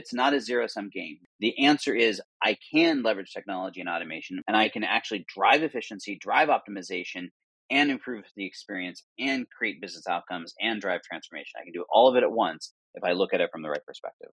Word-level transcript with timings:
it's 0.00 0.14
not 0.14 0.32
a 0.32 0.40
zero 0.40 0.66
sum 0.66 0.88
game. 0.88 1.18
The 1.40 1.66
answer 1.66 1.94
is 1.94 2.22
I 2.42 2.56
can 2.72 3.02
leverage 3.02 3.34
technology 3.34 3.80
and 3.80 3.88
automation 3.90 4.42
and 4.48 4.56
I 4.56 4.70
can 4.70 4.82
actually 4.82 5.26
drive 5.28 5.62
efficiency, 5.62 6.16
drive 6.18 6.48
optimization, 6.48 7.28
and 7.70 7.90
improve 7.90 8.24
the 8.34 8.46
experience 8.46 9.04
and 9.18 9.46
create 9.50 9.82
business 9.82 10.06
outcomes 10.08 10.54
and 10.58 10.80
drive 10.80 11.02
transformation. 11.02 11.60
I 11.60 11.64
can 11.64 11.74
do 11.74 11.84
all 11.92 12.08
of 12.08 12.16
it 12.16 12.22
at 12.22 12.32
once 12.32 12.72
if 12.94 13.04
I 13.04 13.12
look 13.12 13.34
at 13.34 13.42
it 13.42 13.50
from 13.52 13.60
the 13.60 13.68
right 13.68 13.84
perspective. 13.84 14.30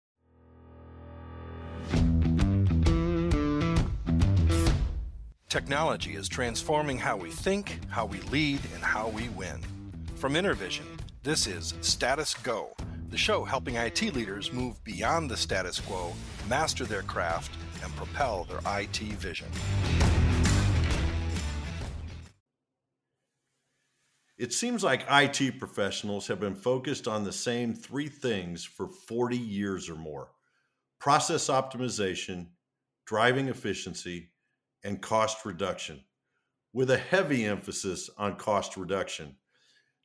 Technology 5.48 6.16
is 6.16 6.28
transforming 6.28 6.98
how 6.98 7.18
we 7.18 7.30
think, 7.30 7.82
how 7.90 8.08
we 8.08 8.20
lead, 8.32 8.62
and 8.74 8.82
how 8.82 9.10
we 9.10 9.30
win. 9.30 9.62
From 10.16 10.34
InterVision, 10.34 10.88
this 11.24 11.46
is 11.46 11.76
Status 11.81 12.33
Go, 12.33 12.74
the 13.10 13.17
show 13.17 13.44
helping 13.44 13.76
IT 13.76 14.01
leaders 14.15 14.51
move 14.51 14.83
beyond 14.83 15.29
the 15.29 15.37
status 15.37 15.79
quo, 15.79 16.13
master 16.49 16.84
their 16.84 17.04
craft, 17.04 17.55
and 17.84 17.96
propel 17.96 18.46
their 18.46 18.62
IT 18.80 18.98
vision. 18.98 19.48
It 24.40 24.52
seems 24.52 24.84
like 24.84 25.05
IT 25.12 25.60
professionals 25.60 26.26
have 26.26 26.40
been 26.40 26.55
focused 26.55 27.08
on 27.08 27.24
the 27.24 27.32
same 27.32 27.76
three 27.76 28.08
things 28.08 28.63
for 28.63 28.88
40 28.88 29.38
years 29.38 29.90
or 29.90 29.96
more 29.96 30.30
process 30.99 31.48
optimization, 31.49 32.48
driving 33.05 33.48
efficiency, 33.48 34.32
and 34.84 35.02
cost 35.02 35.46
reduction, 35.46 36.04
with 36.74 36.90
a 36.90 36.98
heavy 36.98 37.46
emphasis 37.46 38.10
on 38.18 38.35
cost 38.35 38.76
reduction. 38.77 39.35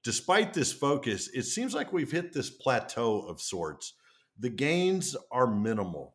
Despite 0.07 0.55
this 0.55 0.73
focus, 0.73 1.29
it 1.35 1.43
seems 1.43 1.75
like 1.75 1.93
we've 1.93 2.13
hit 2.13 2.33
this 2.33 2.49
plateau 2.49 3.23
of 3.23 3.41
sorts. 3.41 3.95
The 4.39 4.51
gains 4.51 5.17
are 5.33 5.49
minimal. 5.49 6.15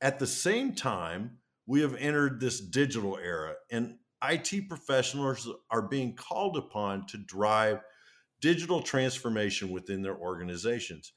At 0.00 0.18
the 0.18 0.26
same 0.26 0.74
time, 0.74 1.38
we 1.64 1.82
have 1.82 1.94
entered 1.94 2.40
this 2.40 2.60
digital 2.60 3.16
era, 3.22 3.54
and 3.70 3.98
IT 4.28 4.68
professionals 4.68 5.48
are 5.70 5.82
being 5.82 6.16
called 6.16 6.56
upon 6.56 7.06
to 7.06 7.16
drive 7.16 7.78
digital 8.40 8.82
transformation 8.82 9.70
within 9.70 10.02
their 10.02 10.16
organizations. 10.16 11.12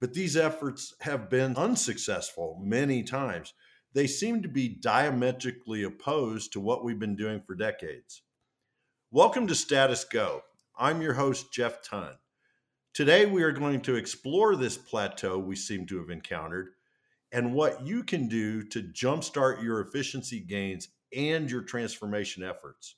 But 0.00 0.14
these 0.14 0.36
efforts 0.36 0.94
have 1.02 1.30
been 1.30 1.54
unsuccessful 1.54 2.60
many 2.60 3.04
times. 3.04 3.54
They 3.92 4.08
seem 4.08 4.42
to 4.42 4.48
be 4.48 4.68
diametrically 4.68 5.84
opposed 5.84 6.54
to 6.54 6.60
what 6.60 6.82
we've 6.82 6.98
been 6.98 7.14
doing 7.14 7.40
for 7.46 7.54
decades. 7.54 8.22
Welcome 9.12 9.46
to 9.46 9.54
Status 9.54 10.02
Go. 10.02 10.42
I'm 10.80 11.02
your 11.02 11.12
host, 11.12 11.52
Jeff 11.52 11.82
Ton. 11.82 12.14
Today, 12.94 13.26
we 13.26 13.42
are 13.42 13.52
going 13.52 13.82
to 13.82 13.96
explore 13.96 14.56
this 14.56 14.78
plateau 14.78 15.38
we 15.38 15.54
seem 15.54 15.86
to 15.88 15.98
have 15.98 16.08
encountered 16.08 16.70
and 17.32 17.52
what 17.52 17.86
you 17.86 18.02
can 18.02 18.28
do 18.28 18.62
to 18.68 18.84
jumpstart 18.84 19.62
your 19.62 19.82
efficiency 19.82 20.40
gains 20.40 20.88
and 21.14 21.50
your 21.50 21.60
transformation 21.60 22.42
efforts. 22.42 22.96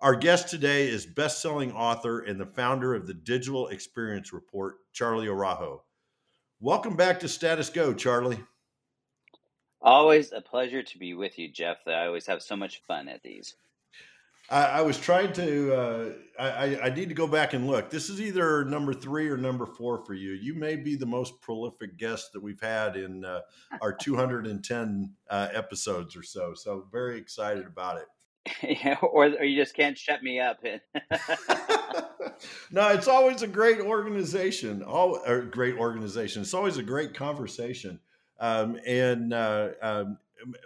Our 0.00 0.14
guest 0.14 0.50
today 0.50 0.88
is 0.88 1.06
best-selling 1.06 1.72
author 1.72 2.20
and 2.20 2.38
the 2.38 2.44
founder 2.44 2.94
of 2.94 3.06
the 3.06 3.14
Digital 3.14 3.68
Experience 3.68 4.34
Report, 4.34 4.74
Charlie 4.92 5.28
Araujo. 5.28 5.84
Welcome 6.60 6.96
back 6.96 7.18
to 7.20 7.28
Status 7.28 7.70
Go, 7.70 7.94
Charlie. 7.94 8.44
Always 9.80 10.32
a 10.32 10.42
pleasure 10.42 10.82
to 10.82 10.98
be 10.98 11.14
with 11.14 11.38
you, 11.38 11.50
Jeff. 11.50 11.78
I 11.86 12.04
always 12.04 12.26
have 12.26 12.42
so 12.42 12.56
much 12.56 12.82
fun 12.86 13.08
at 13.08 13.22
these. 13.22 13.54
I, 14.50 14.64
I 14.64 14.80
was 14.82 14.98
trying 14.98 15.32
to. 15.34 15.74
Uh, 15.74 16.10
I, 16.38 16.80
I 16.84 16.90
need 16.90 17.10
to 17.10 17.14
go 17.14 17.26
back 17.26 17.52
and 17.52 17.66
look. 17.66 17.90
This 17.90 18.08
is 18.08 18.20
either 18.20 18.64
number 18.64 18.94
three 18.94 19.28
or 19.28 19.36
number 19.36 19.66
four 19.66 20.02
for 20.04 20.14
you. 20.14 20.32
You 20.32 20.54
may 20.54 20.74
be 20.74 20.96
the 20.96 21.06
most 21.06 21.40
prolific 21.42 21.98
guest 21.98 22.32
that 22.32 22.42
we've 22.42 22.60
had 22.60 22.96
in 22.96 23.24
uh, 23.24 23.40
our 23.82 23.92
210 24.00 25.12
uh, 25.28 25.48
episodes 25.52 26.16
or 26.16 26.22
so. 26.22 26.54
So 26.54 26.86
very 26.90 27.18
excited 27.18 27.66
about 27.66 27.98
it. 27.98 28.06
Yeah, 28.62 28.96
or, 29.02 29.26
or 29.26 29.44
you 29.44 29.60
just 29.60 29.76
can't 29.76 29.98
shut 29.98 30.22
me 30.22 30.40
up. 30.40 30.64
no, 32.70 32.88
it's 32.88 33.06
always 33.06 33.42
a 33.42 33.46
great 33.46 33.80
organization. 33.80 34.82
All 34.82 35.22
a 35.26 35.42
great 35.42 35.76
organization. 35.76 36.40
It's 36.40 36.54
always 36.54 36.78
a 36.78 36.82
great 36.82 37.12
conversation. 37.12 38.00
Um, 38.40 38.80
and 38.86 39.34
uh, 39.34 39.68
um, 39.82 40.18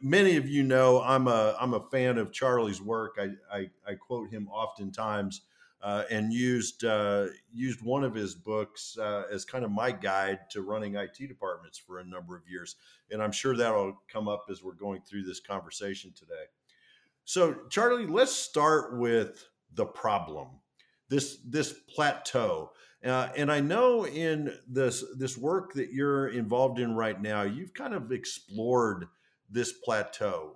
many 0.02 0.36
of 0.36 0.48
you 0.48 0.62
know 0.62 1.02
I'm 1.02 1.28
a 1.28 1.56
I'm 1.60 1.74
a 1.74 1.80
fan 1.90 2.18
of 2.18 2.32
Charlie's 2.32 2.80
work. 2.80 3.18
I 3.18 3.30
I, 3.52 3.70
I 3.86 3.94
quote 3.94 4.30
him 4.30 4.48
oftentimes, 4.48 5.42
uh, 5.82 6.04
and 6.10 6.32
used 6.32 6.84
uh, 6.84 7.26
used 7.52 7.82
one 7.82 8.04
of 8.04 8.14
his 8.14 8.34
books 8.34 8.96
uh, 8.98 9.24
as 9.30 9.44
kind 9.44 9.64
of 9.64 9.70
my 9.70 9.92
guide 9.92 10.40
to 10.50 10.62
running 10.62 10.94
IT 10.94 11.16
departments 11.28 11.78
for 11.78 11.98
a 11.98 12.04
number 12.04 12.36
of 12.36 12.42
years. 12.48 12.76
And 13.10 13.22
I'm 13.22 13.32
sure 13.32 13.56
that'll 13.56 14.00
come 14.08 14.28
up 14.28 14.46
as 14.50 14.62
we're 14.62 14.72
going 14.72 15.02
through 15.02 15.24
this 15.24 15.40
conversation 15.40 16.12
today. 16.16 16.44
So, 17.24 17.56
Charlie, 17.70 18.06
let's 18.06 18.32
start 18.32 18.98
with 18.98 19.46
the 19.74 19.86
problem. 19.86 20.48
This 21.08 21.38
this 21.46 21.72
plateau. 21.94 22.70
Uh, 23.04 23.28
and 23.36 23.52
I 23.52 23.60
know 23.60 24.06
in 24.06 24.54
this 24.66 25.04
this 25.18 25.36
work 25.36 25.74
that 25.74 25.92
you're 25.92 26.28
involved 26.28 26.78
in 26.78 26.94
right 26.94 27.20
now, 27.20 27.42
you've 27.42 27.74
kind 27.74 27.92
of 27.92 28.10
explored 28.10 29.06
this 29.50 29.72
plateau? 29.72 30.54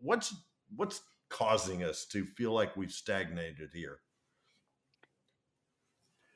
What's 0.00 0.34
what's 0.74 1.00
causing 1.30 1.82
us 1.82 2.04
to 2.06 2.24
feel 2.24 2.52
like 2.52 2.76
we've 2.76 2.92
stagnated 2.92 3.70
here? 3.72 3.98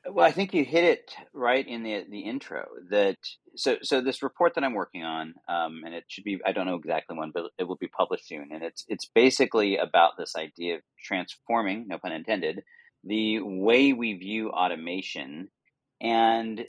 Well, 0.07 0.25
I 0.25 0.31
think 0.31 0.53
you 0.53 0.63
hit 0.63 0.83
it 0.83 1.13
right 1.33 1.67
in 1.67 1.83
the 1.83 2.05
the 2.09 2.21
intro. 2.21 2.65
That 2.89 3.17
so 3.55 3.77
so 3.81 4.01
this 4.01 4.23
report 4.23 4.55
that 4.55 4.63
I'm 4.63 4.73
working 4.73 5.03
on, 5.03 5.33
um, 5.47 5.81
and 5.85 5.93
it 5.93 6.05
should 6.07 6.23
be 6.23 6.39
I 6.45 6.51
don't 6.51 6.65
know 6.65 6.75
exactly 6.75 7.17
when, 7.17 7.31
but 7.31 7.51
it 7.57 7.65
will 7.65 7.77
be 7.77 7.87
published 7.87 8.27
soon. 8.27 8.49
And 8.51 8.63
it's 8.63 8.85
it's 8.87 9.09
basically 9.13 9.77
about 9.77 10.13
this 10.17 10.35
idea 10.35 10.75
of 10.75 10.81
transforming, 11.03 11.85
no 11.87 11.97
pun 11.97 12.13
intended, 12.13 12.61
the 13.03 13.39
way 13.41 13.93
we 13.93 14.13
view 14.13 14.49
automation 14.51 15.49
and 16.01 16.65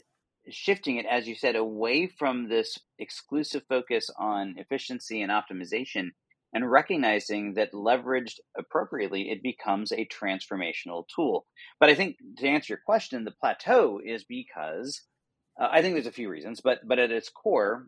shifting 0.53 0.97
it, 0.97 1.05
as 1.05 1.27
you 1.27 1.35
said, 1.35 1.55
away 1.55 2.07
from 2.07 2.49
this 2.49 2.77
exclusive 2.99 3.63
focus 3.67 4.09
on 4.17 4.55
efficiency 4.57 5.21
and 5.21 5.31
optimization 5.31 6.09
and 6.53 6.69
recognizing 6.69 7.53
that 7.53 7.71
leveraged 7.73 8.39
appropriately, 8.57 9.29
it 9.29 9.41
becomes 9.41 9.91
a 9.91 10.07
transformational 10.07 11.05
tool. 11.13 11.45
But 11.79 11.89
I 11.89 11.95
think 11.95 12.17
to 12.37 12.47
answer 12.47 12.73
your 12.73 12.81
question, 12.85 13.23
the 13.23 13.31
plateau 13.31 13.99
is 14.03 14.25
because 14.25 15.01
uh, 15.59 15.67
I 15.71 15.81
think 15.81 15.95
there's 15.95 16.07
a 16.07 16.11
few 16.11 16.29
reasons, 16.29 16.61
but 16.61 16.79
but 16.85 16.99
at 16.99 17.11
its 17.11 17.29
core, 17.29 17.87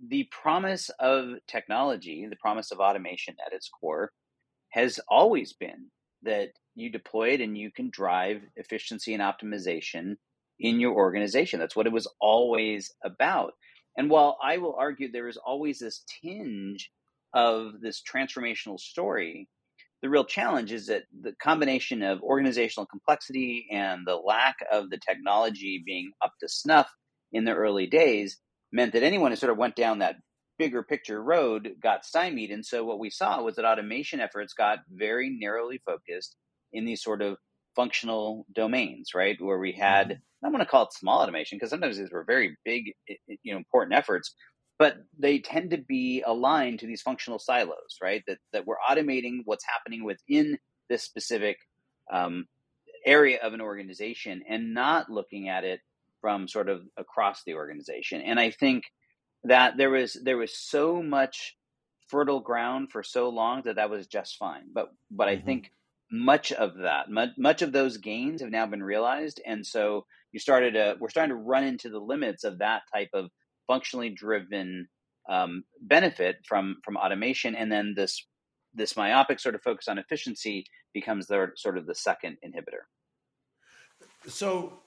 the 0.00 0.28
promise 0.30 0.90
of 1.00 1.34
technology, 1.48 2.26
the 2.28 2.36
promise 2.36 2.70
of 2.70 2.78
automation 2.78 3.36
at 3.44 3.52
its 3.52 3.68
core, 3.68 4.12
has 4.70 5.00
always 5.08 5.52
been 5.52 5.86
that 6.22 6.50
you 6.74 6.90
deploy 6.90 7.30
it 7.30 7.40
and 7.40 7.56
you 7.56 7.70
can 7.70 7.90
drive 7.90 8.42
efficiency 8.56 9.14
and 9.14 9.22
optimization 9.22 10.16
in 10.60 10.80
your 10.80 10.94
organization. 10.94 11.60
That's 11.60 11.76
what 11.76 11.86
it 11.86 11.92
was 11.92 12.08
always 12.20 12.92
about. 13.04 13.52
And 13.96 14.10
while 14.10 14.38
I 14.42 14.58
will 14.58 14.74
argue 14.78 15.10
there 15.10 15.28
is 15.28 15.38
always 15.38 15.78
this 15.78 16.04
tinge 16.22 16.90
of 17.34 17.80
this 17.80 18.02
transformational 18.02 18.78
story, 18.78 19.48
the 20.02 20.10
real 20.10 20.24
challenge 20.24 20.72
is 20.72 20.86
that 20.86 21.04
the 21.22 21.32
combination 21.42 22.02
of 22.02 22.22
organizational 22.22 22.86
complexity 22.86 23.66
and 23.72 24.06
the 24.06 24.16
lack 24.16 24.56
of 24.70 24.90
the 24.90 24.98
technology 24.98 25.82
being 25.84 26.12
up 26.22 26.32
to 26.40 26.48
snuff 26.48 26.88
in 27.32 27.44
the 27.44 27.54
early 27.54 27.86
days 27.86 28.38
meant 28.72 28.92
that 28.92 29.02
anyone 29.02 29.30
who 29.32 29.36
sort 29.36 29.52
of 29.52 29.58
went 29.58 29.76
down 29.76 29.98
that 29.98 30.16
bigger 30.58 30.82
picture 30.82 31.22
road 31.22 31.74
got 31.82 32.04
stymied. 32.04 32.50
And 32.50 32.64
so 32.64 32.84
what 32.84 32.98
we 32.98 33.10
saw 33.10 33.42
was 33.42 33.56
that 33.56 33.64
automation 33.64 34.20
efforts 34.20 34.54
got 34.54 34.78
very 34.90 35.36
narrowly 35.40 35.80
focused 35.84 36.36
in 36.72 36.84
these 36.84 37.02
sort 37.02 37.22
of 37.22 37.36
functional 37.74 38.46
domains, 38.54 39.14
right? 39.14 39.36
Where 39.40 39.58
we 39.58 39.72
had, 39.72 40.08
mm-hmm. 40.08 40.35
I 40.46 40.50
want 40.50 40.62
to 40.62 40.66
call 40.66 40.84
it 40.84 40.92
small 40.92 41.20
automation 41.20 41.56
because 41.56 41.70
sometimes 41.70 41.98
these 41.98 42.12
were 42.12 42.24
very 42.24 42.56
big, 42.64 42.92
you 43.42 43.52
know, 43.52 43.58
important 43.58 43.94
efforts, 43.94 44.34
but 44.78 44.96
they 45.18 45.38
tend 45.40 45.70
to 45.70 45.78
be 45.78 46.22
aligned 46.24 46.80
to 46.80 46.86
these 46.86 47.02
functional 47.02 47.38
silos, 47.38 47.98
right? 48.02 48.22
That 48.26 48.38
that 48.52 48.66
we're 48.66 48.76
automating 48.88 49.40
what's 49.44 49.64
happening 49.66 50.04
within 50.04 50.58
this 50.88 51.02
specific 51.02 51.58
um, 52.12 52.46
area 53.04 53.38
of 53.42 53.54
an 53.54 53.60
organization 53.60 54.42
and 54.48 54.72
not 54.74 55.10
looking 55.10 55.48
at 55.48 55.64
it 55.64 55.80
from 56.20 56.48
sort 56.48 56.68
of 56.68 56.82
across 56.96 57.42
the 57.44 57.54
organization. 57.54 58.20
And 58.20 58.38
I 58.38 58.50
think 58.50 58.84
that 59.44 59.76
there 59.76 59.90
was 59.90 60.16
there 60.22 60.36
was 60.36 60.56
so 60.56 61.02
much 61.02 61.56
fertile 62.08 62.40
ground 62.40 62.90
for 62.92 63.02
so 63.02 63.28
long 63.28 63.62
that 63.64 63.76
that 63.76 63.90
was 63.90 64.06
just 64.06 64.36
fine. 64.36 64.64
But 64.72 64.92
but 65.10 65.28
mm-hmm. 65.28 65.42
I 65.42 65.44
think 65.44 65.70
much 66.10 66.52
of 66.52 66.78
that, 66.78 67.06
much, 67.36 67.62
of 67.62 67.72
those 67.72 67.98
gains 67.98 68.40
have 68.40 68.50
now 68.50 68.66
been 68.66 68.82
realized, 68.82 69.40
and 69.44 69.66
so 69.66 70.06
you 70.32 70.38
started 70.38 70.74
to 70.74 70.96
we're 71.00 71.08
starting 71.08 71.36
to 71.36 71.42
run 71.42 71.64
into 71.64 71.88
the 71.88 71.98
limits 71.98 72.44
of 72.44 72.58
that 72.58 72.82
type 72.92 73.10
of 73.14 73.30
functionally 73.66 74.10
driven 74.10 74.88
um, 75.28 75.64
benefit 75.80 76.36
from 76.46 76.76
from 76.84 76.96
automation, 76.96 77.54
and 77.54 77.70
then 77.70 77.94
this 77.96 78.24
this 78.74 78.96
myopic 78.96 79.40
sort 79.40 79.54
of 79.54 79.62
focus 79.62 79.88
on 79.88 79.98
efficiency 79.98 80.66
becomes 80.92 81.26
the 81.26 81.48
sort 81.56 81.78
of 81.78 81.86
the 81.86 81.94
second 81.94 82.36
inhibitor. 82.44 82.84
So 84.28 84.80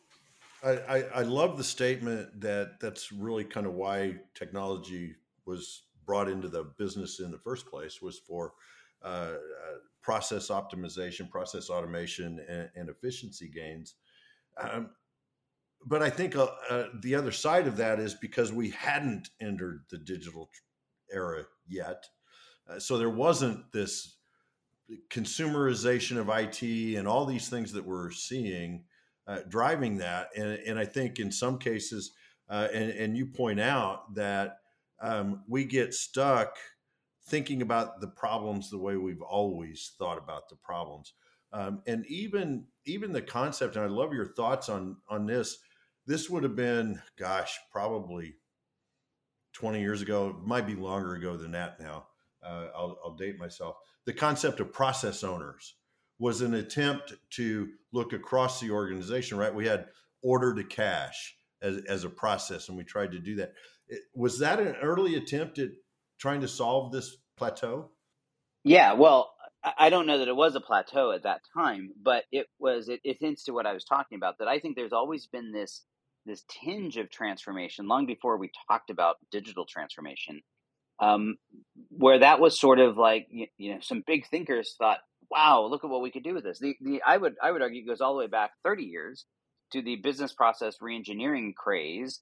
I, 0.64 0.72
I, 0.72 0.98
I 1.16 1.22
love 1.24 1.58
the 1.58 1.64
statement 1.64 2.42
that 2.42 2.80
that's 2.80 3.12
really 3.12 3.44
kind 3.44 3.66
of 3.66 3.74
why 3.74 4.16
technology 4.36 5.16
was 5.46 5.84
brought 6.06 6.30
into 6.30 6.48
the 6.48 6.64
business 6.78 7.20
in 7.20 7.32
the 7.32 7.38
first 7.38 7.68
place 7.68 8.02
was 8.02 8.20
for 8.20 8.54
uh, 9.04 9.08
uh, 9.08 9.78
process 10.02 10.50
optimization, 10.50 11.30
process 11.30 11.70
automation, 11.70 12.40
and, 12.48 12.70
and 12.76 12.90
efficiency 12.90 13.50
gains. 13.50 13.96
Um, 14.60 14.92
but 15.86 16.02
I 16.02 16.10
think 16.10 16.36
uh, 16.36 16.48
uh, 16.70 16.86
the 17.02 17.16
other 17.16 17.32
side 17.32 17.68
of 17.68 17.78
that 17.78 18.00
is 18.00 18.14
because 18.14 18.52
we 18.52 18.72
hadn't 18.72 19.30
entered 19.42 19.86
the 19.90 19.98
digital 19.98 20.50
era 21.12 21.46
yet. 21.68 22.06
Uh, 22.70 22.80
so 22.80 22.98
there 22.98 23.10
wasn't 23.10 23.72
this 23.72 24.18
consumerization 25.10 26.18
of 26.18 26.30
IT 26.30 26.98
and 26.98 27.08
all 27.08 27.26
these 27.26 27.50
things 27.50 27.72
that 27.74 27.86
we're 27.86 28.12
seeing 28.12 28.84
uh, 29.28 29.40
driving 29.48 29.98
that. 29.98 30.30
And, 30.36 30.60
and 30.66 30.80
I 30.80 30.86
think 30.86 31.20
in 31.20 31.32
some 31.32 31.60
cases, 31.60 32.12
uh, 32.50 32.68
and, 32.74 32.90
and 32.92 33.18
you 33.18 33.28
point 33.28 33.60
out 33.60 34.16
that 34.16 34.58
um, 35.02 35.44
we 35.48 35.66
get 35.66 35.94
stuck 35.94 36.58
thinking 37.26 37.62
about 37.62 38.02
the 38.02 38.08
problems 38.08 38.70
the 38.70 38.78
way 38.78 38.98
we've 38.98 39.22
always 39.22 39.94
thought 39.98 40.18
about 40.18 40.50
the 40.50 40.56
problems. 40.56 41.14
Um, 41.52 41.82
and 41.88 42.06
even 42.08 42.66
even 42.86 43.12
the 43.12 43.22
concept, 43.22 43.76
and 43.76 43.86
I 43.86 43.88
love 43.88 44.14
your 44.14 44.26
thoughts 44.26 44.70
on 44.70 44.98
on 45.10 45.26
this. 45.26 45.58
This 46.06 46.30
would 46.30 46.44
have 46.44 46.56
been, 46.56 47.02
gosh, 47.18 47.60
probably 47.72 48.36
20 49.54 49.80
years 49.80 50.02
ago. 50.02 50.30
It 50.30 50.48
might 50.48 50.66
be 50.66 50.76
longer 50.76 51.16
ago 51.16 51.38
than 51.38 51.52
that 51.52 51.80
now. 51.80 52.08
Uh, 52.42 52.68
I'll, 52.76 52.98
I'll 53.04 53.16
date 53.16 53.38
myself. 53.38 53.76
The 54.06 54.14
concept 54.14 54.60
of 54.60 54.72
process 54.74 55.24
owners 55.24 55.76
was 56.18 56.42
an 56.42 56.54
attempt 56.54 57.14
to 57.32 57.70
look 57.92 58.14
across 58.14 58.60
the 58.60 58.72
organization, 58.72 59.38
right? 59.38 59.54
We 59.54 59.68
had 59.68 59.88
order 60.22 60.54
to 60.54 60.64
cash 60.64 61.36
as, 61.62 61.78
as 61.88 62.04
a 62.04 62.10
process, 62.10 62.70
and 62.70 62.78
we 62.78 62.84
tried 62.84 63.12
to 63.12 63.20
do 63.20 63.36
that. 63.36 63.54
It, 63.88 64.02
was 64.14 64.40
that 64.40 64.60
an 64.60 64.76
early 64.82 65.16
attempt 65.16 65.60
at 65.60 65.70
trying 66.20 66.42
to 66.42 66.48
solve 66.48 66.92
this 66.92 67.18
plateau? 67.38 67.90
Yeah, 68.64 68.94
well, 68.94 69.32
I 69.78 69.90
don't 69.90 70.06
know 70.06 70.20
that 70.20 70.28
it 70.28 70.36
was 70.36 70.56
a 70.56 70.62
plateau 70.62 71.12
at 71.12 71.24
that 71.24 71.42
time, 71.54 71.92
but 72.02 72.24
it 72.32 72.48
was. 72.60 72.88
It, 72.88 73.02
it 73.04 73.18
hints 73.20 73.44
to 73.46 73.52
what 73.52 73.66
I 73.66 73.74
was 73.74 73.84
talking 73.84 74.18
about. 74.18 74.38
That 74.40 74.48
I 74.48 74.60
think 74.60 74.76
there's 74.76 74.94
always 74.94 75.28
been 75.28 75.52
this 75.52 75.84
this 76.26 76.44
tinge 76.64 76.98
of 76.98 77.10
transformation 77.10 77.88
long 77.88 78.06
before 78.06 78.38
we 78.38 78.52
talked 78.68 78.90
about 78.90 79.18
digital 79.32 79.66
transformation, 79.66 80.42
um, 81.00 81.38
where 81.90 82.20
that 82.20 82.40
was 82.40 82.60
sort 82.60 82.80
of 82.80 82.98
like 82.98 83.28
you, 83.30 83.48
you 83.58 83.74
know 83.74 83.80
some 83.82 84.04
big 84.06 84.28
thinkers 84.28 84.76
thought, 84.78 85.00
"Wow, 85.30 85.68
look 85.70 85.84
at 85.84 85.90
what 85.90 86.02
we 86.02 86.12
could 86.12 86.24
do 86.24 86.34
with 86.34 86.44
this." 86.44 86.60
The 86.60 86.76
the 86.80 87.02
I 87.06 87.18
would 87.18 87.36
I 87.42 87.52
would 87.52 87.62
argue 87.62 87.86
goes 87.86 88.02
all 88.02 88.14
the 88.14 88.20
way 88.20 88.28
back 88.28 88.52
30 88.64 88.84
years 88.84 89.26
to 89.72 89.82
the 89.82 89.98
business 89.98 90.32
process 90.32 90.78
reengineering 90.82 91.54
craze 91.54 92.22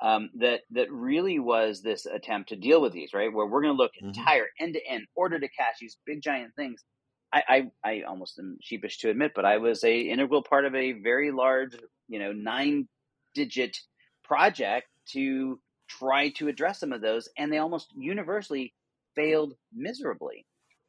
um, 0.00 0.30
that 0.38 0.60
that 0.72 0.90
really 0.90 1.38
was 1.38 1.82
this 1.82 2.06
attempt 2.06 2.50
to 2.50 2.56
deal 2.56 2.80
with 2.80 2.92
these, 2.92 3.14
right? 3.14 3.32
Where 3.32 3.46
we're 3.46 3.62
going 3.62 3.76
to 3.76 3.82
look 3.82 3.92
mm-hmm. 3.92 4.08
entire 4.08 4.46
end 4.60 4.74
to 4.74 4.86
end, 4.86 5.06
order 5.14 5.38
to 5.38 5.48
cash, 5.48 5.76
these 5.80 5.96
big 6.06 6.22
giant 6.22 6.54
things. 6.54 6.84
I, 7.32 7.42
I, 7.48 7.90
I 7.90 8.02
almost 8.02 8.38
am 8.38 8.58
sheepish 8.62 8.98
to 8.98 9.10
admit, 9.10 9.32
but 9.34 9.44
I 9.44 9.58
was 9.58 9.82
a 9.82 9.98
integral 9.98 10.42
part 10.42 10.64
of 10.64 10.74
a 10.74 10.92
very 10.92 11.32
large, 11.32 11.74
you 12.08 12.18
know, 12.18 12.32
nine 12.32 12.88
digit 13.34 13.76
project 14.22 14.86
to 15.12 15.58
try 15.88 16.30
to 16.30 16.48
address 16.48 16.80
some 16.80 16.92
of 16.92 17.00
those, 17.00 17.28
and 17.36 17.52
they 17.52 17.58
almost 17.58 17.92
universally 17.96 18.74
failed 19.14 19.54
miserably. 19.74 20.46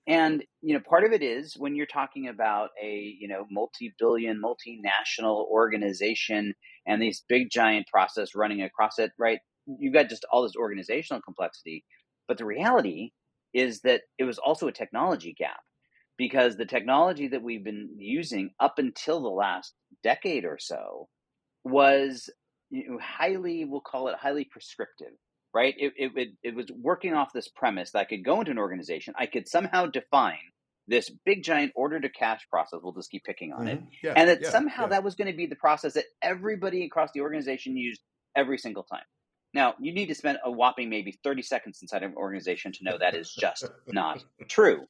And 0.08 0.44
you 0.62 0.74
know, 0.74 0.80
part 0.80 1.04
of 1.04 1.12
it 1.12 1.22
is 1.22 1.58
when 1.58 1.76
you're 1.76 1.86
talking 1.86 2.30
about 2.30 2.70
a 2.82 3.16
you 3.20 3.28
know 3.28 3.46
multi-billion, 3.52 4.42
multinational 4.42 5.46
organization 5.48 6.54
and 6.88 7.02
these 7.02 7.24
big 7.28 7.50
giant 7.52 7.88
process 7.88 8.36
running 8.36 8.62
across 8.62 9.00
it, 9.00 9.12
right? 9.18 9.40
You've 9.66 9.94
got 9.94 10.10
just 10.10 10.26
all 10.32 10.44
this 10.44 10.56
organizational 10.56 11.22
complexity. 11.22 11.84
But 12.28 12.38
the 12.38 12.46
reality 12.46 13.12
is 13.54 13.82
that 13.82 14.02
it 14.18 14.24
was 14.24 14.38
also 14.38 14.68
a 14.68 14.74
technology 14.74 15.36
gap 15.38 15.60
because 16.18 16.56
the 16.56 16.66
technology 16.66 17.28
that 17.28 17.44
we've 17.44 17.64
been 17.64 17.90
using 17.98 18.52
up 18.60 18.80
until 18.80 19.22
the 19.22 19.30
last 19.30 19.74
decade 20.04 20.46
or 20.46 20.58
so 20.60 21.08
was 21.64 22.30
you 22.70 22.90
know, 22.90 23.00
highly, 23.00 23.66
we'll 23.66 23.82
call 23.82 24.08
it 24.08 24.16
highly 24.20 24.46
prescriptive 24.46 25.14
right? 25.54 25.74
It, 25.78 25.94
it, 25.98 26.12
it, 26.16 26.28
it 26.44 26.56
was 26.56 26.68
working 26.80 27.16
off 27.16 27.34
this 27.34 27.48
premise 27.48 27.92
that 27.92 28.00
I 28.00 28.06
could 28.06 28.24
go 28.24 28.40
into 28.40 28.52
an 28.52 28.60
organization, 28.60 29.16
I 29.18 29.26
could 29.26 29.48
somehow 29.48 29.88
define 29.88 30.38
this 30.88 31.10
big 31.26 31.44
giant 31.44 31.72
order 31.76 32.00
to 32.00 32.10
cash 32.10 32.42
process. 32.50 32.80
We'll 32.82 32.94
just 32.94 33.12
keep 33.12 33.24
picking 33.24 33.54
on 33.54 33.66
mm-hmm. 33.66 33.68
it. 33.70 33.84
Yeah, 34.04 34.14
and 34.16 34.30
that 34.30 34.42
yeah, 34.42 34.50
somehow 34.50 34.84
yeah. 34.84 34.90
that 34.90 35.04
was 35.04 35.16
going 35.16 35.30
to 35.32 35.38
be 35.38 35.46
the 35.46 35.56
process 35.56 35.94
that 35.94 36.06
everybody 36.22 36.86
across 36.86 37.12
the 37.14 37.22
organization 37.22 37.78
used 37.78 38.02
every 38.36 38.58
single 38.58 38.84
time. 38.84 39.04
Now, 39.54 39.76
you 39.80 39.94
need 39.94 40.08
to 40.08 40.16
spend 40.16 40.38
a 40.44 40.52
whopping 40.52 40.90
maybe 40.90 41.18
30 41.24 41.42
seconds 41.42 41.80
inside 41.82 42.04
of 42.04 42.12
an 42.12 42.18
organization 42.18 42.72
to 42.74 42.84
know 42.84 42.98
that 42.98 43.16
is 43.16 43.34
just 43.34 43.66
not 43.88 44.24
true. 44.48 44.86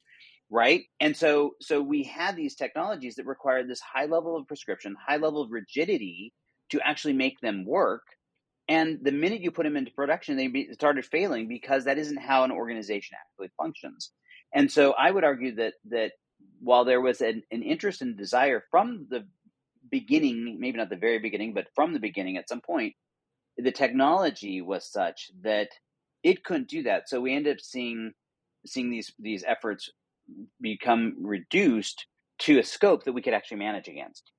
Right. 0.50 0.84
And 0.98 1.16
so 1.16 1.52
so 1.60 1.82
we 1.82 2.04
had 2.04 2.34
these 2.34 2.54
technologies 2.54 3.16
that 3.16 3.26
required 3.26 3.68
this 3.68 3.80
high 3.80 4.06
level 4.06 4.36
of 4.36 4.46
prescription, 4.46 4.96
high 5.06 5.18
level 5.18 5.42
of 5.42 5.50
rigidity 5.50 6.32
to 6.70 6.80
actually 6.86 7.12
make 7.12 7.38
them 7.40 7.66
work 7.66 8.02
and 8.68 8.98
the 9.02 9.12
minute 9.12 9.40
you 9.40 9.50
put 9.50 9.64
them 9.64 9.76
into 9.76 9.90
production, 9.92 10.36
they 10.36 10.48
be, 10.48 10.72
started 10.74 11.04
failing 11.06 11.48
because 11.48 11.84
that 11.84 11.98
isn't 11.98 12.18
how 12.18 12.44
an 12.44 12.52
organization 12.52 13.16
actually 13.18 13.50
functions. 13.56 14.12
And 14.54 14.70
so 14.70 14.92
I 14.92 15.10
would 15.10 15.24
argue 15.24 15.54
that 15.56 15.74
that 15.90 16.12
while 16.60 16.84
there 16.84 17.00
was 17.00 17.20
an, 17.20 17.42
an 17.50 17.62
interest 17.62 18.02
and 18.02 18.16
desire 18.16 18.64
from 18.70 19.06
the 19.10 19.26
beginning, 19.90 20.56
maybe 20.58 20.78
not 20.78 20.90
the 20.90 20.96
very 20.96 21.18
beginning, 21.18 21.54
but 21.54 21.68
from 21.74 21.92
the 21.92 22.00
beginning 22.00 22.36
at 22.36 22.48
some 22.48 22.60
point, 22.60 22.94
the 23.56 23.72
technology 23.72 24.60
was 24.60 24.90
such 24.90 25.30
that 25.42 25.68
it 26.22 26.44
couldn't 26.44 26.68
do 26.68 26.82
that. 26.84 27.08
So 27.08 27.20
we 27.20 27.34
ended 27.34 27.56
up 27.56 27.60
seeing 27.60 28.12
seeing 28.66 28.90
these 28.90 29.12
these 29.18 29.44
efforts 29.46 29.90
become 30.60 31.16
reduced 31.20 32.06
to 32.40 32.58
a 32.58 32.64
scope 32.64 33.04
that 33.04 33.12
we 33.12 33.22
could 33.22 33.34
actually 33.34 33.58
manage 33.58 33.88
against. 33.88 34.30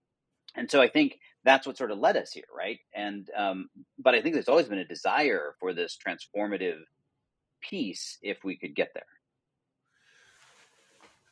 And 0.56 0.70
so 0.70 0.82
I 0.82 0.90
think 0.90 1.20
that's 1.44 1.66
what 1.68 1.78
sort 1.78 1.92
of 1.92 2.00
led 2.00 2.18
us 2.18 2.32
here, 2.32 2.44
right? 2.56 2.80
And 2.94 3.30
um, 3.38 3.70
but 3.98 4.16
I 4.16 4.22
think 4.22 4.34
there's 4.34 4.50
always 4.50 4.68
been 4.68 4.80
a 4.80 4.86
desire 4.86 5.56
for 5.60 5.74
this 5.74 5.98
transformative 5.98 6.80
piece 7.62 8.18
if 8.22 8.44
we 8.44 8.58
could 8.58 8.76
get 8.76 8.90
there. 8.94 9.04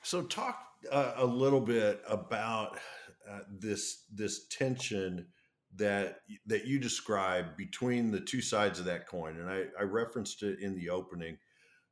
So 0.07 0.21
talk 0.21 0.57
uh, 0.89 1.15
a 1.17 1.25
little 1.25 1.59
bit 1.59 2.01
about 2.07 2.79
uh, 3.29 3.39
this 3.49 4.05
this 4.09 4.47
tension 4.47 5.27
that 5.75 6.21
that 6.45 6.65
you 6.65 6.79
describe 6.79 7.57
between 7.57 8.11
the 8.11 8.21
two 8.21 8.41
sides 8.41 8.79
of 8.79 8.85
that 8.85 9.05
coin, 9.05 9.37
and 9.37 9.49
I, 9.49 9.65
I 9.77 9.83
referenced 9.83 10.43
it 10.43 10.59
in 10.59 10.75
the 10.75 10.91
opening. 10.91 11.37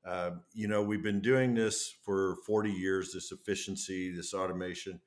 Uh, 0.06 0.31
you 0.53 0.69
know, 0.69 0.81
we've 0.81 1.03
been 1.03 1.19
doing 1.19 1.55
this 1.55 1.93
for 2.05 2.38
40 2.48 2.72
years. 2.72 3.12
This 3.12 3.34
efficiency, 3.34 4.15
this 4.15 4.34
automation 4.34 5.01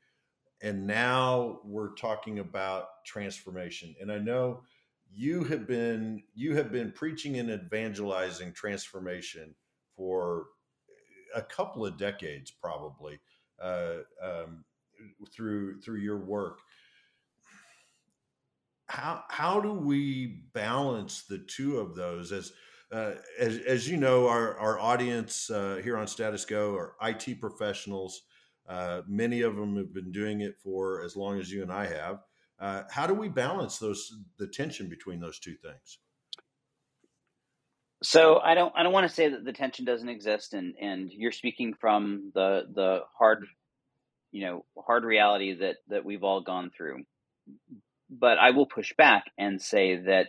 and 0.60 0.86
now 0.86 1.60
we're 1.64 1.94
talking 1.94 2.40
about 2.40 3.04
transformation 3.06 3.94
and 4.00 4.10
i 4.10 4.18
know 4.18 4.60
you 5.08 5.44
have 5.44 5.68
been 5.68 6.20
you 6.34 6.56
have 6.56 6.72
been 6.72 6.90
preaching 6.90 7.38
and 7.38 7.48
evangelizing 7.48 8.52
transformation 8.52 9.54
for 9.96 10.46
a 11.34 11.42
couple 11.42 11.84
of 11.84 11.96
decades 11.96 12.50
probably 12.50 13.18
uh, 13.60 13.98
um, 14.22 14.64
through 15.32 15.80
through 15.80 16.00
your 16.00 16.18
work 16.18 16.60
how 18.86 19.22
how 19.28 19.60
do 19.60 19.72
we 19.72 20.42
balance 20.52 21.22
the 21.22 21.38
two 21.38 21.78
of 21.78 21.94
those 21.94 22.32
as 22.32 22.52
uh, 22.90 23.12
as, 23.38 23.58
as 23.66 23.86
you 23.86 23.98
know, 23.98 24.26
our, 24.26 24.56
our 24.56 24.80
audience 24.80 25.50
uh, 25.50 25.78
here 25.84 25.98
on 25.98 26.06
Status 26.06 26.46
Go 26.46 26.74
are 26.74 26.94
IT 27.02 27.38
professionals 27.38 28.22
uh, 28.68 29.00
many 29.08 29.40
of 29.40 29.56
them 29.56 29.76
have 29.76 29.94
been 29.94 30.12
doing 30.12 30.42
it 30.42 30.58
for 30.62 31.02
as 31.02 31.16
long 31.16 31.40
as 31.40 31.50
you 31.50 31.62
and 31.62 31.72
I 31.72 31.86
have. 31.86 32.20
Uh, 32.60 32.82
how 32.90 33.06
do 33.06 33.14
we 33.14 33.28
balance 33.28 33.78
those 33.78 34.12
the 34.38 34.46
tension 34.46 34.88
between 34.88 35.20
those 35.20 35.38
two 35.38 35.54
things? 35.54 35.98
So 38.02 38.38
I 38.38 38.54
don't 38.54 38.72
I 38.76 38.82
don't 38.82 38.92
want 38.92 39.08
to 39.08 39.14
say 39.14 39.28
that 39.28 39.44
the 39.44 39.52
tension 39.52 39.84
doesn't 39.84 40.08
exist, 40.08 40.54
and 40.54 40.74
and 40.80 41.10
you're 41.12 41.32
speaking 41.32 41.74
from 41.80 42.30
the 42.34 42.62
the 42.72 43.00
hard, 43.18 43.44
you 44.30 44.46
know, 44.46 44.64
hard 44.78 45.04
reality 45.04 45.54
that 45.54 45.76
that 45.88 46.04
we've 46.04 46.22
all 46.22 46.42
gone 46.42 46.70
through. 46.76 47.02
But 48.10 48.38
I 48.38 48.50
will 48.50 48.66
push 48.66 48.92
back 48.96 49.24
and 49.36 49.60
say 49.60 49.96
that 50.06 50.28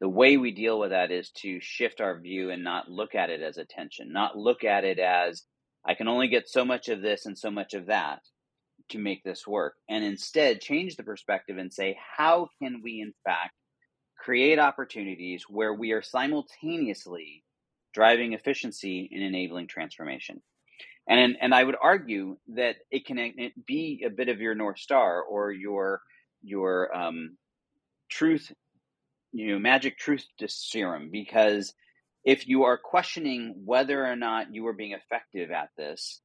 the 0.00 0.08
way 0.08 0.36
we 0.36 0.50
deal 0.50 0.78
with 0.78 0.90
that 0.90 1.10
is 1.10 1.30
to 1.42 1.60
shift 1.60 2.00
our 2.00 2.18
view 2.18 2.50
and 2.50 2.64
not 2.64 2.90
look 2.90 3.14
at 3.14 3.30
it 3.30 3.40
as 3.42 3.58
a 3.58 3.64
tension, 3.64 4.12
not 4.12 4.36
look 4.36 4.64
at 4.64 4.84
it 4.84 4.98
as 4.98 5.44
I 5.86 5.94
can 5.94 6.08
only 6.08 6.28
get 6.28 6.48
so 6.48 6.64
much 6.64 6.88
of 6.88 7.00
this 7.00 7.26
and 7.26 7.38
so 7.38 7.50
much 7.50 7.74
of 7.74 7.86
that 7.86 8.20
to 8.90 8.98
make 8.98 9.22
this 9.22 9.46
work. 9.46 9.74
And 9.88 10.04
instead, 10.04 10.60
change 10.60 10.96
the 10.96 11.04
perspective 11.04 11.58
and 11.58 11.72
say, 11.72 11.96
how 12.16 12.48
can 12.60 12.80
we, 12.82 13.00
in 13.00 13.14
fact, 13.24 13.54
create 14.18 14.58
opportunities 14.58 15.44
where 15.48 15.74
we 15.74 15.92
are 15.92 16.02
simultaneously 16.02 17.44
driving 17.92 18.32
efficiency 18.32 19.08
and 19.12 19.22
enabling 19.22 19.68
transformation? 19.68 20.42
And, 21.08 21.36
and 21.40 21.54
I 21.54 21.62
would 21.62 21.76
argue 21.80 22.38
that 22.54 22.76
it 22.90 23.06
can 23.06 23.50
be 23.66 24.04
a 24.06 24.10
bit 24.10 24.28
of 24.28 24.40
your 24.40 24.54
North 24.54 24.78
Star 24.78 25.22
or 25.22 25.52
your, 25.52 26.00
your 26.42 26.94
um, 26.96 27.36
truth, 28.08 28.50
you 29.32 29.52
know, 29.52 29.58
magic 29.58 29.98
truth 29.98 30.24
serum 30.46 31.10
because 31.12 31.74
if 32.24 32.48
you 32.48 32.64
are 32.64 32.78
questioning 32.78 33.54
whether 33.64 34.04
or 34.06 34.16
not 34.16 34.54
you 34.54 34.66
are 34.66 34.72
being 34.72 34.92
effective 34.92 35.50
at 35.50 35.68
this, 35.76 36.20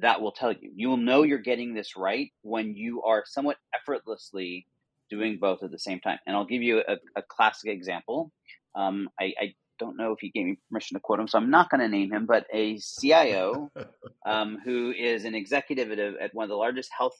that 0.00 0.20
will 0.20 0.32
tell 0.32 0.52
you. 0.52 0.72
You 0.74 0.88
will 0.88 0.96
know 0.96 1.22
you're 1.22 1.38
getting 1.38 1.74
this 1.74 1.96
right 1.96 2.32
when 2.42 2.74
you 2.74 3.02
are 3.02 3.24
somewhat 3.26 3.58
effortlessly 3.74 4.66
doing 5.14 5.38
both 5.40 5.62
at 5.62 5.70
the 5.70 5.78
same 5.78 6.00
time. 6.00 6.18
And 6.26 6.36
I'll 6.36 6.46
give 6.46 6.62
you 6.62 6.82
a, 6.86 6.96
a 7.16 7.22
classic 7.22 7.70
example. 7.70 8.30
Um, 8.74 9.08
I, 9.20 9.34
I, 9.40 9.54
don't 9.80 9.96
know 9.96 10.12
if 10.12 10.20
he 10.20 10.30
gave 10.30 10.46
me 10.46 10.56
permission 10.70 10.94
to 10.94 11.00
quote 11.00 11.18
him, 11.18 11.26
so 11.26 11.36
I'm 11.36 11.50
not 11.50 11.68
going 11.68 11.80
to 11.80 11.88
name 11.88 12.12
him, 12.12 12.26
but 12.26 12.46
a 12.52 12.78
CIO 12.78 13.72
um, 14.24 14.56
who 14.64 14.92
is 14.96 15.24
an 15.24 15.34
executive 15.34 15.90
at, 15.90 15.98
a, 15.98 16.12
at, 16.20 16.30
one 16.32 16.44
of 16.44 16.48
the 16.48 16.54
largest 16.54 16.90
health 16.96 17.16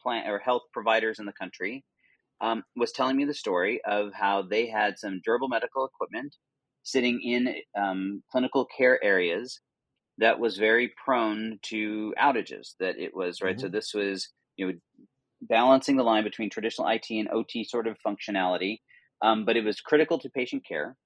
plan 0.00 0.30
or 0.30 0.38
health 0.38 0.62
providers 0.72 1.18
in 1.18 1.26
the 1.26 1.32
country 1.32 1.84
um, 2.40 2.62
was 2.76 2.92
telling 2.92 3.16
me 3.16 3.24
the 3.24 3.34
story 3.34 3.80
of 3.84 4.12
how 4.14 4.42
they 4.42 4.68
had 4.68 4.96
some 4.96 5.20
durable 5.24 5.48
medical 5.48 5.84
equipment 5.84 6.36
sitting 6.84 7.20
in 7.20 7.52
um, 7.76 8.22
clinical 8.30 8.64
care 8.64 9.02
areas 9.02 9.60
that 10.18 10.38
was 10.38 10.56
very 10.56 10.92
prone 11.04 11.58
to 11.62 12.14
outages. 12.20 12.74
That 12.78 12.96
it 12.96 13.14
was 13.14 13.42
right. 13.42 13.56
Mm-hmm. 13.56 13.66
So 13.66 13.68
this 13.68 13.92
was 13.92 14.28
you 14.56 14.66
know 14.66 14.72
balancing 15.40 15.96
the 15.96 16.02
line 16.02 16.24
between 16.24 16.50
traditional 16.50 16.88
IT 16.88 17.06
and 17.10 17.28
OT 17.28 17.64
sort 17.64 17.86
of 17.86 17.96
functionality, 18.06 18.78
um, 19.22 19.44
but 19.44 19.56
it 19.56 19.64
was 19.64 19.80
critical 19.80 20.18
to 20.18 20.30
patient 20.30 20.64
care. 20.66 20.96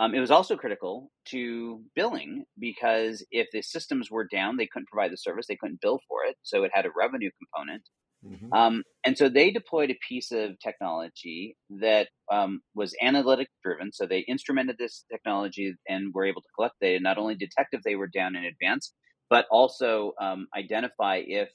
Um, 0.00 0.14
it 0.14 0.20
was 0.20 0.30
also 0.30 0.56
critical 0.56 1.10
to 1.30 1.82
billing 1.96 2.44
because 2.58 3.26
if 3.32 3.48
the 3.52 3.62
systems 3.62 4.10
were 4.10 4.28
down, 4.30 4.56
they 4.56 4.68
couldn't 4.72 4.88
provide 4.88 5.10
the 5.10 5.16
service, 5.16 5.46
they 5.48 5.56
couldn't 5.56 5.80
bill 5.80 5.98
for 6.08 6.24
it. 6.24 6.36
So 6.42 6.62
it 6.62 6.70
had 6.72 6.86
a 6.86 6.90
revenue 6.96 7.30
component. 7.40 7.82
Mm-hmm. 8.24 8.52
Um, 8.52 8.82
and 9.04 9.16
so 9.16 9.28
they 9.28 9.50
deployed 9.50 9.90
a 9.90 9.98
piece 10.08 10.30
of 10.32 10.58
technology 10.60 11.56
that 11.80 12.08
um, 12.30 12.60
was 12.74 12.94
analytic 13.02 13.48
driven. 13.64 13.92
So 13.92 14.06
they 14.06 14.24
instrumented 14.28 14.76
this 14.78 15.04
technology 15.10 15.74
and 15.88 16.12
were 16.14 16.26
able 16.26 16.42
to 16.42 16.48
collect 16.56 16.74
data, 16.80 17.00
not 17.00 17.18
only 17.18 17.34
detect 17.34 17.74
if 17.74 17.82
they 17.82 17.96
were 17.96 18.08
down 18.08 18.36
in 18.36 18.44
advance, 18.44 18.92
but 19.30 19.46
also 19.50 20.12
um, 20.20 20.46
identify 20.56 21.22
if, 21.26 21.48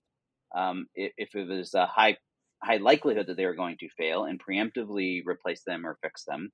um, 0.56 0.88
if, 0.96 1.12
if 1.18 1.36
it 1.36 1.48
was 1.48 1.74
a 1.74 1.86
high 1.86 2.18
high 2.62 2.78
likelihood 2.78 3.28
that 3.28 3.36
they 3.36 3.46
were 3.46 3.56
going 3.56 3.76
to 3.78 3.90
fail 3.98 4.24
and 4.24 4.42
preemptively 4.42 5.22
replace 5.26 5.64
them 5.68 5.86
or 5.86 5.98
fix 6.02 6.24
them. 6.24 6.50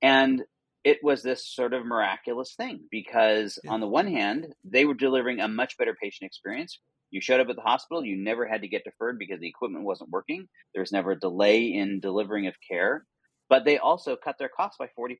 And 0.00 0.42
it 0.84 0.98
was 1.02 1.22
this 1.22 1.46
sort 1.46 1.74
of 1.74 1.84
miraculous 1.84 2.54
thing 2.56 2.80
because 2.90 3.58
yeah. 3.62 3.72
on 3.72 3.80
the 3.80 3.86
one 3.86 4.06
hand, 4.06 4.54
they 4.64 4.86
were 4.86 4.94
delivering 4.94 5.40
a 5.40 5.48
much 5.48 5.76
better 5.76 5.94
patient 6.00 6.26
experience 6.26 6.78
you 7.14 7.20
showed 7.20 7.40
up 7.40 7.48
at 7.48 7.54
the 7.54 7.62
hospital, 7.62 8.04
you 8.04 8.16
never 8.16 8.44
had 8.44 8.62
to 8.62 8.68
get 8.68 8.82
deferred 8.82 9.20
because 9.20 9.38
the 9.38 9.46
equipment 9.46 9.84
wasn't 9.84 10.10
working. 10.10 10.48
There 10.74 10.82
was 10.82 10.90
never 10.90 11.12
a 11.12 11.18
delay 11.18 11.66
in 11.66 12.00
delivering 12.00 12.48
of 12.48 12.56
care. 12.68 13.06
But 13.48 13.64
they 13.64 13.78
also 13.78 14.16
cut 14.16 14.34
their 14.36 14.48
costs 14.48 14.78
by 14.78 14.88
40% 14.98 15.16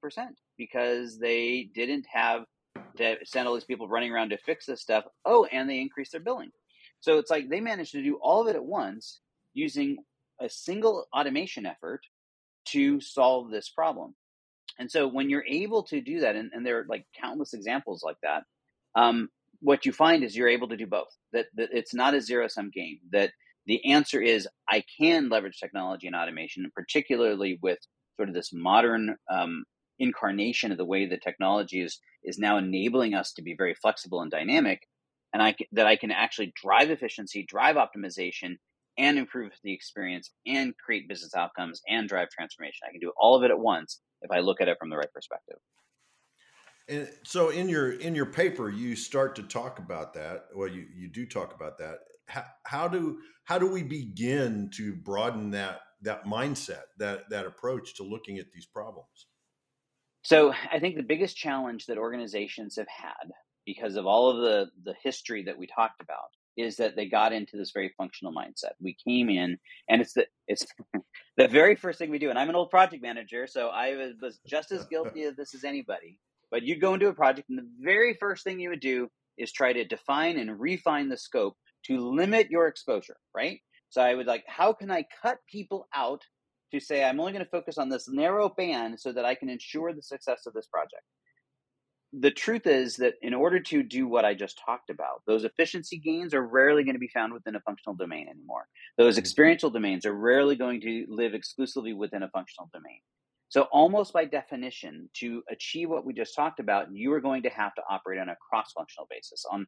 because 0.59 1.21
they 1.21 1.68
didn't 1.73 2.04
have 2.12 2.42
to 2.97 3.18
send 3.25 3.47
all 3.47 3.54
these 3.54 3.62
people 3.62 3.87
running 3.87 4.11
around 4.11 4.30
to 4.30 4.38
fix 4.38 4.66
this 4.66 4.83
stuff. 4.83 5.04
Oh, 5.25 5.44
and 5.44 5.71
they 5.71 5.78
increased 5.78 6.11
their 6.11 6.21
billing. 6.21 6.50
So 7.04 7.18
it's 7.18 7.30
like 7.30 7.50
they 7.50 7.61
managed 7.61 7.92
to 7.92 8.02
do 8.02 8.18
all 8.23 8.40
of 8.40 8.49
it 8.49 8.56
at 8.56 8.64
once 8.64 9.20
using 9.52 9.99
a 10.40 10.49
single 10.49 11.06
automation 11.14 11.66
effort 11.66 12.00
to 12.68 12.99
solve 12.99 13.50
this 13.50 13.68
problem. 13.68 14.14
And 14.78 14.90
so 14.90 15.06
when 15.06 15.28
you're 15.28 15.44
able 15.46 15.82
to 15.82 16.00
do 16.00 16.20
that, 16.20 16.34
and, 16.34 16.50
and 16.54 16.64
there 16.64 16.78
are 16.78 16.87
like 16.88 17.04
countless 17.20 17.52
examples 17.52 18.02
like 18.02 18.16
that, 18.23 18.44
um, 18.94 19.28
what 19.61 19.84
you 19.84 19.92
find 19.92 20.25
is 20.25 20.34
you're 20.34 20.49
able 20.49 20.68
to 20.68 20.78
do 20.78 20.87
both. 20.87 21.14
That, 21.34 21.44
that 21.56 21.68
it's 21.73 21.92
not 21.92 22.14
a 22.14 22.23
zero 22.23 22.49
sum 22.49 22.70
game. 22.75 23.00
That 23.12 23.32
the 23.66 23.92
answer 23.92 24.23
is 24.23 24.49
I 24.66 24.82
can 24.99 25.28
leverage 25.28 25.61
technology 25.61 26.06
and 26.06 26.16
automation, 26.16 26.64
and 26.64 26.73
particularly 26.73 27.58
with 27.61 27.80
sort 28.16 28.30
of 28.30 28.34
this 28.34 28.50
modern 28.50 29.16
um, 29.30 29.64
incarnation 29.99 30.73
of 30.73 30.78
the 30.78 30.87
way 30.87 31.04
the 31.04 31.18
technology 31.18 31.82
is 31.82 32.00
is 32.25 32.38
now 32.38 32.56
enabling 32.56 33.12
us 33.12 33.34
to 33.34 33.42
be 33.42 33.54
very 33.54 33.75
flexible 33.75 34.23
and 34.23 34.30
dynamic, 34.30 34.88
and 35.34 35.42
I 35.42 35.54
that 35.72 35.86
I 35.86 35.96
can 35.96 36.12
actually 36.12 36.54
drive 36.62 36.90
efficiency, 36.90 37.44
drive 37.46 37.76
optimization, 37.76 38.56
and 38.96 39.18
improve 39.18 39.52
the 39.64 39.74
experience, 39.74 40.30
and 40.46 40.72
create 40.78 41.08
business 41.08 41.34
outcomes, 41.34 41.82
and 41.88 42.08
drive 42.08 42.30
transformation. 42.30 42.86
I 42.88 42.92
can 42.92 43.00
do 43.00 43.12
all 43.18 43.36
of 43.36 43.42
it 43.42 43.50
at 43.50 43.58
once 43.58 44.00
if 44.22 44.30
I 44.30 44.38
look 44.38 44.60
at 44.60 44.68
it 44.68 44.78
from 44.78 44.88
the 44.88 44.96
right 44.96 45.12
perspective. 45.12 45.56
And 46.88 47.10
so 47.24 47.48
in 47.50 47.68
your 47.68 47.92
in 47.92 48.14
your 48.14 48.26
paper, 48.26 48.70
you 48.70 48.94
start 48.94 49.34
to 49.36 49.42
talk 49.42 49.80
about 49.80 50.14
that. 50.14 50.46
Well, 50.54 50.68
you 50.68 50.86
you 50.94 51.08
do 51.08 51.26
talk 51.26 51.52
about 51.52 51.78
that. 51.78 51.98
How, 52.26 52.44
how 52.64 52.88
do 52.88 53.18
how 53.42 53.58
do 53.58 53.66
we 53.66 53.82
begin 53.82 54.70
to 54.76 54.94
broaden 54.94 55.50
that 55.50 55.80
that 56.02 56.26
mindset, 56.26 56.82
that 56.98 57.28
that 57.30 57.44
approach 57.44 57.96
to 57.96 58.04
looking 58.04 58.38
at 58.38 58.52
these 58.52 58.66
problems? 58.66 59.26
So 60.22 60.54
I 60.72 60.78
think 60.78 60.96
the 60.96 61.02
biggest 61.02 61.36
challenge 61.36 61.86
that 61.86 61.98
organizations 61.98 62.76
have 62.76 62.88
had 62.88 63.32
because 63.66 63.97
of 63.97 64.06
all 64.06 64.30
of 64.30 64.38
the 64.38 64.71
the 64.85 64.94
history 65.02 65.44
that 65.44 65.59
we 65.59 65.66
talked 65.66 66.00
about 66.00 66.30
is 66.56 66.76
that 66.76 66.94
they 66.94 67.06
got 67.06 67.33
into 67.33 67.56
this 67.56 67.73
very 67.73 67.92
functional 67.97 68.33
mindset. 68.33 68.73
We 68.80 68.97
came 69.06 69.28
in, 69.28 69.59
and 69.88 70.00
it's 70.00 70.12
the 70.14 70.26
it's 70.47 70.66
the 71.37 71.49
very 71.49 71.75
first 71.75 71.99
thing 71.99 72.11
we 72.11 72.18
do. 72.18 72.30
And 72.30 72.38
I'm 72.38 72.49
an 72.49 72.56
old 72.56 72.71
project 72.71 73.02
manager, 73.02 73.47
so 73.47 73.68
I 73.68 74.12
was 74.21 74.40
just 74.47 74.73
as 74.73 74.87
guilty 74.87 75.25
of 75.25 75.37
this 75.37 75.54
as 75.54 75.64
anybody. 75.64 76.18
But 76.50 76.62
you'd 76.62 76.80
go 76.80 76.94
into 76.94 77.09
a 77.09 77.14
project, 77.14 77.49
and 77.49 77.59
the 77.59 77.68
very 77.80 78.14
first 78.21 78.44
thing 78.44 78.61
you 78.61 78.71
would 78.71 78.80
do 78.80 79.09
is 79.37 79.52
try 79.52 79.73
to 79.73 79.85
define 79.85 80.38
and 80.38 80.61
refine 80.61 81.09
the 81.09 81.16
scope 81.16 81.56
to 81.87 81.99
limit 81.99 82.50
your 82.50 82.68
exposure, 82.68 83.16
right? 83.35 83.61
So 83.88 84.00
I 84.00 84.14
would 84.14 84.26
like, 84.26 84.44
how 84.47 84.73
can 84.73 84.90
I 84.90 85.04
cut 85.23 85.38
people 85.50 85.88
out 85.94 86.23
to 86.73 86.80
say 86.80 87.04
I'm 87.04 87.21
only 87.21 87.33
going 87.33 87.44
to 87.44 87.50
focus 87.50 87.78
on 87.78 87.88
this 87.88 88.09
narrow 88.09 88.49
band 88.49 88.99
so 88.99 89.12
that 89.12 89.25
I 89.25 89.35
can 89.35 89.49
ensure 89.49 89.92
the 89.92 90.02
success 90.02 90.47
of 90.47 90.52
this 90.54 90.66
project? 90.66 91.02
The 92.21 92.30
truth 92.30 92.66
is 92.66 92.97
that 92.97 93.14
in 93.23 93.35
order 93.35 93.59
to 93.59 93.83
do 93.83 94.06
what 94.06 94.25
I 94.25 94.35
just 94.35 94.61
talked 94.64 94.90
about, 94.90 95.23
those 95.26 95.44
efficiency 95.44 95.99
gains 95.99 96.33
are 96.33 96.47
rarely 96.47 96.85
going 96.85 96.94
to 96.94 97.00
be 97.00 97.09
found 97.09 97.33
within 97.33 97.56
a 97.56 97.61
functional 97.61 97.97
domain 97.97 98.28
anymore. 98.28 98.66
Those 98.97 99.14
mm-hmm. 99.14 99.21
experiential 99.21 99.71
domains 99.71 100.06
are 100.06 100.14
rarely 100.14 100.54
going 100.54 100.80
to 100.83 101.06
live 101.09 101.35
exclusively 101.35 101.92
within 101.92 102.23
a 102.23 102.28
functional 102.28 102.71
domain. 102.73 103.00
So, 103.49 103.62
almost 103.73 104.12
by 104.12 104.25
definition, 104.25 105.09
to 105.14 105.42
achieve 105.50 105.88
what 105.88 106.04
we 106.04 106.12
just 106.12 106.35
talked 106.35 106.61
about, 106.61 106.92
you 106.92 107.12
are 107.12 107.21
going 107.21 107.42
to 107.42 107.50
have 107.50 107.75
to 107.75 107.83
operate 107.88 108.21
on 108.21 108.28
a 108.28 108.37
cross 108.37 108.73
functional 108.73 109.06
basis, 109.11 109.44
on 109.50 109.66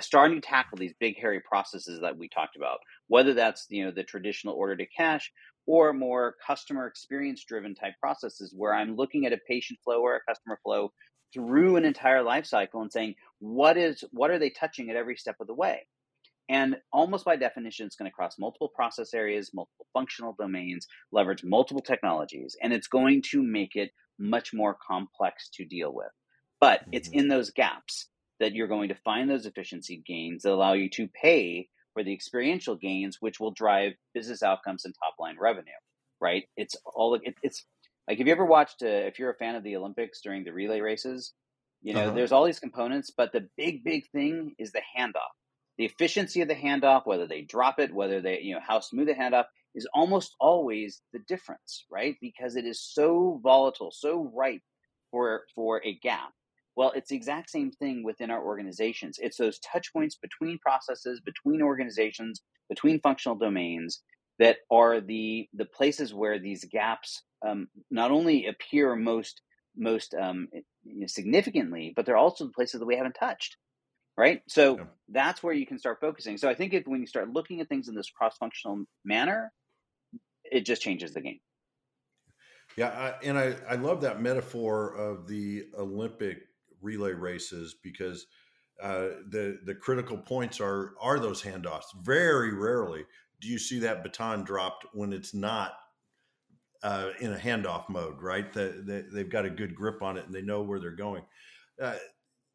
starting 0.00 0.40
to 0.40 0.46
tackle 0.46 0.78
these 0.78 0.94
big, 0.98 1.20
hairy 1.20 1.40
processes 1.40 2.00
that 2.00 2.16
we 2.16 2.28
talked 2.28 2.56
about, 2.56 2.78
whether 3.08 3.34
that's 3.34 3.66
you 3.68 3.84
know 3.84 3.90
the 3.90 4.02
traditional 4.04 4.54
order 4.54 4.76
to 4.76 4.86
cash 4.86 5.30
or 5.66 5.92
more 5.92 6.34
customer 6.44 6.86
experience 6.86 7.44
driven 7.44 7.74
type 7.74 7.94
processes 8.00 8.52
where 8.56 8.74
I'm 8.74 8.96
looking 8.96 9.26
at 9.26 9.32
a 9.32 9.38
patient 9.48 9.78
flow 9.84 10.00
or 10.00 10.16
a 10.16 10.20
customer 10.28 10.58
flow 10.62 10.92
through 11.32 11.76
an 11.76 11.84
entire 11.84 12.22
life 12.22 12.46
cycle 12.46 12.82
and 12.82 12.92
saying 12.92 13.14
what 13.38 13.76
is 13.76 14.04
what 14.12 14.30
are 14.30 14.38
they 14.38 14.50
touching 14.50 14.90
at 14.90 14.96
every 14.96 15.16
step 15.16 15.36
of 15.40 15.46
the 15.46 15.54
way 15.54 15.86
and 16.48 16.76
almost 16.92 17.24
by 17.24 17.36
definition, 17.36 17.86
it's 17.86 17.96
going 17.96 18.10
to 18.10 18.14
cross 18.14 18.38
multiple 18.38 18.68
process 18.68 19.14
areas, 19.14 19.52
multiple 19.54 19.86
functional 19.92 20.34
domains, 20.38 20.86
leverage 21.10 21.44
multiple 21.44 21.82
technologies, 21.82 22.56
and 22.62 22.72
it's 22.72 22.88
going 22.88 23.22
to 23.30 23.42
make 23.42 23.76
it 23.76 23.90
much 24.18 24.52
more 24.52 24.76
complex 24.86 25.48
to 25.54 25.64
deal 25.64 25.94
with. 25.94 26.10
But 26.60 26.80
mm-hmm. 26.80 26.90
it's 26.92 27.08
in 27.08 27.28
those 27.28 27.50
gaps 27.50 28.08
that 28.40 28.52
you're 28.52 28.68
going 28.68 28.88
to 28.88 28.94
find 28.96 29.30
those 29.30 29.46
efficiency 29.46 30.02
gains 30.06 30.42
that 30.42 30.52
allow 30.52 30.72
you 30.72 30.90
to 30.90 31.08
pay 31.08 31.68
for 31.94 32.02
the 32.02 32.12
experiential 32.12 32.76
gains, 32.76 33.18
which 33.20 33.38
will 33.38 33.52
drive 33.52 33.92
business 34.12 34.42
outcomes 34.42 34.84
and 34.84 34.94
top 34.94 35.14
line 35.18 35.36
revenue. 35.40 35.70
Right? 36.20 36.44
It's 36.56 36.76
all 36.94 37.14
it, 37.14 37.34
it's 37.42 37.64
like 38.08 38.18
have 38.18 38.26
you 38.26 38.32
ever 38.32 38.44
watched, 38.44 38.82
uh, 38.82 38.86
if 38.86 39.18
you're 39.18 39.30
a 39.30 39.36
fan 39.36 39.54
of 39.54 39.62
the 39.62 39.76
Olympics 39.76 40.20
during 40.22 40.44
the 40.44 40.52
relay 40.52 40.80
races, 40.80 41.32
you 41.82 41.94
know, 41.94 42.06
uh-huh. 42.06 42.14
there's 42.14 42.32
all 42.32 42.44
these 42.44 42.60
components, 42.60 43.10
but 43.16 43.32
the 43.32 43.48
big, 43.56 43.82
big 43.84 44.04
thing 44.12 44.54
is 44.58 44.72
the 44.72 44.82
handoff 44.96 45.32
the 45.78 45.84
efficiency 45.84 46.40
of 46.40 46.48
the 46.48 46.54
handoff, 46.54 47.06
whether 47.06 47.26
they 47.26 47.42
drop 47.42 47.78
it, 47.78 47.94
whether 47.94 48.20
they, 48.20 48.40
you 48.40 48.54
know, 48.54 48.60
how 48.66 48.80
smooth 48.80 49.08
the 49.08 49.14
handoff 49.14 49.46
is 49.74 49.88
almost 49.94 50.36
always 50.38 51.00
the 51.12 51.20
difference, 51.26 51.86
right? 51.90 52.16
Because 52.20 52.56
it 52.56 52.66
is 52.66 52.80
so 52.80 53.40
volatile, 53.42 53.90
so 53.90 54.30
ripe 54.34 54.60
for 55.10 55.44
for 55.54 55.82
a 55.84 55.98
gap. 55.98 56.30
Well, 56.76 56.92
it's 56.94 57.10
the 57.10 57.16
exact 57.16 57.50
same 57.50 57.70
thing 57.70 58.02
within 58.04 58.30
our 58.30 58.42
organizations. 58.42 59.18
It's 59.20 59.36
those 59.36 59.58
touch 59.60 59.92
points 59.92 60.16
between 60.16 60.58
processes, 60.58 61.20
between 61.24 61.62
organizations, 61.62 62.42
between 62.68 63.00
functional 63.00 63.36
domains 63.36 64.02
that 64.38 64.58
are 64.70 65.00
the 65.00 65.48
the 65.54 65.66
places 65.66 66.12
where 66.12 66.38
these 66.38 66.64
gaps 66.70 67.22
um, 67.46 67.68
not 67.90 68.10
only 68.10 68.46
appear 68.46 68.94
most 68.96 69.42
most 69.76 70.14
um, 70.14 70.48
significantly, 71.06 71.92
but 71.96 72.04
they're 72.04 72.16
also 72.16 72.44
the 72.44 72.52
places 72.52 72.80
that 72.80 72.86
we 72.86 72.96
haven't 72.96 73.16
touched 73.18 73.56
right? 74.16 74.42
So 74.48 74.76
yeah. 74.76 74.84
that's 75.08 75.42
where 75.42 75.54
you 75.54 75.66
can 75.66 75.78
start 75.78 75.98
focusing. 76.00 76.36
So 76.36 76.48
I 76.48 76.54
think 76.54 76.74
if 76.74 76.86
when 76.86 77.00
you 77.00 77.06
start 77.06 77.30
looking 77.30 77.60
at 77.60 77.68
things 77.68 77.88
in 77.88 77.94
this 77.94 78.10
cross-functional 78.10 78.84
manner, 79.04 79.52
it 80.44 80.66
just 80.66 80.82
changes 80.82 81.14
the 81.14 81.20
game. 81.20 81.40
Yeah, 82.76 82.88
I, 82.88 83.26
and 83.26 83.38
I 83.38 83.54
I 83.68 83.74
love 83.74 84.00
that 84.00 84.22
metaphor 84.22 84.94
of 84.94 85.26
the 85.26 85.66
Olympic 85.78 86.38
relay 86.80 87.12
races 87.12 87.76
because 87.82 88.26
uh, 88.82 89.08
the 89.28 89.58
the 89.64 89.74
critical 89.74 90.16
points 90.16 90.58
are 90.60 90.94
are 91.00 91.18
those 91.18 91.42
handoffs. 91.42 91.94
Very 92.02 92.54
rarely 92.54 93.04
do 93.42 93.48
you 93.48 93.58
see 93.58 93.80
that 93.80 94.02
baton 94.02 94.44
dropped 94.44 94.86
when 94.94 95.12
it's 95.12 95.34
not 95.34 95.72
uh, 96.82 97.10
in 97.20 97.32
a 97.32 97.36
handoff 97.36 97.88
mode, 97.88 98.20
right? 98.20 98.52
The, 98.52 99.06
they've 99.12 99.28
got 99.28 99.44
a 99.44 99.50
good 99.50 99.74
grip 99.74 100.02
on 100.02 100.16
it 100.16 100.26
and 100.26 100.34
they 100.34 100.42
know 100.42 100.62
where 100.62 100.80
they're 100.80 100.90
going. 100.90 101.22
Uh, 101.80 101.94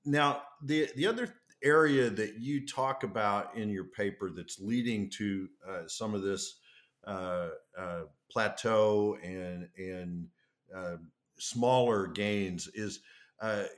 now, 0.05 0.43
the 0.63 0.89
the 0.95 1.07
other 1.07 1.33
area 1.63 2.09
that 2.09 2.39
you 2.39 2.65
talk 2.65 3.03
about 3.03 3.55
in 3.55 3.69
your 3.69 3.85
paper 3.85 4.29
that's 4.29 4.59
leading 4.59 5.09
to 5.09 5.47
uh, 5.67 5.81
some 5.87 6.13
of 6.13 6.21
this 6.21 6.59
uh, 7.05 7.49
uh, 7.77 8.01
plateau 8.31 9.17
and 9.23 9.67
and 9.77 10.27
uh, 10.75 10.97
smaller 11.39 12.07
gains 12.07 12.67
is 12.73 12.99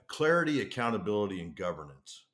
clarity, 0.08 0.62
accountability, 0.62 1.42
and 1.42 1.56
governance. 1.56 2.26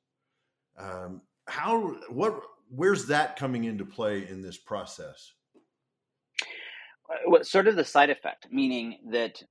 Um, 0.78 1.22
how 1.48 1.96
what 2.08 2.40
where's 2.70 3.06
that 3.06 3.36
coming 3.36 3.64
into 3.64 3.84
play 3.84 4.28
in 4.28 4.42
this 4.42 4.56
process? 4.56 5.32
Well, 7.26 7.44
sort 7.44 7.68
of 7.68 7.76
the 7.76 7.84
side 7.84 8.10
effect, 8.10 8.48
meaning 8.50 8.98
that 9.10 9.42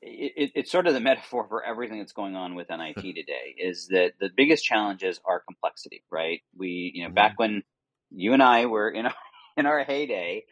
it, 0.00 0.52
it's 0.54 0.70
sort 0.70 0.86
of 0.86 0.94
the 0.94 1.00
metaphor 1.00 1.46
for 1.48 1.64
everything 1.64 1.98
that's 1.98 2.12
going 2.12 2.36
on 2.36 2.54
within 2.54 2.80
IT 2.80 3.00
today 3.00 3.54
is 3.56 3.88
that 3.88 4.12
the 4.20 4.30
biggest 4.36 4.64
challenges 4.64 5.20
are 5.24 5.40
complexity, 5.40 6.02
right? 6.10 6.40
We, 6.56 6.92
you 6.94 7.02
know, 7.02 7.08
mm-hmm. 7.08 7.14
back 7.14 7.38
when 7.38 7.62
you 8.10 8.32
and 8.32 8.42
I 8.42 8.66
were 8.66 8.90
in 8.90 9.06
our, 9.06 9.14
in 9.56 9.66
our 9.66 9.84
heyday, 9.84 10.44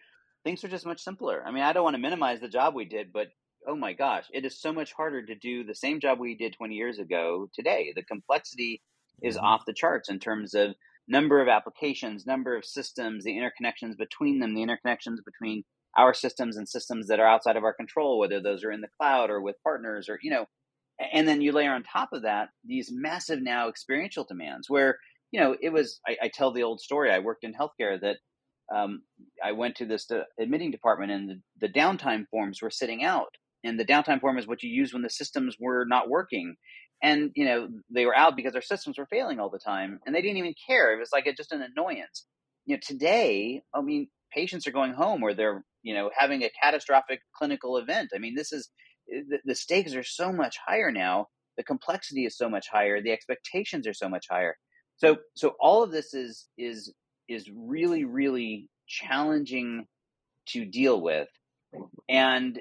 things 0.45 0.63
were 0.63 0.69
just 0.69 0.87
much 0.87 1.03
simpler. 1.03 1.43
I 1.47 1.51
mean, 1.51 1.63
I 1.63 1.73
don't 1.73 1.85
want 1.85 1.95
to 1.95 2.03
minimize 2.03 2.41
the 2.41 2.49
job 2.49 2.75
we 2.75 2.87
did, 2.87 3.13
but 3.13 3.29
oh 3.67 3.77
my 3.77 3.93
gosh, 3.93 4.25
it 4.33 4.45
is 4.45 4.61
so 4.61 4.73
much 4.73 4.93
harder 4.93 5.25
to 5.25 5.35
do 5.35 5.65
the 5.65 5.75
same 5.75 6.01
job 6.01 6.19
we 6.19 6.35
did 6.35 6.55
20 6.55 6.75
years 6.75 6.99
ago 6.99 7.49
today. 7.55 7.93
The 7.95 8.03
complexity 8.03 8.81
is 9.23 9.37
mm-hmm. 9.37 9.45
off 9.45 9.67
the 9.67 9.75
charts 9.75 10.09
in 10.09 10.19
terms 10.19 10.55
of 10.55 10.75
number 11.07 11.43
of 11.43 11.49
applications, 11.49 12.27
number 12.27 12.57
of 12.57 12.65
systems, 12.65 13.25
the 13.25 13.37
interconnections 13.37 13.99
between 13.99 14.39
them, 14.39 14.55
the 14.55 14.63
interconnections 14.63 15.19
between 15.25 15.65
our 15.97 16.15
systems 16.15 16.57
and 16.57 16.69
systems 16.69 17.09
that 17.09 17.21
are 17.21 17.27
outside 17.27 17.57
of 17.57 17.65
our 17.65 17.75
control, 17.75 18.19
whether 18.19 18.41
those 18.41 18.65
are 18.65 18.73
in 18.73 18.81
the 18.81 18.89
cloud 19.01 19.31
or 19.31 19.41
with 19.41 19.57
partners 19.63 20.09
or, 20.09 20.19
you 20.23 20.31
know, 20.31 20.47
and 21.13 21.27
then 21.27 21.41
you 21.41 21.53
layer 21.53 21.73
on 21.73 21.83
top 21.83 22.11
of 22.13 22.23
that 22.23 22.49
these 22.65 22.91
massive 22.93 23.43
now 23.43 23.69
experiential 23.69 24.25
demands 24.25 24.69
where, 24.69 24.99
you 25.33 25.41
know, 25.41 25.57
it 25.61 25.71
was, 25.71 26.01
I, 26.07 26.17
I 26.25 26.31
tell 26.33 26.53
the 26.53 26.63
old 26.63 26.81
story, 26.81 27.11
I 27.11 27.19
worked 27.19 27.45
in 27.45 27.55
healthcare 27.55 28.01
that 28.01 28.17
um, 28.75 29.03
I 29.45 29.53
went 29.53 29.77
to 29.77 29.87
this 29.87 30.11
uh, 30.11 30.23
admitting 30.39 30.71
department 30.71 31.11
and 31.11 31.29
the, 31.29 31.67
the 31.67 31.73
downtime 31.73 32.27
forms 32.31 32.61
were 32.63 32.71
sitting 32.71 33.03
out. 33.03 33.35
And 33.65 33.79
the 33.79 33.85
downtime 33.85 34.21
form 34.21 34.39
is 34.39 34.47
what 34.47 34.63
you 34.63 34.71
use 34.71 34.93
when 34.93 35.03
the 35.03 35.11
systems 35.11 35.57
were 35.61 35.85
not 35.87 36.09
working. 36.09 36.55
And 37.03 37.31
you 37.35 37.47
know 37.47 37.69
they 37.93 38.05
were 38.05 38.17
out 38.17 38.37
because 38.37 38.53
their 38.53 38.63
systems 38.63 38.99
were 38.99 39.07
failing 39.07 39.41
all 39.41 39.51
the 39.51 39.59
time 39.59 40.01
and 40.07 40.15
they 40.15 40.23
didn't 40.23 40.37
even 40.37 40.55
care. 40.69 40.95
It 40.95 40.99
was 40.99 41.11
like 41.13 41.27
a, 41.27 41.33
just 41.33 41.53
an 41.53 41.63
annoyance. 41.63 42.27
You 42.67 42.77
know 42.77 42.81
today 42.87 43.63
i 43.75 43.81
mean 43.81 44.09
patients 44.33 44.67
are 44.67 44.71
going 44.73 44.93
home 44.93 45.23
or 45.23 45.35
they're 45.35 45.65
you 45.83 45.95
know 45.95 46.11
having 46.17 46.43
a 46.43 46.51
catastrophic 46.63 47.21
clinical 47.37 47.77
event. 47.77 48.11
I 48.15 48.19
mean 48.19 48.35
this 48.35 48.53
is 48.53 48.71
eh, 49.15 49.23
the, 49.29 49.39
the 49.45 49.55
stakes 49.55 49.95
are 49.95 50.05
so 50.05 50.33
much 50.33 50.57
higher 50.67 50.91
now. 50.91 51.27
The 51.57 51.65
complexity 51.65 52.25
is 52.25 52.37
so 52.37 52.49
much 52.49 52.67
higher. 52.71 53.03
The 53.03 53.13
expectations 53.13 53.87
are 53.87 53.95
so 53.95 54.09
much 54.09 54.27
higher. 54.31 54.57
So 54.97 55.17
so 55.35 55.55
all 55.61 55.83
of 55.83 55.93
this 55.93 56.15
is 56.15 56.49
is 56.59 56.93
is 57.29 57.51
really 57.55 58.05
really 58.05 58.69
challenging 58.89 59.87
to 60.49 60.65
deal 60.65 61.01
with. 61.01 61.29
And 62.09 62.61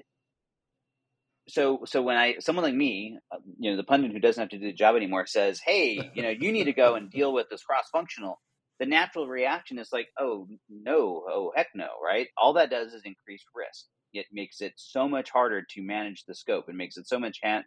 so 1.49 1.81
so 1.85 2.01
when 2.01 2.15
I 2.15 2.35
someone 2.39 2.63
like 2.63 2.75
me, 2.75 3.17
uh, 3.31 3.38
you 3.59 3.71
know, 3.71 3.77
the 3.77 3.83
pundit 3.83 4.11
who 4.11 4.19
doesn't 4.19 4.39
have 4.39 4.49
to 4.49 4.57
do 4.57 4.65
the 4.67 4.73
job 4.73 4.95
anymore 4.95 5.25
says, 5.25 5.59
"Hey, 5.59 6.11
you 6.13 6.21
know, 6.21 6.29
you 6.29 6.51
need 6.51 6.65
to 6.65 6.73
go 6.73 6.95
and 6.95 7.09
deal 7.09 7.33
with 7.33 7.47
this 7.49 7.63
cross 7.63 7.89
functional." 7.91 8.39
The 8.79 8.86
natural 8.86 9.27
reaction 9.27 9.77
is 9.79 9.89
like, 9.91 10.07
oh 10.19 10.48
no, 10.69 11.24
oh 11.29 11.51
heck 11.55 11.67
no, 11.75 11.88
right? 12.03 12.27
All 12.38 12.53
that 12.53 12.69
does 12.69 12.93
is 12.93 13.01
increase 13.05 13.43
risk. 13.53 13.86
It 14.13 14.25
makes 14.31 14.62
it 14.62 14.74
so 14.75 15.07
much 15.07 15.29
harder 15.29 15.63
to 15.71 15.83
manage 15.83 16.24
the 16.27 16.33
scope. 16.33 16.65
It 16.67 16.75
makes 16.75 16.98
it 16.98 17.07
so 17.07 17.19
much 17.19 17.39
hand, 17.43 17.65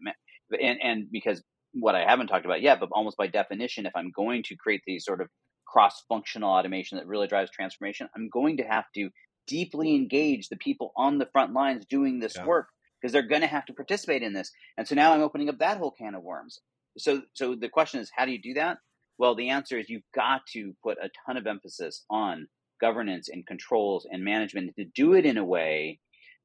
and 0.61 0.79
and 0.83 1.07
because 1.11 1.43
what 1.73 1.95
I 1.95 2.05
haven't 2.05 2.27
talked 2.27 2.45
about 2.45 2.63
yet, 2.63 2.81
but 2.81 2.91
almost 2.93 3.17
by 3.17 3.29
definition, 3.29 3.87
if 3.87 3.93
I'm 3.95 4.11
going 4.15 4.43
to 4.45 4.57
create 4.57 4.83
these 4.87 5.05
sort 5.05 5.21
of 5.21 5.29
cross-functional 5.67 6.51
automation 6.51 6.99
that 6.99 7.07
really 7.07 7.29
drives 7.29 7.51
transformation, 7.51 8.09
I'm 8.15 8.29
going 8.29 8.59
to 8.59 8.65
have 8.65 8.85
to 8.97 9.09
deeply 9.47 9.95
engage 9.95 10.49
the 10.49 10.57
people 10.57 10.93
on 10.97 11.19
the 11.19 11.29
front 11.33 11.53
lines 11.53 11.87
doing 11.87 12.21
this 12.21 12.35
yeah. 12.37 12.45
work 12.45 12.69
because 13.01 13.13
they're 13.13 13.23
going 13.23 13.41
to 13.41 13.47
have 13.47 13.65
to 13.67 13.73
participate 13.73 14.23
in 14.23 14.33
this. 14.33 14.51
And 14.77 14.87
so 14.87 14.95
now 14.95 15.15
I'm 15.15 15.23
opening 15.23 15.49
up 15.49 15.59
that 15.59 15.79
whole 15.79 15.91
can 15.91 16.15
of 16.15 16.23
worms. 16.23 16.59
So 16.99 17.23
so 17.33 17.55
the 17.55 17.69
question 17.69 18.01
is, 18.01 18.11
how 18.15 18.27
do 18.27 18.33
you 18.33 18.43
do 18.43 18.55
that? 18.55 18.79
Well, 19.23 19.37
the 19.37 19.51
answer 19.51 19.79
is 19.79 19.89
you've 19.89 20.03
got 20.13 20.41
to 20.55 20.75
put 20.83 20.99
a 20.99 21.09
ton 21.25 21.37
of 21.37 21.47
emphasis 21.47 22.05
on 22.11 22.49
governance 22.81 23.29
and 23.29 23.47
controls 23.47 24.05
and 24.11 24.25
management 24.25 24.75
to 24.75 24.85
do 24.85 25.13
it 25.13 25.25
in 25.25 25.39
a 25.39 25.45
way 25.45 26.01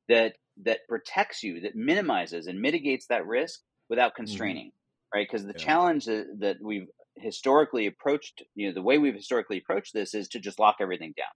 that 0.10 0.36
that 0.64 0.82
protects 0.88 1.42
you, 1.42 1.62
that 1.62 1.76
minimizes 1.76 2.46
and 2.46 2.62
mitigates 2.62 3.08
that 3.08 3.26
risk 3.26 3.62
without 3.90 4.12
mm-hmm. 4.12 4.26
constraining, 4.26 4.68
mm-hmm. 4.68 5.18
right? 5.18 5.28
Because 5.28 5.44
the 5.44 5.56
yeah. 5.58 5.66
challenge 5.66 6.06
that, 6.06 6.28
that 6.38 6.58
we've 6.62 6.86
historically 7.16 7.88
approached, 7.88 8.44
you 8.54 8.68
know, 8.68 8.76
the 8.76 8.84
way 8.84 9.00
we've 9.00 9.16
historically 9.16 9.58
approached 9.58 9.96
this 9.96 10.14
is 10.14 10.28
to 10.28 10.40
just 10.40 10.60
lock 10.60 10.76
everything 10.80 11.16
down. 11.18 11.34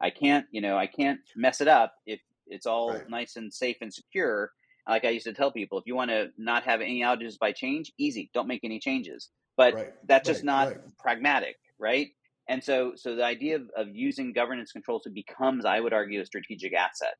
I 0.00 0.10
can't, 0.10 0.46
you 0.52 0.60
know, 0.60 0.78
I 0.78 0.86
can't 0.86 1.18
mess 1.34 1.60
it 1.60 1.66
up 1.66 1.92
if 2.06 2.20
it's 2.46 2.66
all 2.66 2.92
right. 2.92 3.10
nice 3.10 3.34
and 3.34 3.52
safe 3.52 3.78
and 3.80 3.92
secure. 3.92 4.52
Like 4.88 5.04
I 5.04 5.10
used 5.10 5.26
to 5.26 5.32
tell 5.32 5.50
people, 5.50 5.78
if 5.78 5.84
you 5.86 5.94
want 5.94 6.10
to 6.10 6.28
not 6.36 6.64
have 6.64 6.80
any 6.80 7.02
outages 7.02 7.38
by 7.38 7.52
change, 7.52 7.92
easy, 7.98 8.30
don't 8.34 8.48
make 8.48 8.60
any 8.64 8.78
changes 8.78 9.30
but 9.56 9.74
right, 9.74 9.92
that's 10.06 10.28
just 10.28 10.44
not 10.44 10.68
right. 10.68 10.78
pragmatic, 10.98 11.56
right? 11.78 12.08
And 12.48 12.62
so, 12.62 12.92
so 12.96 13.16
the 13.16 13.24
idea 13.24 13.56
of, 13.56 13.62
of 13.76 13.88
using 13.92 14.32
governance 14.32 14.72
controls 14.72 15.06
becomes, 15.12 15.64
I 15.64 15.80
would 15.80 15.92
argue, 15.92 16.20
a 16.20 16.26
strategic 16.26 16.74
asset. 16.74 17.14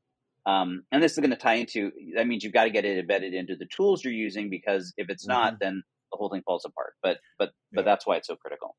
Um, 0.45 0.83
and 0.91 1.01
this 1.01 1.13
is 1.13 1.17
going 1.17 1.31
to 1.31 1.35
tie 1.35 1.55
into 1.55 1.91
that 2.15 2.27
means 2.27 2.43
you've 2.43 2.53
got 2.53 2.65
to 2.65 2.69
get 2.69 2.85
it 2.85 2.99
embedded 2.99 3.33
into 3.33 3.55
the 3.55 3.65
tools 3.65 4.03
you're 4.03 4.13
using 4.13 4.49
because 4.49 4.93
if 4.97 5.09
it's 5.09 5.25
mm-hmm. 5.25 5.41
not, 5.41 5.59
then 5.59 5.81
the 6.11 6.17
whole 6.17 6.29
thing 6.29 6.43
falls 6.45 6.65
apart. 6.65 6.93
But 7.01 7.17
but 7.39 7.49
yeah. 7.71 7.77
but 7.77 7.85
that's 7.85 8.05
why 8.05 8.17
it's 8.17 8.27
so 8.27 8.35
critical. 8.35 8.75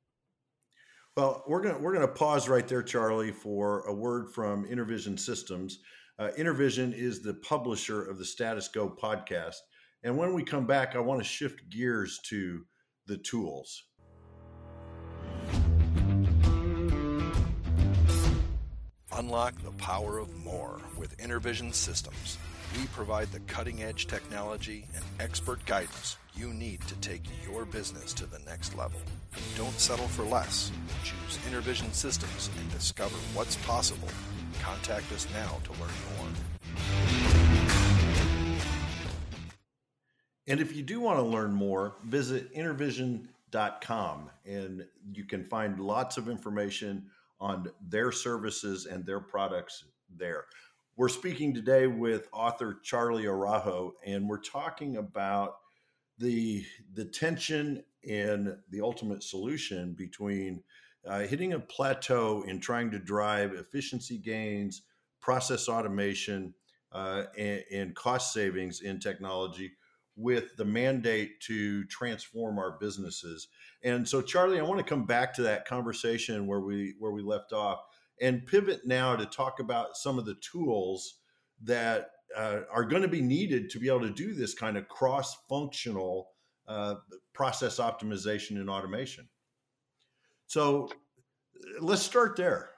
Well, 1.17 1.43
we're 1.49 1.63
gonna 1.63 1.79
we're 1.81 1.93
gonna 1.93 2.07
pause 2.07 2.49
right 2.49 2.69
there, 2.69 2.85
Charlie, 2.85 3.33
for 3.33 3.81
a 3.89 3.93
word 3.93 4.33
from 4.33 4.65
Intervision 4.65 5.19
Systems. 5.19 5.81
Uh, 6.19 6.31
Intervision 6.39 6.95
is 6.95 7.21
the 7.21 7.35
publisher 7.35 8.03
of 8.03 8.17
the 8.17 8.25
Status 8.25 8.69
Go 8.69 8.89
podcast, 8.89 9.57
and 10.03 10.17
when 10.17 10.33
we 10.33 10.43
come 10.43 10.67
back, 10.67 10.97
I 10.97 11.01
want 11.01 11.21
to 11.21 11.29
shift 11.29 11.69
gears 11.69 12.19
to 12.31 12.65
the 13.07 13.19
tools. 13.19 13.85
Unlock 19.13 19.61
the 19.63 19.73
power 19.73 20.19
of 20.19 20.35
more 20.43 20.81
with 20.97 21.19
Intervision 21.19 21.75
Systems. 21.75 22.39
We 22.79 22.87
provide 22.87 23.31
the 23.31 23.41
cutting 23.41 23.83
edge 23.83 24.07
technology 24.07 24.87
and 24.95 25.05
expert 25.21 25.65
guidance 25.67 26.17
you 26.37 26.53
need 26.53 26.83
to 26.83 26.95
take 26.97 27.23
your 27.45 27.65
business 27.65 28.13
to 28.13 28.27
the 28.27 28.39
next 28.41 28.77
level. 28.77 29.01
Don't 29.57 29.79
settle 29.81 30.07
for 30.09 30.25
less. 30.25 30.71
Choose 31.03 31.39
Intervision 31.49 31.93
Systems 31.95 32.51
and 32.59 32.71
discover 32.71 33.17
what's 33.33 33.57
possible. 33.57 34.09
Contact 34.61 35.11
us 35.13 35.27
now 35.33 35.59
to 35.65 35.73
learn 35.73 35.91
more. 36.19 36.29
And 40.47 40.61
if 40.61 40.77
you 40.77 40.83
do 40.83 41.01
want 41.01 41.19
to 41.19 41.25
learn 41.25 41.53
more, 41.53 41.97
visit 42.05 42.55
intervision.com 42.55 44.31
and 44.45 44.87
you 45.13 45.25
can 45.25 45.43
find 45.43 45.81
lots 45.81 46.19
of 46.19 46.29
information 46.29 47.07
on 47.41 47.71
their 47.89 48.13
services 48.13 48.87
and 48.87 49.05
their 49.05 49.21
products 49.21 49.85
there. 50.15 50.45
We're 50.97 51.09
speaking 51.09 51.53
today 51.53 51.87
with 51.87 52.29
author 52.33 52.79
Charlie 52.83 53.27
Araujo, 53.27 53.95
and 54.07 54.27
we're 54.29 54.41
talking 54.41 54.97
about 54.97 55.57
the 56.19 56.65
the 56.95 57.05
tension 57.05 57.83
and 58.09 58.57
the 58.71 58.81
ultimate 58.81 59.23
solution 59.23 59.95
between 59.95 60.63
uh, 61.07 61.21
hitting 61.21 61.53
a 61.53 61.61
plateau 61.61 62.43
in 62.47 62.61
trying 62.61 62.91
to 62.91 62.99
drive 62.99 63.53
efficiency 63.53 64.19
gains, 64.19 64.83
process 65.21 65.69
automation, 65.69 66.55
uh, 66.93 67.25
and, 67.39 67.63
and 67.73 67.95
cost 67.95 68.33
savings 68.33 68.81
in 68.81 68.99
technology 68.99 69.73
with 70.17 70.57
the 70.57 70.65
mandate 70.65 71.41
to 71.43 71.85
transform 71.85 72.59
our 72.59 72.79
businesses. 72.81 73.49
And 73.83 74.09
so, 74.09 74.23
Charlie, 74.23 74.59
I 74.59 74.63
want 74.63 74.79
to 74.79 74.85
come 74.85 75.05
back 75.05 75.35
to 75.35 75.43
that 75.43 75.67
conversation 75.67 76.47
where 76.47 76.61
we 76.61 76.95
where 76.99 77.13
we 77.13 77.23
left 77.23 77.53
off 77.53 77.81
and 78.21 78.47
pivot 78.47 78.87
now 78.87 79.15
to 79.15 79.27
talk 79.27 79.61
about 79.61 79.97
some 79.97 80.19
of 80.19 80.25
the 80.25 80.37
tools 80.37 81.19
that 81.63 82.11
uh, 82.37 82.61
are 82.73 82.85
going 82.85 83.03
to 83.03 83.09
be 83.09 83.21
needed 83.23 83.71
to 83.71 83.79
be 83.79 83.89
able 83.89 84.03
to 84.03 84.11
do 84.11 84.35
this 84.35 84.55
kind 84.55 84.77
of 84.77 84.89
cross-functional 84.89 86.29
uh, 86.69 86.97
process 87.33 87.79
optimization 87.79 88.53
and 88.61 88.69
automation. 88.69 89.29
So, 90.47 90.91
let's 91.81 92.03
start 92.03 92.37
there. 92.37 92.71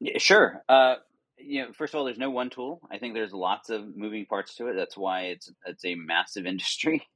Yeah, 0.00 0.18
sure. 0.18 0.62
Uh, 0.68 0.96
you 1.38 1.62
know, 1.62 1.72
first 1.72 1.94
of 1.94 1.98
all, 1.98 2.04
there's 2.04 2.18
no 2.18 2.30
one 2.30 2.50
tool. 2.50 2.80
I 2.90 2.98
think 2.98 3.14
there's 3.14 3.32
lots 3.32 3.70
of 3.70 3.96
moving 3.96 4.26
parts 4.26 4.54
to 4.56 4.68
it. 4.68 4.74
That's 4.74 4.96
why 4.96 5.22
it's 5.22 5.50
it's 5.66 5.84
a 5.84 5.94
massive 5.94 6.46
industry 6.46 7.06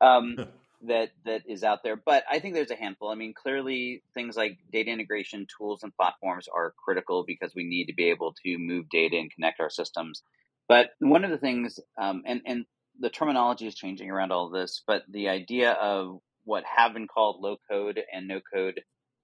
um, 0.00 0.36
that 0.86 1.10
that 1.24 1.42
is 1.48 1.62
out 1.64 1.80
there. 1.82 1.96
But 1.96 2.24
I 2.30 2.38
think 2.38 2.54
there's 2.54 2.70
a 2.70 2.76
handful. 2.76 3.10
I 3.10 3.14
mean, 3.14 3.34
clearly 3.34 4.02
things 4.14 4.36
like 4.36 4.58
data 4.72 4.90
integration 4.90 5.46
tools 5.58 5.82
and 5.82 5.94
platforms 5.94 6.48
are 6.54 6.74
critical 6.82 7.24
because 7.26 7.52
we 7.54 7.64
need 7.64 7.86
to 7.86 7.94
be 7.94 8.10
able 8.10 8.34
to 8.44 8.58
move 8.58 8.88
data 8.90 9.16
and 9.16 9.32
connect 9.32 9.60
our 9.60 9.70
systems. 9.70 10.22
But 10.68 10.90
one 11.00 11.24
of 11.24 11.30
the 11.30 11.38
things, 11.38 11.80
um, 12.00 12.22
and 12.26 12.42
and 12.46 12.64
the 12.98 13.10
terminology 13.10 13.66
is 13.66 13.74
changing 13.74 14.10
around 14.10 14.32
all 14.32 14.50
this, 14.50 14.82
but 14.86 15.02
the 15.08 15.28
idea 15.28 15.72
of 15.72 16.20
what 16.44 16.64
have 16.64 16.94
been 16.94 17.08
called 17.08 17.40
low 17.40 17.56
code 17.70 18.00
and 18.12 18.28
no 18.28 18.40
code 18.52 18.80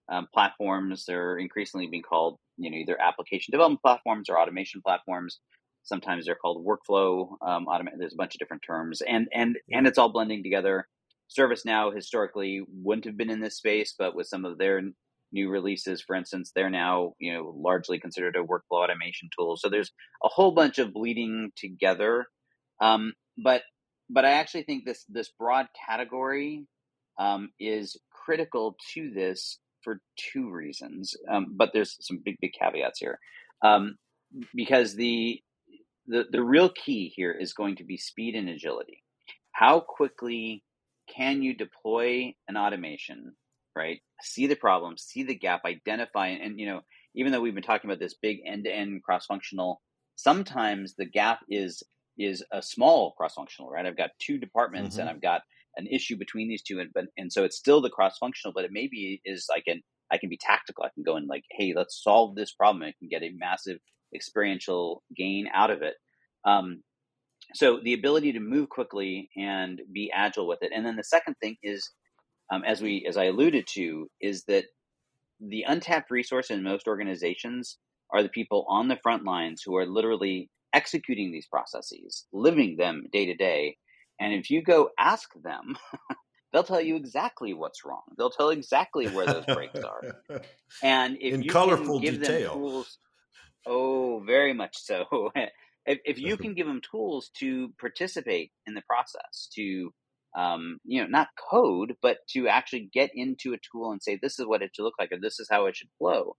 um, 0.09 0.29
platforms, 0.33 1.05
they're 1.07 1.38
increasingly 1.38 1.88
being 1.88 2.03
called, 2.03 2.38
you 2.57 2.71
know, 2.71 2.77
either 2.77 3.01
application 3.01 3.53
development 3.53 3.83
platforms 3.83 4.29
or 4.29 4.38
automation 4.38 4.81
platforms. 4.83 5.40
Sometimes 5.83 6.27
they're 6.27 6.35
called 6.35 6.66
workflow 6.66 7.29
um, 7.47 7.66
automate. 7.66 7.99
There's 7.99 8.12
a 8.12 8.16
bunch 8.16 8.35
of 8.35 8.38
different 8.38 8.64
terms, 8.66 9.03
and 9.03 9.29
and 9.33 9.57
and 9.71 9.87
it's 9.87 9.99
all 9.99 10.09
blending 10.12 10.42
together. 10.42 10.88
ServiceNow 11.37 11.95
historically 11.95 12.62
wouldn't 12.83 13.05
have 13.07 13.17
been 13.17 13.31
in 13.31 13.41
this 13.41 13.57
space, 13.57 13.95
but 13.99 14.15
with 14.15 14.27
some 14.27 14.45
of 14.45 14.59
their 14.59 14.81
new 15.33 15.51
releases, 15.51 16.03
for 16.03 16.15
instance, 16.15 16.53
they're 16.55 16.71
now 16.71 17.15
you 17.19 17.33
know 17.33 17.55
largely 17.57 17.99
considered 17.99 18.37
a 18.37 18.45
workflow 18.45 18.85
automation 18.85 19.29
tool. 19.37 19.57
So 19.57 19.69
there's 19.69 19.91
a 20.25 20.29
whole 20.29 20.53
bunch 20.53 20.79
of 20.79 20.93
bleeding 20.93 21.51
together. 21.57 22.27
Um, 22.81 23.12
but 23.43 23.62
but 24.09 24.25
I 24.25 24.33
actually 24.33 24.62
think 24.65 24.85
this 24.85 25.05
this 25.09 25.31
broad 25.39 25.67
category 25.89 26.67
um, 27.19 27.51
is 27.59 27.97
critical 28.11 28.77
to 28.95 29.11
this 29.11 29.59
for 29.83 30.01
two 30.33 30.51
reasons. 30.51 31.15
Um, 31.31 31.55
but 31.57 31.71
there's 31.73 31.97
some 32.01 32.21
big 32.25 32.37
big 32.41 32.53
caveats 32.61 32.99
here 32.99 33.19
um, 33.62 33.97
because 34.55 34.95
the 34.95 35.41
the 36.07 36.25
the 36.31 36.43
real 36.43 36.71
key 36.71 37.12
here 37.15 37.33
is 37.33 37.53
going 37.53 37.77
to 37.77 37.85
be 37.85 37.97
speed 37.97 38.35
and 38.35 38.49
agility. 38.49 39.03
How 39.53 39.81
quickly 39.81 40.62
can 41.14 41.42
you 41.42 41.55
deploy 41.55 42.35
an 42.49 42.57
automation 42.57 43.35
right? 43.77 44.01
See 44.23 44.47
the 44.47 44.57
problem, 44.57 44.97
see 44.97 45.23
the 45.23 45.35
gap, 45.35 45.61
identify, 45.64 46.29
and 46.29 46.59
you 46.59 46.66
know, 46.66 46.81
even 47.14 47.31
though 47.31 47.40
we've 47.40 47.55
been 47.55 47.62
talking 47.62 47.88
about 47.88 48.01
this 48.01 48.16
big 48.21 48.38
end-to-end 48.45 49.03
cross-functional, 49.03 49.81
sometimes 50.16 50.95
the 50.97 51.05
gap 51.05 51.40
is 51.49 51.83
is 52.19 52.42
a 52.51 52.62
small 52.62 53.12
cross-functional, 53.12 53.71
right? 53.71 53.85
I've 53.85 53.97
got 53.97 54.11
two 54.19 54.38
departments 54.38 54.95
mm-hmm. 54.95 55.03
and 55.03 55.11
I've 55.11 55.21
got 55.21 55.42
an 55.77 55.87
issue 55.87 56.16
between 56.16 56.49
these 56.49 56.62
two, 56.62 56.81
and 56.81 56.90
but 56.92 57.05
and 57.19 57.31
so 57.31 57.45
it's 57.45 57.59
still 57.59 57.83
the 57.83 57.90
cross-functional, 57.90 58.55
but 58.55 58.64
it 58.64 58.71
maybe 58.73 59.21
is 59.25 59.47
like 59.49 59.64
an 59.66 59.83
I 60.11 60.19
can 60.19 60.31
be 60.31 60.38
tactical. 60.40 60.85
I 60.85 60.90
can 60.95 61.05
go 61.05 61.16
and 61.16 61.29
like, 61.29 61.45
hey, 61.51 61.75
let's 61.77 62.03
solve 62.03 62.35
this 62.35 62.53
problem. 62.53 62.83
I 62.83 62.95
can 62.99 63.09
get 63.09 63.23
a 63.23 63.35
massive 63.37 63.79
experiential 64.14 65.03
gain 65.14 65.49
out 65.53 65.71
of 65.71 65.83
it. 65.83 65.95
Um, 66.47 66.83
so 67.54 67.80
the 67.82 67.94
ability 67.94 68.32
to 68.32 68.40
move 68.40 68.68
quickly 68.68 69.30
and 69.37 69.80
be 69.92 70.11
agile 70.12 70.46
with 70.46 70.62
it. 70.62 70.72
And 70.74 70.85
then 70.85 70.96
the 70.96 71.04
second 71.04 71.37
thing 71.40 71.56
is 71.62 71.90
um, 72.52 72.64
as 72.64 72.80
we 72.80 73.06
as 73.09 73.16
I 73.16 73.24
alluded 73.24 73.66
to, 73.74 74.09
is 74.20 74.44
that 74.44 74.64
the 75.40 75.64
untapped 75.66 76.11
resource 76.11 76.50
in 76.50 76.62
most 76.62 76.87
organizations 76.87 77.78
are 78.12 78.22
the 78.22 78.28
people 78.28 78.64
on 78.68 78.88
the 78.88 78.98
front 79.02 79.24
lines 79.24 79.62
who 79.64 79.76
are 79.76 79.87
literally 79.87 80.50
executing 80.72 81.32
these 81.32 81.46
processes, 81.46 82.26
living 82.32 82.76
them 82.76 83.04
day 83.12 83.26
to 83.26 83.35
day. 83.35 83.76
And 84.20 84.32
if 84.32 84.50
you 84.50 84.62
go 84.62 84.90
ask 84.98 85.28
them, 85.42 85.76
they'll 86.52 86.62
tell 86.62 86.80
you 86.80 86.96
exactly 86.96 87.52
what's 87.52 87.85
wrong. 87.85 88.02
They'll 88.16 88.30
tell 88.30 88.50
exactly 88.50 89.09
where 89.09 89.26
those 89.26 89.44
breaks 89.46 89.80
are. 89.80 90.02
And 90.82 91.16
if 91.20 91.35
in 91.35 91.42
you 91.42 91.50
colorful 91.50 92.00
give 92.00 92.20
detail. 92.20 92.52
them 92.52 92.61
tools, 92.61 92.98
oh, 93.66 94.20
very 94.26 94.52
much 94.52 94.76
so. 94.76 95.30
if, 95.87 95.99
if 96.05 96.18
you 96.18 96.37
can 96.37 96.55
give 96.55 96.66
them 96.66 96.81
tools 96.90 97.31
to 97.38 97.72
participate 97.81 98.51
in 98.66 98.75
the 98.75 98.83
process, 98.88 99.49
to 99.55 99.92
um, 100.37 100.79
you 100.85 101.01
know, 101.01 101.09
not 101.09 101.29
code, 101.51 101.94
but 102.03 102.18
to 102.29 102.46
actually 102.46 102.90
get 102.92 103.11
into 103.14 103.55
a 103.55 103.59
tool 103.72 103.92
and 103.92 104.03
say, 104.03 104.18
this 104.20 104.38
is 104.38 104.46
what 104.46 104.61
it 104.61 104.70
should 104.75 104.83
look 104.83 104.99
like, 104.99 105.11
or 105.11 105.18
this 105.18 105.40
is 105.40 105.49
how 105.51 105.64
it 105.64 105.77
should 105.77 105.88
flow, 105.99 106.37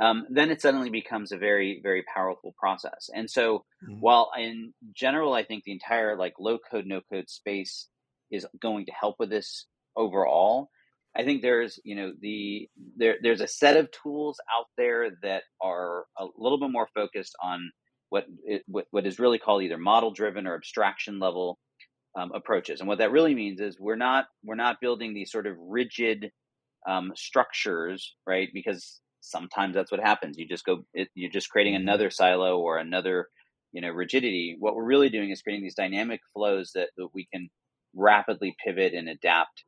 um, 0.00 0.26
then 0.30 0.50
it 0.50 0.62
suddenly 0.62 0.90
becomes 0.90 1.32
a 1.32 1.36
very, 1.36 1.80
very 1.82 2.04
powerful 2.14 2.54
process. 2.58 3.10
And 3.14 3.28
so, 3.28 3.64
mm-hmm. 3.84 4.00
while 4.00 4.30
in 4.38 4.72
general, 4.94 5.34
I 5.34 5.44
think 5.44 5.64
the 5.64 5.72
entire 5.72 6.16
like 6.16 6.34
low 6.38 6.58
code, 6.70 6.86
no 6.86 7.00
code 7.12 7.28
space 7.28 7.88
is 8.30 8.46
going 8.60 8.86
to 8.86 8.92
help 8.92 9.16
with 9.18 9.30
this 9.30 9.66
overall. 9.96 10.70
I 11.14 11.24
think 11.24 11.42
there's, 11.42 11.78
you 11.84 11.94
know, 11.94 12.12
the 12.18 12.70
there 12.96 13.16
there's 13.22 13.42
a 13.42 13.46
set 13.46 13.76
of 13.76 13.90
tools 13.90 14.40
out 14.56 14.66
there 14.78 15.10
that 15.22 15.42
are 15.60 16.06
a 16.18 16.26
little 16.38 16.58
bit 16.58 16.70
more 16.70 16.88
focused 16.94 17.34
on 17.42 17.70
what 18.12 18.26
it, 18.44 18.62
what, 18.66 18.86
what 18.90 19.06
is 19.06 19.18
really 19.18 19.38
called 19.38 19.62
either 19.62 19.78
model 19.78 20.10
driven 20.10 20.46
or 20.46 20.54
abstraction 20.54 21.18
level 21.18 21.58
um, 22.14 22.30
approaches. 22.34 22.80
And 22.80 22.88
what 22.88 22.98
that 22.98 23.10
really 23.10 23.34
means 23.34 23.58
is 23.58 23.80
we're 23.80 23.96
not 23.96 24.26
we're 24.44 24.54
not 24.54 24.82
building 24.82 25.14
these 25.14 25.32
sort 25.32 25.46
of 25.46 25.56
rigid 25.58 26.30
um, 26.86 27.12
structures, 27.16 28.14
right? 28.26 28.50
Because 28.52 29.00
sometimes 29.20 29.74
that's 29.74 29.90
what 29.90 30.00
happens. 30.00 30.36
You 30.36 30.46
just 30.46 30.66
go, 30.66 30.84
it, 30.92 31.08
you're 31.14 31.30
just 31.30 31.48
creating 31.48 31.72
mm-hmm. 31.72 31.88
another 31.88 32.10
silo 32.10 32.58
or 32.58 32.76
another, 32.76 33.28
you 33.72 33.80
know, 33.80 33.88
rigidity. 33.88 34.56
What 34.58 34.74
we're 34.76 34.84
really 34.84 35.08
doing 35.08 35.30
is 35.30 35.40
creating 35.40 35.64
these 35.64 35.74
dynamic 35.74 36.20
flows 36.34 36.72
that, 36.74 36.90
that 36.98 37.08
we 37.14 37.26
can 37.32 37.48
rapidly 37.94 38.54
pivot 38.62 38.92
and 38.92 39.08
adapt 39.08 39.64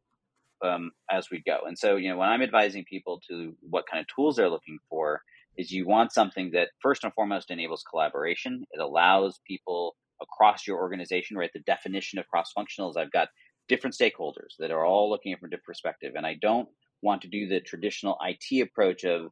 um, 0.63 0.91
as 1.11 1.31
we 1.31 1.43
go. 1.47 1.61
And 1.67 1.79
so, 1.79 1.97
you 1.97 2.11
know, 2.11 2.19
when 2.19 2.29
I'm 2.29 2.43
advising 2.43 2.85
people 2.85 3.23
to 3.31 3.57
what 3.61 3.87
kind 3.91 4.03
of 4.03 4.07
tools 4.15 4.37
they're 4.37 4.51
looking 4.51 4.81
for, 4.91 5.23
is 5.57 5.71
you 5.71 5.87
want 5.87 6.13
something 6.13 6.51
that 6.53 6.71
first 6.81 7.05
and 7.05 7.13
foremost 7.13 7.51
enables 7.51 7.85
collaboration. 7.89 8.65
It 8.73 8.81
allows 8.81 9.41
people 9.47 9.97
across 10.21 10.67
your 10.67 10.79
organization, 10.79 11.37
right? 11.37 11.51
The 11.53 11.61
definition 11.61 12.19
of 12.19 12.27
cross 12.29 12.53
functional 12.53 12.91
is 12.91 12.97
I've 12.97 13.13
got 13.13 13.29
different 13.69 13.97
stakeholders 13.97 14.57
that 14.59 14.71
are 14.71 14.85
all 14.85 15.11
looking 15.11 15.33
at 15.33 15.41
from 15.41 15.49
a 15.49 15.51
different 15.51 15.67
perspective. 15.67 16.13
And 16.17 16.27
I 16.27 16.37
don't 16.41 16.69
want 17.03 17.23
to 17.23 17.29
do 17.29 17.47
the 17.47 17.61
traditional 17.61 18.19
IT 18.23 18.61
approach 18.63 19.05
of, 19.05 19.31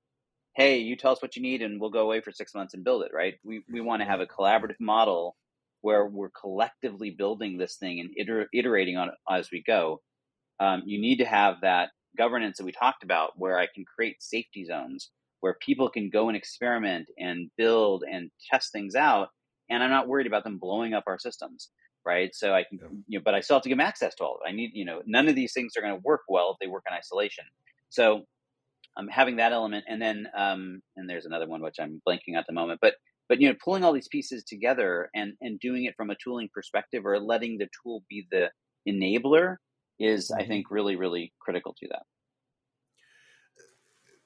hey, 0.57 0.79
you 0.79 0.97
tell 0.97 1.13
us 1.13 1.23
what 1.23 1.37
you 1.37 1.43
need 1.43 1.63
and 1.63 1.81
we'll 1.81 1.91
go 1.91 2.03
away 2.03 2.21
for 2.21 2.33
six 2.33 2.55
months 2.55 2.75
and 2.75 2.85
build 2.85 3.03
it, 3.03 3.13
right? 3.15 3.35
We, 3.45 3.63
we 3.71 3.81
want 3.81 4.03
to 4.03 4.09
have 4.09 4.21
a 4.21 4.27
collaborative 4.27 4.81
model 4.81 5.37
where 5.81 6.07
we're 6.07 6.31
collectively 6.31 7.11
building 7.11 7.59
this 7.59 7.77
thing 7.77 8.01
and 8.01 8.11
iter- 8.21 8.49
iterating 8.55 8.97
on 8.97 9.09
it 9.09 9.15
as 9.29 9.51
we 9.51 9.63
go. 9.67 10.01
Um, 10.61 10.83
you 10.87 11.01
need 11.01 11.17
to 11.17 11.25
have 11.25 11.57
that 11.63 11.91
governance 12.17 12.59
that 12.59 12.65
we 12.65 12.73
talked 12.73 13.03
about 13.03 13.33
where 13.37 13.59
I 13.59 13.67
can 13.67 13.85
create 13.85 14.23
safety 14.23 14.65
zones 14.65 15.11
where 15.43 15.57
people 15.61 15.89
can 15.89 16.09
go 16.09 16.29
and 16.29 16.37
experiment 16.37 17.07
and 17.19 17.51
build 17.57 18.05
and 18.11 18.31
test 18.51 18.73
things 18.73 18.95
out 18.95 19.29
and 19.73 19.83
I'm 19.83 19.91
not 19.91 20.09
worried 20.09 20.27
about 20.27 20.45
them 20.45 20.59
blowing 20.59 20.93
up 20.93 21.05
our 21.07 21.19
systems, 21.19 21.71
right? 22.05 22.35
So 22.35 22.55
I 22.55 22.65
can, 22.65 22.79
yeah. 22.81 22.89
you 23.09 23.19
know, 23.19 23.23
but 23.25 23.35
I 23.35 23.41
still 23.41 23.57
have 23.57 23.63
to 23.63 23.69
give 23.69 23.79
them 23.79 23.87
access 23.87 24.15
to 24.17 24.25
all 24.25 24.35
of 24.35 24.41
it. 24.45 24.49
I 24.49 24.53
need, 24.53 24.73
you 24.75 24.85
know, 24.85 25.01
none 25.07 25.29
of 25.29 25.35
these 25.35 25.53
things 25.53 25.77
are 25.77 25.81
going 25.81 25.95
to 25.95 26.03
work 26.05 26.23
well 26.29 26.51
if 26.53 26.59
they 26.61 26.67
work 26.67 26.85
in 26.89 26.95
isolation. 26.95 27.45
So 27.89 28.27
I'm 28.97 29.05
um, 29.05 29.09
having 29.09 29.37
that 29.37 29.53
element, 29.53 29.85
and 29.89 30.01
then 30.01 30.29
um, 30.37 30.83
and 30.97 31.09
there's 31.09 31.25
another 31.25 31.49
one 31.49 31.63
which 31.63 31.77
I'm 31.81 32.03
blanking 32.07 32.37
at 32.37 32.47
the 32.47 32.53
moment, 32.53 32.81
but 32.83 32.95
but 33.29 33.41
you 33.41 33.49
know, 33.49 33.57
pulling 33.65 33.85
all 33.85 33.93
these 33.93 34.09
pieces 34.09 34.45
together 34.45 35.09
and 35.15 35.33
and 35.41 35.59
doing 35.61 35.85
it 35.85 35.97
from 35.97 36.11
a 36.11 36.17
tooling 36.23 36.51
perspective 36.53 37.07
or 37.07 37.19
letting 37.19 37.57
the 37.57 37.69
tool 37.83 38.05
be 38.11 38.27
the 38.31 38.51
enabler 38.87 39.57
is, 39.99 40.31
mm-hmm. 40.31 40.43
I 40.43 40.47
think, 40.47 40.71
really 40.71 40.97
really 40.97 41.33
critical 41.41 41.75
to 41.81 41.89
that 41.89 42.03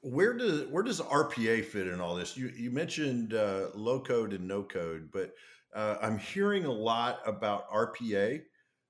where 0.01 0.35
does 0.35 0.67
where 0.69 0.83
does 0.83 1.01
RPA 1.01 1.65
fit 1.65 1.89
in 1.89 2.01
all 2.01 2.15
this? 2.15 2.37
You 2.37 2.49
you 2.49 2.71
mentioned 2.71 3.35
uh, 3.35 3.69
low 3.75 4.01
code 4.01 4.33
and 4.33 4.47
no 4.47 4.63
code, 4.63 5.11
but 5.13 5.35
uh, 5.75 5.97
I'm 6.01 6.19
hearing 6.19 6.65
a 6.65 6.73
lot 6.73 7.21
about 7.27 7.69
RPA. 7.71 8.43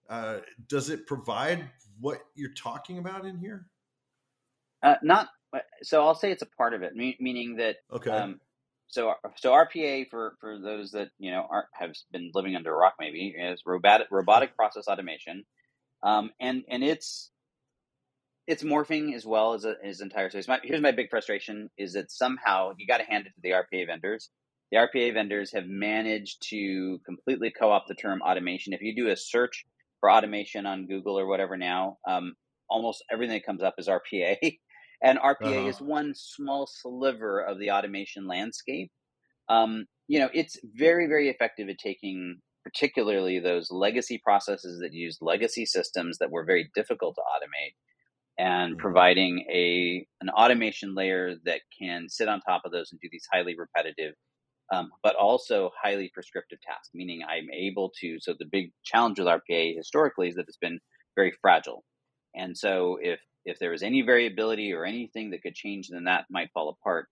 Uh, 0.08 0.38
does 0.68 0.90
it 0.90 1.06
provide 1.06 1.68
what 2.00 2.20
you're 2.34 2.54
talking 2.54 2.98
about 2.98 3.24
in 3.24 3.38
here? 3.38 3.66
Uh, 4.82 4.96
not 5.02 5.28
uh, 5.52 5.60
so. 5.82 6.06
I'll 6.06 6.14
say 6.14 6.30
it's 6.30 6.42
a 6.42 6.46
part 6.46 6.74
of 6.74 6.82
it, 6.82 6.94
me- 6.94 7.16
meaning 7.20 7.56
that. 7.56 7.76
Okay. 7.92 8.10
Um, 8.10 8.40
so 8.88 9.14
so 9.36 9.52
RPA 9.52 10.08
for 10.10 10.36
for 10.40 10.58
those 10.60 10.92
that 10.92 11.08
you 11.18 11.30
know 11.30 11.46
are, 11.50 11.68
have 11.72 11.92
been 12.12 12.30
living 12.34 12.54
under 12.54 12.72
a 12.72 12.76
rock 12.76 12.94
maybe 13.00 13.34
is 13.36 13.62
robotic 13.66 14.08
robotic 14.10 14.54
process 14.54 14.86
automation, 14.86 15.44
um, 16.02 16.30
and 16.40 16.62
and 16.68 16.84
it's 16.84 17.30
it's 18.46 18.62
morphing 18.62 19.14
as 19.14 19.26
well 19.26 19.54
as 19.54 19.64
a, 19.64 19.74
as 19.84 20.00
entire 20.00 20.30
space. 20.30 20.48
My, 20.48 20.60
here's 20.62 20.80
my 20.80 20.92
big 20.92 21.10
frustration: 21.10 21.68
is 21.76 21.94
that 21.94 22.10
somehow 22.10 22.72
you 22.78 22.86
got 22.86 22.98
to 22.98 23.04
hand 23.04 23.26
it 23.26 23.30
to 23.30 23.40
the 23.42 23.50
RPA 23.50 23.86
vendors. 23.86 24.30
The 24.70 24.78
RPA 24.78 25.14
vendors 25.14 25.52
have 25.54 25.66
managed 25.66 26.42
to 26.50 26.98
completely 27.06 27.52
co-opt 27.56 27.88
the 27.88 27.94
term 27.94 28.20
automation. 28.22 28.72
If 28.72 28.82
you 28.82 28.94
do 28.96 29.10
a 29.10 29.16
search 29.16 29.64
for 30.00 30.10
automation 30.10 30.66
on 30.66 30.86
Google 30.86 31.18
or 31.18 31.26
whatever 31.26 31.56
now, 31.56 31.98
um, 32.08 32.34
almost 32.68 33.04
everything 33.10 33.36
that 33.36 33.46
comes 33.46 33.62
up 33.62 33.74
is 33.78 33.88
RPA, 33.88 34.36
and 35.02 35.18
RPA 35.18 35.58
uh-huh. 35.58 35.68
is 35.68 35.80
one 35.80 36.12
small 36.14 36.68
sliver 36.70 37.40
of 37.40 37.58
the 37.58 37.70
automation 37.70 38.26
landscape. 38.26 38.90
Um, 39.48 39.86
you 40.08 40.18
know, 40.20 40.28
it's 40.32 40.58
very 40.74 41.06
very 41.06 41.28
effective 41.28 41.68
at 41.68 41.78
taking 41.78 42.38
particularly 42.64 43.38
those 43.38 43.70
legacy 43.70 44.20
processes 44.24 44.80
that 44.80 44.92
use 44.92 45.18
legacy 45.20 45.64
systems 45.64 46.18
that 46.18 46.32
were 46.32 46.44
very 46.44 46.68
difficult 46.74 47.14
to 47.14 47.20
automate 47.20 47.74
and 48.38 48.72
mm-hmm. 48.72 48.80
providing 48.80 49.44
a 49.50 50.06
an 50.20 50.30
automation 50.30 50.94
layer 50.94 51.34
that 51.44 51.60
can 51.78 52.08
sit 52.08 52.28
on 52.28 52.40
top 52.40 52.62
of 52.64 52.72
those 52.72 52.92
and 52.92 53.00
do 53.00 53.08
these 53.10 53.26
highly 53.32 53.56
repetitive 53.58 54.14
um, 54.72 54.90
but 55.02 55.14
also 55.16 55.70
highly 55.82 56.10
prescriptive 56.14 56.60
tasks 56.60 56.90
meaning 56.94 57.22
i'm 57.28 57.48
able 57.52 57.92
to 58.00 58.18
so 58.20 58.34
the 58.38 58.46
big 58.50 58.72
challenge 58.84 59.18
with 59.18 59.28
rpa 59.28 59.76
historically 59.76 60.28
is 60.28 60.34
that 60.36 60.46
it's 60.48 60.58
been 60.58 60.78
very 61.16 61.32
fragile 61.40 61.84
and 62.34 62.56
so 62.56 62.98
if 63.00 63.20
if 63.44 63.58
there 63.58 63.70
was 63.70 63.82
any 63.82 64.02
variability 64.02 64.72
or 64.72 64.84
anything 64.84 65.30
that 65.30 65.42
could 65.42 65.54
change 65.54 65.88
then 65.88 66.04
that 66.04 66.24
might 66.30 66.50
fall 66.52 66.68
apart 66.70 67.08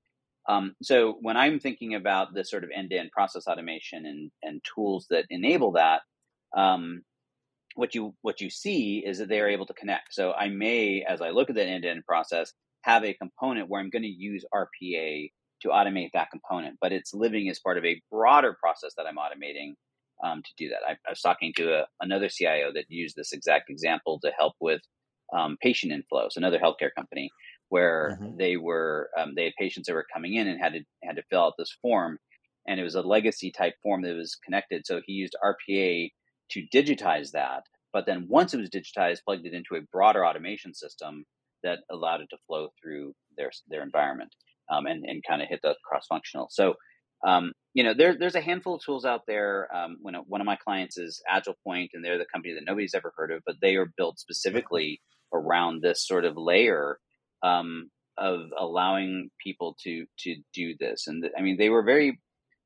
Um, 0.48 0.74
so 0.82 1.16
when 1.22 1.37
I'm 1.37 1.58
thinking 1.58 1.94
about 1.94 2.34
this 2.34 2.50
sort 2.50 2.64
of 2.64 2.70
end-to-end 2.74 3.10
process 3.12 3.46
automation 3.46 4.04
and, 4.06 4.30
and 4.42 4.60
tools 4.74 5.06
that 5.10 5.24
enable 5.30 5.72
that, 5.72 6.02
um, 6.56 7.02
what 7.74 7.94
you 7.94 8.14
what 8.22 8.40
you 8.40 8.50
see 8.50 9.02
is 9.04 9.18
that 9.18 9.28
they 9.28 9.40
are 9.40 9.48
able 9.48 9.66
to 9.66 9.74
connect. 9.74 10.14
So 10.14 10.32
I 10.32 10.48
may, 10.48 11.04
as 11.08 11.20
I 11.20 11.30
look 11.30 11.50
at 11.50 11.56
that 11.56 11.66
end-to-end 11.66 12.04
process, 12.06 12.52
have 12.82 13.04
a 13.04 13.14
component 13.14 13.68
where 13.68 13.80
I'm 13.80 13.90
going 13.90 14.02
to 14.02 14.08
use 14.08 14.44
RPA 14.54 15.30
to 15.62 15.68
automate 15.68 16.10
that 16.12 16.30
component, 16.30 16.76
but 16.80 16.92
it's 16.92 17.14
living 17.14 17.48
as 17.48 17.58
part 17.58 17.78
of 17.78 17.84
a 17.84 18.00
broader 18.10 18.56
process 18.60 18.92
that 18.96 19.06
I'm 19.06 19.16
automating 19.16 19.74
um, 20.22 20.42
to 20.42 20.50
do 20.56 20.68
that. 20.68 20.80
I, 20.87 20.92
I, 20.92 21.10
was 21.10 21.20
talking 21.20 21.52
to 21.56 21.80
a, 21.80 21.87
another 22.00 22.28
CIO 22.28 22.72
that 22.74 22.84
used 22.88 23.16
this 23.16 23.32
exact 23.32 23.70
example 23.70 24.20
to 24.22 24.30
help 24.38 24.54
with 24.60 24.80
um, 25.37 25.56
patient 25.60 25.92
inflows, 25.92 26.37
another 26.37 26.58
healthcare 26.58 26.94
company, 26.96 27.30
where 27.70 28.18
mm-hmm. 28.20 28.37
they 28.37 28.56
were 28.56 29.10
um, 29.18 29.34
they 29.34 29.44
had 29.44 29.54
patients 29.58 29.87
that 29.87 29.94
were 29.94 30.06
coming 30.12 30.34
in 30.34 30.46
and 30.46 30.60
had 30.60 30.74
to 30.74 30.80
had 31.02 31.16
to 31.16 31.22
fill 31.30 31.42
out 31.42 31.54
this 31.58 31.76
form, 31.82 32.18
and 32.68 32.78
it 32.78 32.84
was 32.84 32.94
a 32.94 33.02
legacy 33.02 33.50
type 33.50 33.74
form 33.82 34.02
that 34.02 34.14
was 34.14 34.37
connected. 34.44 34.87
So 34.87 35.00
he 35.04 35.14
used 35.14 35.34
RPA 35.42 36.10
to 36.55 36.67
digitize 36.75 37.33
that, 37.33 37.62
but 37.93 38.07
then 38.07 38.27
once 38.29 38.55
it 38.55 38.59
was 38.59 38.71
digitized, 38.71 39.25
plugged 39.25 39.47
it 39.47 39.55
into 39.55 39.77
a 39.77 39.87
broader 39.93 40.27
automation 40.27 40.75
system 40.75 41.25
that 41.62 41.81
allowed 41.90 42.21
it 42.21 42.29
to 42.31 42.37
flow 42.47 42.69
through 42.81 43.12
their 43.37 43.51
their 43.69 43.83
environment 43.83 44.35
um, 44.71 44.87
and 44.87 45.05
and 45.07 45.23
kind 45.29 45.43
of 45.43 45.49
hit 45.49 45.61
the 45.62 45.75
cross 45.88 46.07
functional. 46.09 46.49
So 46.51 46.75
um, 47.25 47.53
you 47.73 47.83
know, 47.83 47.95
there, 47.95 48.17
there's 48.17 48.35
a 48.35 48.40
handful 48.40 48.75
of 48.75 48.85
tools 48.85 49.05
out 49.05 49.23
there. 49.27 49.69
Um, 49.75 49.97
when 50.03 50.14
a, 50.14 50.19
one 50.21 50.40
of 50.40 50.47
my 50.47 50.57
clients 50.57 50.99
is 50.99 51.23
Agile 51.29 51.57
Point, 51.67 51.90
and 51.95 52.05
they're 52.05 52.19
the 52.19 52.27
company 52.33 52.55
that 52.55 52.64
nobody's 52.67 52.95
ever 52.95 53.12
heard 53.17 53.33
of, 53.33 53.43
but 53.47 53.57
they 53.61 53.77
are 53.77 53.90
built 53.97 54.19
specifically 54.19 55.01
around 55.33 55.83
this 55.83 56.07
sort 56.07 56.25
of 56.25 56.37
layer 56.37 56.99
um, 57.43 57.90
of 58.19 58.40
allowing 58.59 59.31
people 59.43 59.77
to 59.85 60.05
to 60.21 60.37
do 60.53 60.75
this. 60.79 61.07
And 61.07 61.23
th- 61.23 61.33
I 61.37 61.43
mean, 61.43 61.57
they 61.57 61.71
were 61.71 61.83
very, 61.83 62.21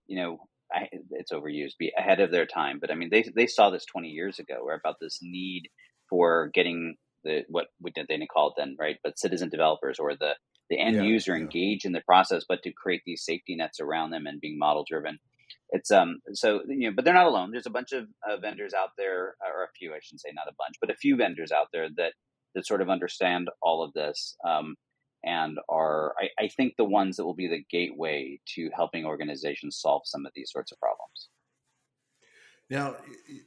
you 0.06 0.20
know, 0.20 0.38
I, 0.72 0.88
it's 1.12 1.32
overused, 1.32 1.78
be 1.78 1.92
ahead 1.96 2.20
of 2.20 2.30
their 2.30 2.46
time. 2.46 2.78
But 2.80 2.90
I 2.90 2.94
mean, 2.94 3.08
they 3.10 3.24
they 3.34 3.46
saw 3.46 3.70
this 3.70 3.84
20 3.86 4.08
years 4.08 4.38
ago, 4.38 4.64
where 4.64 4.76
about 4.76 4.96
this 5.00 5.18
need 5.22 5.68
for 6.08 6.50
getting 6.52 6.96
the 7.24 7.42
what 7.48 7.66
we 7.80 7.90
did 7.90 8.06
they 8.08 8.18
call 8.26 8.48
it 8.48 8.54
then, 8.56 8.76
right? 8.78 8.96
But 9.02 9.18
citizen 9.18 9.48
developers 9.48 9.98
or 9.98 10.14
the 10.14 10.34
the 10.70 10.78
end 10.78 10.96
yeah, 10.96 11.02
user 11.02 11.36
yeah. 11.36 11.42
engaged 11.42 11.84
in 11.84 11.92
the 11.92 12.02
process, 12.02 12.44
but 12.48 12.62
to 12.62 12.72
create 12.72 13.02
these 13.06 13.24
safety 13.24 13.56
nets 13.56 13.80
around 13.80 14.10
them 14.10 14.26
and 14.26 14.40
being 14.40 14.58
model 14.58 14.84
driven. 14.88 15.18
It's 15.70 15.90
um 15.90 16.18
so 16.32 16.60
you 16.68 16.88
know, 16.88 16.94
but 16.94 17.04
they're 17.04 17.14
not 17.14 17.26
alone. 17.26 17.50
There's 17.50 17.66
a 17.66 17.70
bunch 17.70 17.92
of 17.92 18.04
uh, 18.28 18.36
vendors 18.38 18.72
out 18.74 18.90
there, 18.96 19.36
or 19.40 19.64
a 19.64 19.72
few, 19.78 19.92
I 19.92 19.98
shouldn't 20.02 20.22
say, 20.22 20.30
not 20.34 20.48
a 20.48 20.56
bunch, 20.58 20.76
but 20.80 20.90
a 20.90 20.96
few 20.96 21.16
vendors 21.16 21.52
out 21.52 21.68
there 21.72 21.88
that 21.96 22.12
that 22.54 22.66
sort 22.66 22.82
of 22.82 22.88
understand 22.88 23.48
all 23.62 23.82
of 23.82 23.92
this 23.92 24.36
um, 24.46 24.76
and 25.24 25.58
are, 25.68 26.14
I, 26.18 26.44
I 26.44 26.48
think, 26.48 26.74
the 26.76 26.84
ones 26.84 27.16
that 27.16 27.24
will 27.24 27.34
be 27.34 27.48
the 27.48 27.64
gateway 27.70 28.40
to 28.54 28.70
helping 28.74 29.04
organizations 29.04 29.78
solve 29.80 30.02
some 30.04 30.26
of 30.26 30.32
these 30.34 30.50
sorts 30.52 30.72
of 30.72 30.78
problems. 30.78 31.28
Now, 32.70 32.96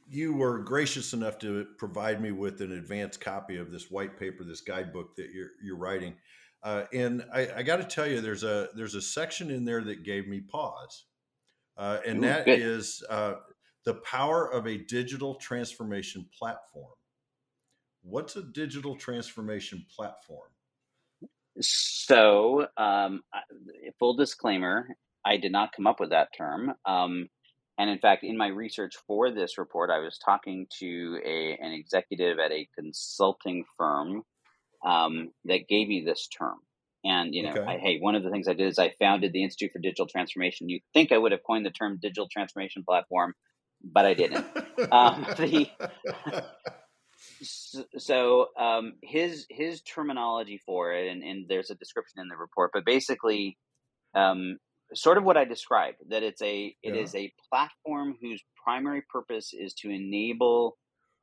you 0.08 0.32
were 0.32 0.58
gracious 0.58 1.12
enough 1.12 1.38
to 1.38 1.66
provide 1.78 2.20
me 2.20 2.32
with 2.32 2.60
an 2.60 2.72
advanced 2.72 3.20
copy 3.20 3.56
of 3.56 3.70
this 3.70 3.90
white 3.90 4.18
paper, 4.18 4.42
this 4.42 4.60
guidebook 4.60 5.14
that 5.16 5.30
you're, 5.32 5.50
you're 5.62 5.76
writing. 5.76 6.14
Uh, 6.62 6.84
and 6.92 7.24
I, 7.32 7.48
I 7.56 7.62
got 7.62 7.76
to 7.76 7.84
tell 7.84 8.06
you, 8.06 8.20
there's 8.20 8.44
a 8.44 8.68
there's 8.74 8.94
a 8.94 9.02
section 9.02 9.50
in 9.50 9.64
there 9.64 9.82
that 9.82 10.04
gave 10.04 10.28
me 10.28 10.40
pause, 10.40 11.06
uh, 11.76 11.98
and 12.06 12.18
Ooh, 12.18 12.28
that 12.28 12.44
good. 12.44 12.60
is 12.60 13.02
uh, 13.10 13.34
the 13.84 13.94
power 13.94 14.48
of 14.48 14.68
a 14.68 14.78
digital 14.78 15.34
transformation 15.36 16.28
platform. 16.38 16.94
What's 18.02 18.36
a 18.36 18.42
digital 18.42 18.94
transformation 18.94 19.84
platform? 19.92 20.51
So, 21.60 22.66
um, 22.76 23.22
full 23.98 24.16
disclaimer, 24.16 24.88
I 25.24 25.36
did 25.36 25.52
not 25.52 25.72
come 25.74 25.86
up 25.86 26.00
with 26.00 26.10
that 26.10 26.28
term. 26.36 26.72
Um, 26.86 27.28
and 27.78 27.90
in 27.90 27.98
fact, 27.98 28.24
in 28.24 28.36
my 28.36 28.48
research 28.48 28.94
for 29.06 29.30
this 29.30 29.58
report, 29.58 29.90
I 29.90 29.98
was 29.98 30.18
talking 30.18 30.66
to 30.80 31.18
a, 31.24 31.58
an 31.60 31.72
executive 31.72 32.38
at 32.38 32.52
a 32.52 32.68
consulting 32.78 33.64
firm 33.78 34.22
um, 34.84 35.30
that 35.44 35.68
gave 35.68 35.88
me 35.88 36.02
this 36.04 36.28
term. 36.28 36.58
And 37.04 37.34
you 37.34 37.42
know, 37.42 37.50
okay. 37.50 37.62
I, 37.62 37.78
hey, 37.78 37.98
one 37.98 38.14
of 38.14 38.22
the 38.22 38.30
things 38.30 38.46
I 38.46 38.52
did 38.52 38.68
is 38.68 38.78
I 38.78 38.94
founded 39.00 39.32
the 39.32 39.42
Institute 39.42 39.72
for 39.72 39.80
Digital 39.80 40.06
Transformation. 40.06 40.68
You 40.68 40.80
think 40.94 41.10
I 41.10 41.18
would 41.18 41.32
have 41.32 41.40
coined 41.44 41.66
the 41.66 41.70
term 41.70 41.98
digital 42.00 42.28
transformation 42.30 42.84
platform, 42.86 43.34
but 43.82 44.06
I 44.06 44.14
didn't. 44.14 44.46
um, 44.92 45.26
the, 45.36 45.68
so 47.42 48.46
um, 48.58 48.94
his 49.02 49.46
his 49.50 49.82
terminology 49.82 50.60
for 50.64 50.92
it, 50.92 51.10
and, 51.10 51.22
and, 51.22 51.46
there's 51.48 51.70
a 51.70 51.74
description 51.74 52.20
in 52.20 52.28
the 52.28 52.36
report, 52.36 52.70
but 52.72 52.84
basically, 52.84 53.58
um, 54.14 54.58
sort 54.94 55.18
of 55.18 55.24
what 55.24 55.36
I 55.36 55.44
described 55.44 55.98
that 56.08 56.22
it's 56.22 56.42
a 56.42 56.74
it 56.82 56.94
yeah. 56.94 57.00
is 57.00 57.14
a 57.14 57.32
platform 57.50 58.16
whose 58.20 58.42
primary 58.64 59.02
purpose 59.12 59.50
is 59.52 59.74
to 59.80 59.90
enable 59.90 60.76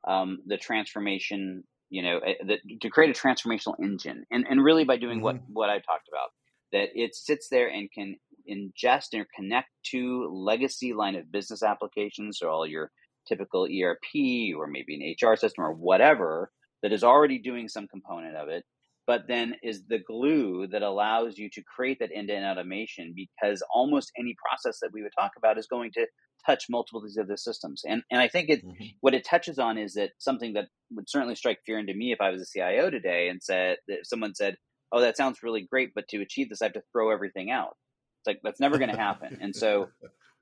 um, 0.06 0.38
the 0.46 0.56
transformation 0.56 1.64
you 1.90 2.02
know, 2.02 2.18
eh, 2.18 2.34
the, 2.46 2.58
to 2.80 2.88
create 2.88 3.14
a 3.14 3.20
transformational 3.20 3.74
engine, 3.82 4.24
and 4.30 4.46
and 4.48 4.64
really 4.64 4.84
by 4.84 4.96
doing 4.96 5.18
mm-hmm. 5.18 5.24
what 5.24 5.36
what 5.48 5.70
I 5.70 5.74
talked 5.74 6.08
about, 6.08 6.30
that 6.72 6.88
it 6.94 7.14
sits 7.14 7.48
there 7.50 7.68
and 7.68 7.90
can 7.92 8.16
ingest 8.48 9.08
and 9.12 9.26
connect 9.36 9.68
to 9.90 10.28
legacy 10.32 10.92
line 10.94 11.16
of 11.16 11.30
business 11.30 11.62
applications, 11.62 12.38
so 12.38 12.48
all 12.48 12.66
your 12.66 12.90
typical 13.28 13.64
ERP 13.64 14.56
or 14.56 14.66
maybe 14.66 14.94
an 14.94 15.28
HR 15.28 15.36
system 15.36 15.64
or 15.64 15.72
whatever 15.72 16.50
that 16.82 16.92
is 16.92 17.04
already 17.04 17.38
doing 17.38 17.68
some 17.68 17.86
component 17.88 18.36
of 18.36 18.48
it, 18.48 18.64
but 19.06 19.22
then 19.28 19.54
is 19.62 19.84
the 19.88 19.98
glue 19.98 20.66
that 20.68 20.82
allows 20.82 21.36
you 21.36 21.50
to 21.50 21.62
create 21.62 21.98
that 22.00 22.10
end-to-end 22.14 22.44
automation 22.44 23.14
because 23.14 23.62
almost 23.74 24.12
any 24.18 24.34
process 24.48 24.78
that 24.80 24.90
we 24.92 25.02
would 25.02 25.12
talk 25.18 25.32
about 25.36 25.58
is 25.58 25.66
going 25.66 25.90
to 25.92 26.06
touch 26.46 26.66
multiple 26.70 27.02
of 27.18 27.28
the 27.28 27.36
systems. 27.36 27.82
And 27.86 28.02
and 28.10 28.20
I 28.20 28.28
think 28.28 28.48
it 28.48 28.64
mm-hmm. 28.64 28.84
what 29.00 29.14
it 29.14 29.26
touches 29.26 29.58
on 29.58 29.78
is 29.78 29.94
that 29.94 30.10
something 30.18 30.54
that 30.54 30.68
would 30.90 31.08
certainly 31.08 31.34
strike 31.34 31.58
fear 31.66 31.78
into 31.78 31.94
me 31.94 32.12
if 32.12 32.20
I 32.20 32.30
was 32.30 32.42
a 32.42 32.46
CIO 32.46 32.90
today 32.90 33.28
and 33.28 33.42
said 33.42 33.76
that 33.88 34.06
someone 34.06 34.34
said, 34.34 34.56
"Oh, 34.92 35.00
that 35.00 35.16
sounds 35.16 35.42
really 35.42 35.66
great, 35.70 35.90
but 35.94 36.08
to 36.08 36.22
achieve 36.22 36.48
this, 36.48 36.62
I 36.62 36.66
have 36.66 36.74
to 36.74 36.82
throw 36.92 37.10
everything 37.10 37.50
out." 37.50 37.76
It's 38.20 38.26
like 38.26 38.40
that's 38.42 38.60
never 38.60 38.78
going 38.78 38.90
to 38.90 38.96
happen. 38.96 39.38
and 39.40 39.54
so 39.54 39.88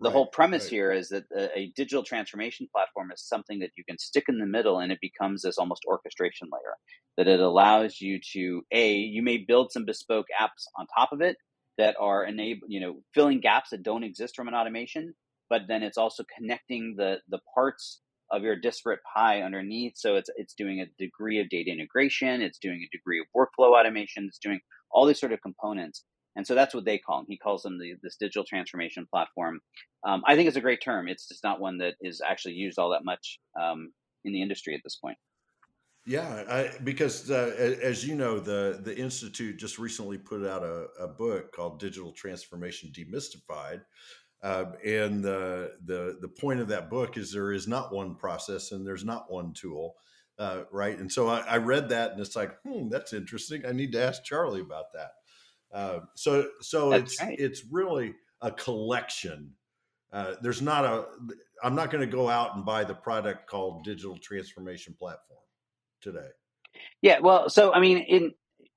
the 0.01 0.09
right, 0.09 0.13
whole 0.13 0.27
premise 0.27 0.65
right. 0.65 0.73
here 0.73 0.93
is 0.93 1.09
that 1.09 1.25
a, 1.37 1.59
a, 1.59 1.73
digital 1.75 2.03
transformation 2.03 2.69
platform 2.73 3.11
is 3.13 3.23
something 3.23 3.59
that 3.59 3.71
you 3.77 3.85
can 3.89 3.99
stick 3.99 4.25
in 4.29 4.39
the 4.39 4.47
middle 4.47 4.79
and 4.79 4.93
it 4.93 4.99
becomes 5.01 5.43
this 5.43 5.59
almost 5.59 5.83
orchestration 5.87 6.49
layer 6.53 6.75
that 7.17 7.27
it 7.27 7.41
allows 7.41 8.01
you 8.01 8.21
to 8.33 8.63
a 8.73 8.95
you 8.95 9.23
may 9.23 9.39
build 9.39 9.73
some 9.73 9.85
bespoke 9.85 10.27
apps 10.41 10.65
on 10.79 10.87
top 10.97 11.11
of 11.13 11.21
it 11.21 11.37
that 11.79 11.97
are 11.99 12.25
enable 12.25 12.67
you 12.69 12.81
know 12.81 12.97
filling 13.15 13.41
gaps 13.41 13.71
that 13.71 13.83
don't 13.83 14.05
exist 14.05 14.37
from 14.37 14.49
an 14.49 14.55
automation 14.55 15.15
but 15.51 15.63
then 15.69 15.83
it's 15.83 15.99
also 15.99 16.25
connecting 16.37 16.95
the 16.97 17.19
the 17.29 17.41
parts 17.55 18.01
of 18.31 18.43
your 18.43 18.57
disparate 18.57 19.01
pie 19.15 19.43
underneath. 19.43 19.95
So 19.97 20.17
it's 20.17 20.31
it's 20.37 20.55
doing 20.55 20.81
a 20.81 20.87
degree 20.99 21.41
of 21.41 21.49
data 21.49 21.71
integration, 21.71 22.43
it's 22.43 22.59
doing 22.59 22.85
a 22.87 22.97
degree 22.97 23.21
of 23.21 23.27
workflow 23.37 23.79
automation, 23.79 24.27
it's 24.29 24.39
doing 24.39 24.61
all 24.91 25.07
these 25.07 25.21
sort 25.21 25.33
of 25.33 25.41
components. 25.41 26.05
And 26.39 26.47
so 26.47 26.55
that's 26.55 26.73
what 26.73 26.85
they 26.85 26.99
call 26.99 27.19
them. 27.19 27.27
He 27.29 27.37
calls 27.37 27.65
them 27.65 27.81
the, 27.81 27.95
this 28.01 28.15
digital 28.15 28.45
transformation 28.45 29.09
platform. 29.11 29.61
Um, 30.07 30.23
I 30.25 30.37
think 30.37 30.47
it's 30.47 30.57
a 30.57 30.61
great 30.61 30.81
term. 30.81 31.09
It's 31.09 31.27
just 31.27 31.43
not 31.43 31.61
one 31.61 31.79
that 31.79 31.95
is 32.01 32.23
actually 32.25 32.55
used 32.55 32.79
all 32.79 32.91
that 32.91 33.05
much 33.05 33.41
um, 33.61 33.93
in 34.25 34.33
the 34.33 34.41
industry 34.41 34.77
at 34.77 34.81
this 34.85 34.95
point. 34.95 35.19
Yeah, 36.07 36.45
I, 36.49 36.71
because 36.85 37.29
uh, 37.29 37.75
as 37.83 38.07
you 38.07 38.15
know, 38.15 38.39
the 38.39 38.81
the 38.83 38.97
institute 38.97 39.59
just 39.59 39.81
recently 39.81 40.17
put 40.17 40.47
out 40.47 40.63
a, 40.63 40.87
a 41.01 41.09
book 41.09 41.51
called 41.53 41.81
Digital 41.81 42.13
Transformation 42.13 42.93
Demystified, 42.97 43.83
uh, 44.41 44.67
and 44.87 45.23
the, 45.25 45.73
the 45.85 46.19
the 46.21 46.29
point 46.29 46.61
of 46.61 46.69
that 46.69 46.89
book 46.89 47.17
is 47.17 47.33
there 47.33 47.53
is 47.53 47.67
not 47.67 47.93
one 47.93 48.15
process 48.15 48.71
and 48.71 48.87
there's 48.87 49.05
not 49.05 49.31
one 49.31 49.53
tool, 49.53 49.97
uh, 50.39 50.63
right? 50.71 50.97
And 50.99 51.11
so 51.11 51.29
I, 51.29 51.41
I, 51.41 51.57
read 51.57 51.89
that 51.89 52.13
and 52.13 52.21
it's 52.21 52.37
like, 52.37 52.57
hmm, 52.63 52.89
that's 52.89 53.13
interesting. 53.13 53.67
I 53.67 53.73
need 53.73 53.93
to 53.93 54.03
ask 54.03 54.23
Charlie 54.23 54.61
about 54.61 54.93
that. 54.95 55.11
Uh, 55.73 56.01
so 56.15 56.49
so 56.61 56.91
that's 56.91 57.13
it's 57.15 57.23
right. 57.23 57.39
it's 57.39 57.63
really 57.71 58.15
a 58.41 58.51
collection. 58.51 59.53
Uh, 60.13 60.35
there's 60.41 60.63
not 60.63 60.85
a. 60.85 61.07
I'm 61.63 61.75
not 61.75 61.91
going 61.91 62.09
to 62.09 62.11
go 62.11 62.29
out 62.29 62.57
and 62.57 62.65
buy 62.65 62.85
the 62.85 62.95
product 62.95 63.49
called 63.49 63.85
Digital 63.85 64.17
Transformation 64.17 64.95
Platform 64.99 65.41
today. 66.01 66.29
Yeah, 67.03 67.19
well, 67.21 67.51
so 67.51 67.73
I 67.73 67.81
mean, 67.81 67.99
in, 67.99 68.33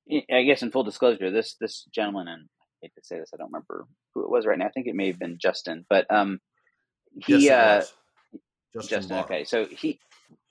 in 0.08 0.24
I 0.32 0.44
guess 0.44 0.62
in 0.62 0.72
full 0.72 0.84
disclosure, 0.84 1.32
this 1.32 1.56
this 1.60 1.86
gentleman 1.94 2.28
and 2.28 2.44
I 2.44 2.64
hate 2.82 2.94
to 2.96 3.02
say 3.04 3.20
this, 3.20 3.30
I 3.34 3.38
don't 3.38 3.52
remember 3.52 3.86
who 4.14 4.24
it 4.24 4.30
was 4.30 4.46
right 4.46 4.58
now. 4.58 4.66
I 4.66 4.70
think 4.72 4.88
it 4.88 4.96
may 4.96 5.08
have 5.08 5.20
been 5.20 5.38
Justin, 5.42 5.86
but 5.90 6.12
um, 6.14 6.40
he 7.26 7.46
yes, 7.46 7.94
uh, 8.34 8.38
Justin. 8.74 9.00
Justin 9.00 9.18
okay, 9.20 9.44
so 9.44 9.66
he 9.66 10.00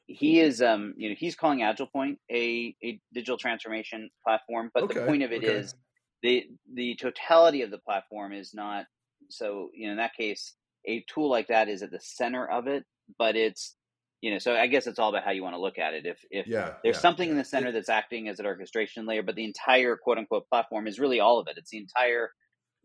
he 0.07 0.41
is 0.41 0.61
um 0.61 0.95
you 0.97 1.09
know 1.09 1.17
he's 1.19 1.37
calling 1.37 1.63
Agile 1.63 1.87
Point 1.87 2.19
a 2.31 2.75
a 2.83 3.01
digital 3.13 3.37
transformation 3.37 4.09
platform, 4.25 4.71
but 4.73 4.85
okay, 4.85 5.01
the 5.01 5.07
point 5.07 5.23
of 5.23 5.33
it 5.33 5.45
okay. 5.45 5.53
is 5.53 5.75
the 6.23 6.45
the 6.75 6.97
totality 7.01 7.63
of 7.63 7.71
the 7.71 7.79
platform 7.79 8.33
is 8.33 8.53
not 8.55 8.87
so 9.29 9.71
you 9.75 9.87
know 9.87 9.93
in 9.93 9.99
that 9.99 10.15
case 10.15 10.55
a 10.87 11.05
tool 11.13 11.29
like 11.29 11.49
that 11.49 11.69
is 11.69 11.83
at 11.83 11.91
the 11.91 12.01
center 12.01 12.49
of 12.49 12.67
it, 12.67 12.85
but 13.19 13.37
it's 13.37 13.77
you 14.23 14.31
know 14.31 14.39
so 14.39 14.55
i 14.55 14.67
guess 14.67 14.87
it's 14.87 14.99
all 14.99 15.09
about 15.09 15.25
how 15.25 15.31
you 15.31 15.43
want 15.43 15.55
to 15.55 15.61
look 15.61 15.79
at 15.79 15.95
it 15.95 16.05
if 16.05 16.19
if 16.31 16.47
yeah, 16.47 16.75
there's 16.83 16.97
yeah, 16.97 17.01
something 17.01 17.29
yeah. 17.29 17.33
in 17.33 17.39
the 17.39 17.45
center 17.45 17.73
that's 17.73 17.89
acting 17.89 18.29
as 18.29 18.39
an 18.39 18.47
orchestration 18.47 19.07
layer 19.07 19.23
but 19.23 19.35
the 19.35 19.45
entire 19.45 19.97
quote 19.97 20.19
unquote 20.19 20.47
platform 20.49 20.87
is 20.87 20.99
really 20.99 21.21
all 21.21 21.39
of 21.39 21.47
it 21.49 21.57
it's 21.57 21.71
the 21.71 21.79
entire 21.79 22.31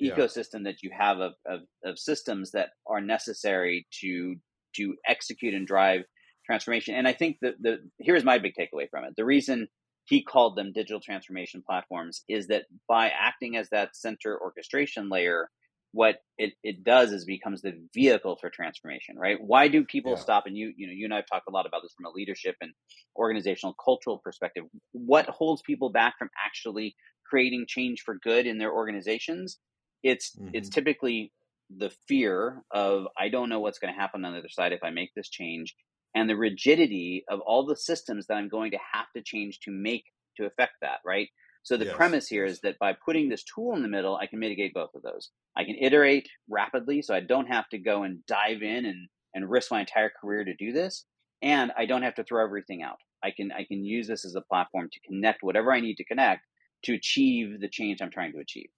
ecosystem 0.01 0.65
that 0.65 0.83
you 0.83 0.91
have 0.97 1.19
of, 1.19 1.33
of, 1.45 1.61
of 1.85 1.97
systems 1.97 2.51
that 2.51 2.69
are 2.87 3.01
necessary 3.01 3.87
to 3.91 4.35
to 4.75 4.95
execute 5.07 5.53
and 5.53 5.67
drive 5.67 6.03
transformation. 6.45 6.95
And 6.95 7.07
I 7.07 7.13
think 7.13 7.37
that 7.41 7.55
the 7.59 7.77
here's 7.99 8.23
my 8.23 8.37
big 8.37 8.53
takeaway 8.59 8.89
from 8.89 9.05
it. 9.05 9.13
The 9.17 9.25
reason 9.25 9.67
he 10.05 10.23
called 10.23 10.55
them 10.55 10.71
digital 10.71 11.01
transformation 11.01 11.63
platforms 11.65 12.23
is 12.29 12.47
that 12.47 12.65
by 12.87 13.09
acting 13.09 13.57
as 13.57 13.69
that 13.69 13.95
center 13.95 14.39
orchestration 14.39 15.09
layer, 15.09 15.49
what 15.91 16.17
it, 16.37 16.53
it 16.61 16.83
does 16.83 17.11
is 17.11 17.25
becomes 17.25 17.61
the 17.61 17.73
vehicle 17.93 18.37
for 18.39 18.49
transformation, 18.49 19.17
right? 19.17 19.37
Why 19.39 19.67
do 19.67 19.83
people 19.83 20.11
yeah. 20.11 20.19
stop? 20.19 20.43
And 20.45 20.55
you, 20.55 20.73
you 20.75 20.87
know, 20.87 20.93
you 20.93 21.05
and 21.05 21.13
I 21.13 21.17
have 21.17 21.25
talked 21.25 21.47
a 21.47 21.51
lot 21.51 21.65
about 21.65 21.81
this 21.81 21.93
from 21.95 22.05
a 22.05 22.11
leadership 22.13 22.55
and 22.61 22.71
organizational 23.15 23.75
cultural 23.83 24.19
perspective. 24.23 24.65
What 24.91 25.25
holds 25.27 25.61
people 25.61 25.89
back 25.89 26.15
from 26.19 26.29
actually 26.45 26.95
creating 27.25 27.65
change 27.67 28.01
for 28.01 28.19
good 28.21 28.45
in 28.45 28.57
their 28.57 28.73
organizations? 28.73 29.57
It's 30.03 30.35
mm-hmm. 30.35 30.49
it's 30.53 30.69
typically 30.69 31.31
the 31.75 31.91
fear 32.07 32.61
of 32.71 33.05
I 33.17 33.29
don't 33.29 33.49
know 33.49 33.61
what's 33.61 33.79
going 33.79 33.93
to 33.93 33.99
happen 33.99 34.23
on 34.25 34.33
the 34.33 34.39
other 34.39 34.49
side 34.49 34.73
if 34.73 34.83
I 34.83 34.91
make 34.91 35.11
this 35.15 35.29
change, 35.29 35.75
and 36.15 36.29
the 36.29 36.37
rigidity 36.37 37.23
of 37.29 37.41
all 37.41 37.65
the 37.65 37.75
systems 37.75 38.27
that 38.27 38.35
I'm 38.35 38.49
going 38.49 38.71
to 38.71 38.79
have 38.93 39.07
to 39.15 39.21
change 39.21 39.59
to 39.61 39.71
make 39.71 40.05
to 40.37 40.45
affect 40.45 40.73
that, 40.81 40.99
right? 41.05 41.27
So 41.63 41.77
the 41.77 41.85
yes. 41.85 41.95
premise 41.95 42.27
here 42.27 42.45
is 42.45 42.61
that 42.61 42.79
by 42.79 42.93
putting 42.93 43.27
this 43.27 43.43
tool 43.43 43.75
in 43.75 43.81
the 43.81 43.87
middle, 43.87 44.15
I 44.15 44.27
can 44.27 44.39
mitigate 44.39 44.73
both 44.73 44.91
of 44.95 45.01
those. 45.01 45.31
I 45.57 45.63
can 45.63 45.75
iterate 45.79 46.29
rapidly, 46.49 47.01
so 47.01 47.15
I 47.15 47.21
don't 47.21 47.47
have 47.47 47.67
to 47.69 47.79
go 47.79 48.03
and 48.03 48.25
dive 48.27 48.61
in 48.61 48.85
and, 48.85 49.07
and 49.33 49.49
risk 49.49 49.71
my 49.71 49.79
entire 49.79 50.11
career 50.21 50.45
to 50.45 50.55
do 50.55 50.71
this. 50.71 51.05
And 51.41 51.71
I 51.77 51.85
don't 51.85 52.03
have 52.03 52.15
to 52.15 52.23
throw 52.23 52.43
everything 52.43 52.81
out. 52.81 52.97
I 53.23 53.31
can 53.31 53.51
I 53.51 53.63
can 53.63 53.83
use 53.83 54.07
this 54.07 54.25
as 54.25 54.35
a 54.35 54.41
platform 54.41 54.89
to 54.91 54.99
connect 55.07 55.41
whatever 55.41 55.73
I 55.73 55.79
need 55.79 55.95
to 55.95 56.05
connect 56.05 56.41
to 56.83 56.93
achieve 56.93 57.59
the 57.59 57.67
change 57.67 57.99
I'm 58.01 58.11
trying 58.11 58.31
to 58.33 58.39
achieve. 58.39 58.69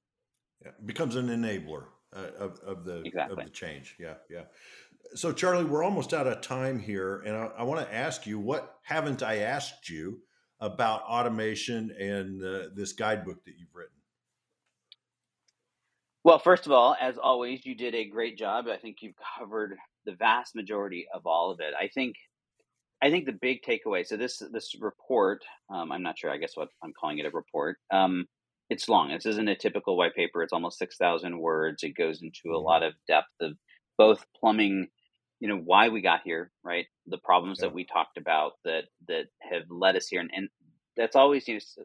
Yeah, 0.63 0.71
becomes 0.85 1.15
an 1.17 1.27
enabler 1.27 1.87
uh, 2.17 2.43
of, 2.43 2.59
of 2.65 2.83
the 2.85 3.03
exactly. 3.03 3.37
of 3.37 3.45
the 3.45 3.51
change. 3.51 3.95
Yeah, 3.99 4.15
yeah. 4.29 4.43
So 5.15 5.31
Charlie, 5.31 5.65
we're 5.65 5.83
almost 5.83 6.13
out 6.13 6.27
of 6.27 6.41
time 6.41 6.79
here, 6.79 7.21
and 7.25 7.35
I, 7.35 7.49
I 7.59 7.63
want 7.63 7.85
to 7.85 7.93
ask 7.93 8.25
you 8.25 8.39
what 8.39 8.77
haven't 8.83 9.23
I 9.23 9.37
asked 9.37 9.89
you 9.89 10.21
about 10.59 11.03
automation 11.03 11.91
and 11.99 12.43
uh, 12.43 12.69
this 12.73 12.93
guidebook 12.93 13.43
that 13.45 13.53
you've 13.57 13.73
written? 13.73 13.93
Well, 16.23 16.39
first 16.39 16.65
of 16.65 16.71
all, 16.71 16.95
as 16.99 17.17
always, 17.17 17.65
you 17.65 17.75
did 17.75 17.95
a 17.95 18.05
great 18.05 18.37
job. 18.37 18.65
I 18.67 18.77
think 18.77 18.97
you've 19.01 19.15
covered 19.37 19.77
the 20.05 20.15
vast 20.15 20.55
majority 20.55 21.07
of 21.13 21.25
all 21.25 21.51
of 21.51 21.59
it. 21.59 21.73
I 21.79 21.87
think 21.87 22.15
I 23.01 23.11
think 23.11 23.25
the 23.25 23.33
big 23.33 23.61
takeaway. 23.61 24.05
So 24.05 24.17
this 24.17 24.41
this 24.51 24.75
report, 24.79 25.45
um, 25.69 25.91
I'm 25.91 26.03
not 26.03 26.17
sure. 26.17 26.31
I 26.31 26.37
guess 26.37 26.57
what 26.57 26.69
I'm 26.83 26.93
calling 26.99 27.19
it 27.19 27.25
a 27.25 27.29
report. 27.29 27.77
Um, 27.93 28.25
it's 28.69 28.89
long. 28.89 29.09
This 29.09 29.25
isn't 29.25 29.47
a 29.47 29.55
typical 29.55 29.97
white 29.97 30.15
paper. 30.15 30.43
It's 30.43 30.53
almost 30.53 30.79
six 30.79 30.97
thousand 30.97 31.39
words. 31.39 31.83
It 31.83 31.95
goes 31.95 32.21
into 32.21 32.53
a 32.53 32.57
mm-hmm. 32.57 32.65
lot 32.65 32.83
of 32.83 32.93
depth 33.07 33.27
of 33.41 33.53
both 33.97 34.25
plumbing, 34.39 34.87
you 35.39 35.47
know, 35.47 35.57
why 35.57 35.89
we 35.89 36.01
got 36.01 36.21
here, 36.23 36.51
right? 36.63 36.85
The 37.07 37.17
problems 37.17 37.59
yeah. 37.59 37.67
that 37.67 37.75
we 37.75 37.85
talked 37.85 38.17
about 38.17 38.53
that 38.65 38.85
that 39.07 39.25
have 39.41 39.63
led 39.69 39.95
us 39.95 40.07
here, 40.07 40.21
and, 40.21 40.31
and 40.33 40.49
that's 40.95 41.15
always 41.15 41.47
you 41.47 41.55
know, 41.55 41.83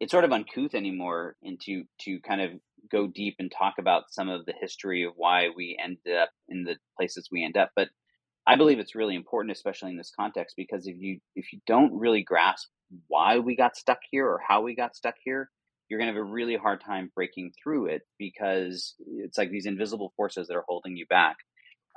it's 0.00 0.12
sort 0.12 0.24
of 0.24 0.32
uncouth 0.32 0.74
anymore, 0.74 1.36
and 1.42 1.60
to 1.62 1.84
to 2.02 2.20
kind 2.20 2.40
of 2.40 2.52
go 2.90 3.06
deep 3.06 3.36
and 3.38 3.50
talk 3.50 3.74
about 3.78 4.04
some 4.10 4.28
of 4.28 4.46
the 4.46 4.54
history 4.60 5.04
of 5.04 5.12
why 5.16 5.48
we 5.56 5.76
end 5.82 5.98
up 6.20 6.30
in 6.48 6.64
the 6.64 6.76
places 6.96 7.28
we 7.30 7.44
end 7.44 7.56
up, 7.56 7.70
but 7.74 7.88
I 8.48 8.56
believe 8.56 8.78
it's 8.78 8.94
really 8.94 9.14
important, 9.14 9.54
especially 9.54 9.90
in 9.90 9.98
this 9.98 10.12
context, 10.18 10.56
because 10.56 10.86
if 10.86 10.96
you 10.98 11.20
if 11.36 11.52
you 11.52 11.60
don't 11.66 11.92
really 11.92 12.22
grasp 12.22 12.68
why 13.06 13.38
we 13.38 13.54
got 13.54 13.76
stuck 13.76 13.98
here 14.10 14.26
or 14.26 14.40
how 14.46 14.62
we 14.62 14.74
got 14.74 14.96
stuck 14.96 15.16
here, 15.22 15.50
you're 15.88 15.98
going 15.98 16.12
to 16.12 16.18
have 16.18 16.28
a 16.28 16.32
really 16.32 16.56
hard 16.56 16.80
time 16.80 17.10
breaking 17.14 17.52
through 17.62 17.86
it 17.86 18.02
because 18.18 18.94
it's 19.06 19.38
like 19.38 19.50
these 19.50 19.66
invisible 19.66 20.12
forces 20.16 20.48
that 20.48 20.56
are 20.56 20.64
holding 20.68 20.96
you 20.96 21.06
back. 21.06 21.36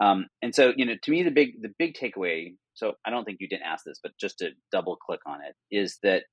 Um, 0.02 0.28
and 0.42 0.56
so, 0.56 0.74
you 0.76 0.86
know, 0.86 0.96
to 1.02 1.12
me, 1.12 1.24
the 1.24 1.32
big 1.32 1.62
the 1.62 1.72
big 1.78 1.96
takeaway. 1.96 2.56
So 2.74 2.94
I 3.06 3.10
don't 3.10 3.26
think 3.26 3.38
you 3.40 3.48
didn't 3.48 3.66
ask 3.66 3.84
this, 3.86 4.00
but 4.02 4.14
just 4.20 4.40
to 4.40 4.52
double 4.72 4.96
click 4.96 5.20
on 5.26 5.40
it 5.42 5.56
is 5.70 6.00
that 6.04 6.24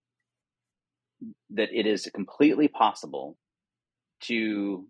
that 1.50 1.68
it 1.72 1.86
is 1.86 2.08
completely 2.14 2.68
possible 2.68 3.36
to 4.22 4.86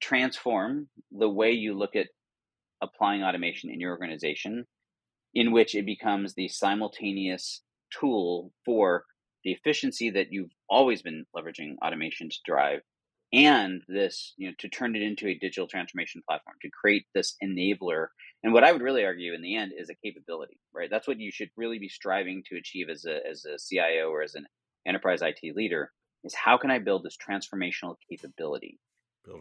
transform 0.00 0.88
the 1.10 1.28
way 1.28 1.52
you 1.52 1.76
look 1.76 1.96
at 1.96 2.06
applying 2.82 3.22
automation 3.22 3.70
in 3.70 3.80
your 3.80 3.90
organization, 3.90 4.66
in 5.34 5.52
which 5.52 5.74
it 5.74 5.84
becomes 5.84 6.34
the 6.34 6.48
simultaneous 6.48 7.62
tool 7.98 8.52
for 8.64 9.04
the 9.44 9.52
efficiency 9.52 10.10
that 10.10 10.28
you've 10.30 10.52
always 10.68 11.02
been 11.02 11.24
leveraging 11.34 11.76
automation 11.84 12.28
to 12.28 12.36
drive 12.44 12.80
and 13.32 13.82
this 13.86 14.34
you 14.36 14.48
know 14.48 14.54
to 14.58 14.68
turn 14.68 14.96
it 14.96 15.02
into 15.02 15.28
a 15.28 15.38
digital 15.38 15.68
transformation 15.68 16.22
platform 16.28 16.56
to 16.62 16.70
create 16.70 17.06
this 17.14 17.36
enabler. 17.42 18.08
And 18.42 18.52
what 18.52 18.64
i 18.64 18.72
would 18.72 18.82
really 18.82 19.04
argue 19.04 19.34
in 19.34 19.42
the 19.42 19.56
end 19.56 19.72
is 19.76 19.90
a 19.90 19.94
capability 19.94 20.58
right? 20.74 20.88
That's 20.90 21.08
what 21.08 21.20
you 21.20 21.30
should 21.30 21.50
really 21.56 21.78
be 21.78 21.88
striving 21.88 22.42
to 22.46 22.56
achieve 22.56 22.88
as 22.90 23.04
a 23.04 23.18
as 23.28 23.44
a 23.44 23.58
cio 23.58 24.08
or 24.08 24.22
as 24.22 24.34
an 24.34 24.46
enterprise 24.86 25.22
it 25.22 25.54
leader 25.54 25.92
is 26.24 26.34
how 26.34 26.56
can 26.56 26.70
i 26.70 26.78
build 26.78 27.04
this 27.04 27.16
transformational 27.16 27.96
capability? 28.10 28.78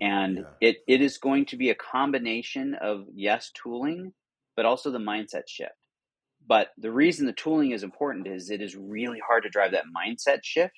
And 0.01 0.39
yeah. 0.39 0.69
it, 0.69 0.77
it 0.87 1.01
is 1.01 1.17
going 1.17 1.45
to 1.47 1.57
be 1.57 1.69
a 1.69 1.75
combination 1.75 2.75
of 2.75 3.05
yes 3.13 3.51
tooling 3.53 4.13
but 4.55 4.65
also 4.65 4.91
the 4.91 4.99
mindset 4.99 5.47
shift 5.47 5.71
but 6.49 6.69
the 6.77 6.91
reason 6.91 7.25
the 7.25 7.33
tooling 7.33 7.71
is 7.71 7.83
important 7.83 8.27
is 8.27 8.49
it 8.49 8.61
is 8.61 8.75
really 8.75 9.19
hard 9.25 9.43
to 9.43 9.49
drive 9.49 9.71
that 9.71 9.85
mindset 9.95 10.39
shift 10.43 10.73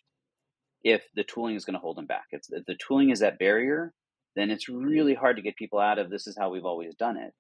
if 0.83 1.03
the 1.15 1.23
tooling 1.23 1.55
is 1.55 1.65
going 1.65 1.73
to 1.73 1.79
hold 1.79 1.97
them 1.97 2.05
back 2.05 2.25
if 2.31 2.41
the 2.49 2.77
tooling 2.85 3.09
is 3.09 3.19
that 3.19 3.39
barrier 3.39 3.93
then 4.35 4.51
it's 4.51 4.69
really 4.69 5.15
hard 5.15 5.35
to 5.35 5.41
get 5.41 5.55
people 5.55 5.79
out 5.79 5.97
of 5.97 6.09
this 6.09 6.27
is 6.27 6.37
how 6.37 6.49
we've 6.49 6.65
always 6.65 6.93
done 6.95 7.17
it 7.17 7.33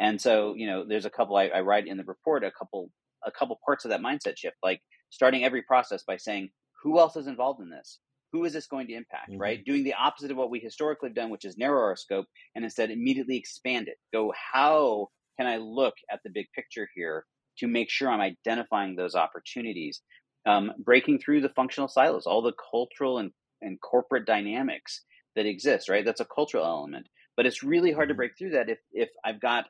and 0.00 0.20
so 0.20 0.54
you 0.56 0.66
know 0.66 0.84
there's 0.88 1.06
a 1.06 1.10
couple 1.10 1.36
I, 1.36 1.48
I 1.48 1.60
write 1.60 1.86
in 1.86 1.98
the 1.98 2.04
report 2.04 2.44
a 2.44 2.50
couple 2.50 2.90
a 3.26 3.30
couple 3.30 3.58
parts 3.64 3.84
of 3.84 3.90
that 3.90 4.00
mindset 4.00 4.38
shift 4.38 4.56
like 4.62 4.80
starting 5.10 5.44
every 5.44 5.62
process 5.62 6.02
by 6.06 6.16
saying 6.16 6.50
who 6.82 6.98
else 6.98 7.16
is 7.16 7.26
involved 7.26 7.60
in 7.60 7.68
this 7.68 7.98
who 8.32 8.44
is 8.44 8.54
this 8.54 8.66
going 8.66 8.86
to 8.86 8.94
impact, 8.94 9.30
mm-hmm. 9.30 9.40
right? 9.40 9.64
Doing 9.64 9.84
the 9.84 9.94
opposite 9.94 10.30
of 10.30 10.36
what 10.36 10.50
we 10.50 10.58
historically 10.58 11.10
have 11.10 11.14
done, 11.14 11.30
which 11.30 11.44
is 11.44 11.58
narrow 11.58 11.82
our 11.82 11.96
scope, 11.96 12.26
and 12.54 12.64
instead 12.64 12.90
immediately 12.90 13.36
expand 13.36 13.88
it. 13.88 13.98
Go, 14.12 14.32
how 14.52 15.08
can 15.38 15.46
I 15.46 15.58
look 15.58 15.94
at 16.10 16.20
the 16.24 16.30
big 16.30 16.46
picture 16.54 16.88
here 16.94 17.24
to 17.58 17.66
make 17.66 17.90
sure 17.90 18.10
I'm 18.10 18.20
identifying 18.20 18.96
those 18.96 19.14
opportunities? 19.14 20.00
Um, 20.46 20.72
breaking 20.78 21.20
through 21.20 21.40
the 21.42 21.50
functional 21.50 21.88
silos, 21.88 22.26
all 22.26 22.42
the 22.42 22.54
cultural 22.70 23.18
and, 23.18 23.30
and 23.60 23.80
corporate 23.80 24.26
dynamics 24.26 25.04
that 25.36 25.46
exist, 25.46 25.88
right? 25.88 26.04
That's 26.04 26.20
a 26.20 26.26
cultural 26.26 26.64
element. 26.64 27.06
But 27.36 27.46
it's 27.46 27.62
really 27.62 27.92
hard 27.92 28.08
to 28.08 28.12
mm-hmm. 28.12 28.18
break 28.18 28.32
through 28.36 28.50
that 28.50 28.68
if, 28.68 28.78
if 28.92 29.08
I've 29.24 29.40
got, 29.40 29.66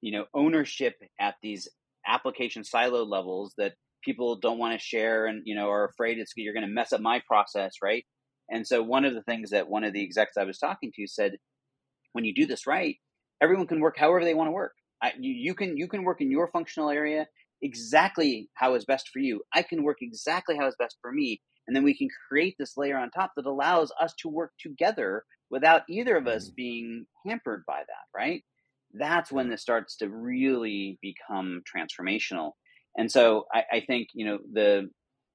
you 0.00 0.12
know, 0.12 0.24
ownership 0.34 0.94
at 1.20 1.36
these 1.42 1.68
application 2.06 2.64
silo 2.64 3.04
levels 3.04 3.54
that 3.58 3.74
people 4.04 4.36
don't 4.36 4.58
want 4.58 4.78
to 4.78 4.84
share 4.84 5.26
and 5.26 5.42
you 5.44 5.54
know 5.54 5.68
are 5.68 5.84
afraid 5.84 6.18
it's 6.18 6.32
you're 6.36 6.54
going 6.54 6.66
to 6.66 6.72
mess 6.72 6.92
up 6.92 7.00
my 7.00 7.20
process 7.26 7.74
right 7.82 8.04
and 8.48 8.66
so 8.66 8.82
one 8.82 9.04
of 9.04 9.14
the 9.14 9.22
things 9.22 9.50
that 9.50 9.68
one 9.68 9.84
of 9.84 9.92
the 9.92 10.02
execs 10.02 10.36
i 10.38 10.44
was 10.44 10.58
talking 10.58 10.92
to 10.94 11.06
said 11.06 11.32
when 12.12 12.24
you 12.24 12.32
do 12.32 12.46
this 12.46 12.66
right 12.66 12.96
everyone 13.42 13.66
can 13.66 13.80
work 13.80 13.98
however 13.98 14.24
they 14.24 14.34
want 14.34 14.46
to 14.46 14.52
work 14.52 14.72
I, 15.02 15.12
you, 15.18 15.32
you 15.32 15.54
can 15.54 15.76
you 15.76 15.88
can 15.88 16.04
work 16.04 16.20
in 16.20 16.30
your 16.30 16.48
functional 16.48 16.90
area 16.90 17.26
exactly 17.62 18.48
how 18.54 18.74
is 18.74 18.84
best 18.84 19.08
for 19.08 19.18
you 19.18 19.42
i 19.54 19.62
can 19.62 19.82
work 19.82 19.98
exactly 20.00 20.56
how 20.56 20.66
is 20.66 20.76
best 20.78 20.96
for 21.00 21.12
me 21.12 21.40
and 21.66 21.74
then 21.74 21.84
we 21.84 21.96
can 21.96 22.08
create 22.28 22.54
this 22.58 22.76
layer 22.76 22.98
on 22.98 23.10
top 23.10 23.32
that 23.36 23.46
allows 23.46 23.90
us 24.00 24.14
to 24.18 24.28
work 24.28 24.52
together 24.60 25.24
without 25.50 25.82
either 25.88 26.16
of 26.16 26.26
us 26.26 26.50
mm. 26.50 26.54
being 26.54 27.06
hampered 27.26 27.62
by 27.66 27.78
that 27.78 28.18
right 28.18 28.42
that's 28.94 29.32
when 29.32 29.48
this 29.48 29.62
starts 29.62 29.96
to 29.96 30.08
really 30.08 30.98
become 31.02 31.62
transformational 31.66 32.52
and 32.96 33.10
so 33.10 33.46
I, 33.52 33.64
I 33.72 33.80
think 33.86 34.08
you 34.14 34.26
know 34.26 34.38
the 34.52 34.88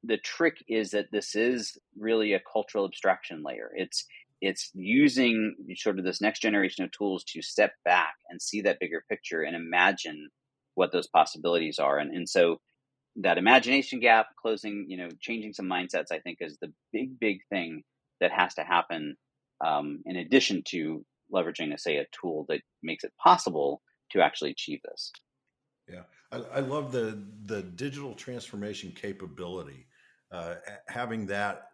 the 0.03 0.17
trick 0.17 0.63
is 0.67 0.91
that 0.91 1.11
this 1.11 1.35
is 1.35 1.77
really 1.97 2.33
a 2.33 2.41
cultural 2.51 2.85
abstraction 2.85 3.43
layer. 3.45 3.69
It's 3.75 4.05
it's 4.41 4.71
using 4.73 5.55
sort 5.75 5.99
of 5.99 6.05
this 6.05 6.19
next 6.19 6.41
generation 6.41 6.83
of 6.83 6.91
tools 6.91 7.23
to 7.25 7.41
step 7.41 7.73
back 7.85 8.15
and 8.29 8.41
see 8.41 8.61
that 8.61 8.79
bigger 8.79 9.03
picture 9.07 9.43
and 9.43 9.55
imagine 9.55 10.29
what 10.75 10.91
those 10.91 11.07
possibilities 11.07 11.79
are. 11.79 11.99
And 11.99 12.11
and 12.13 12.27
so 12.27 12.59
that 13.17 13.37
imagination 13.37 13.99
gap, 13.99 14.27
closing, 14.41 14.85
you 14.87 14.97
know, 14.97 15.09
changing 15.19 15.53
some 15.53 15.67
mindsets, 15.67 16.11
I 16.11 16.19
think 16.19 16.37
is 16.39 16.57
the 16.61 16.71
big, 16.91 17.19
big 17.19 17.39
thing 17.49 17.83
that 18.19 18.31
has 18.31 18.53
to 18.55 18.63
happen. 18.63 19.15
Um, 19.63 20.01
in 20.05 20.15
addition 20.15 20.63
to 20.69 21.05
leveraging, 21.31 21.77
say, 21.79 21.97
a 21.97 22.05
tool 22.11 22.45
that 22.49 22.61
makes 22.81 23.03
it 23.03 23.13
possible 23.21 23.81
to 24.11 24.21
actually 24.21 24.51
achieve 24.51 24.79
this. 24.83 25.11
Yeah, 25.87 26.03
I, 26.31 26.57
I 26.57 26.59
love 26.61 26.91
the 26.91 27.21
the 27.45 27.61
digital 27.61 28.15
transformation 28.15 28.91
capability. 28.91 29.87
Uh, 30.31 30.55
having 30.87 31.25
that 31.27 31.67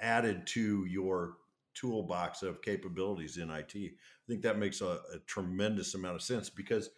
added 0.00 0.46
to 0.48 0.84
your 0.86 1.34
toolbox 1.74 2.42
of 2.42 2.62
capabilities 2.62 3.36
in 3.36 3.50
IT, 3.50 3.74
I 3.74 4.24
think 4.28 4.42
that 4.42 4.58
makes 4.58 4.80
a, 4.80 5.00
a 5.14 5.18
tremendous 5.26 5.94
amount 5.94 6.16
of 6.16 6.22
sense 6.22 6.50
because 6.50 6.90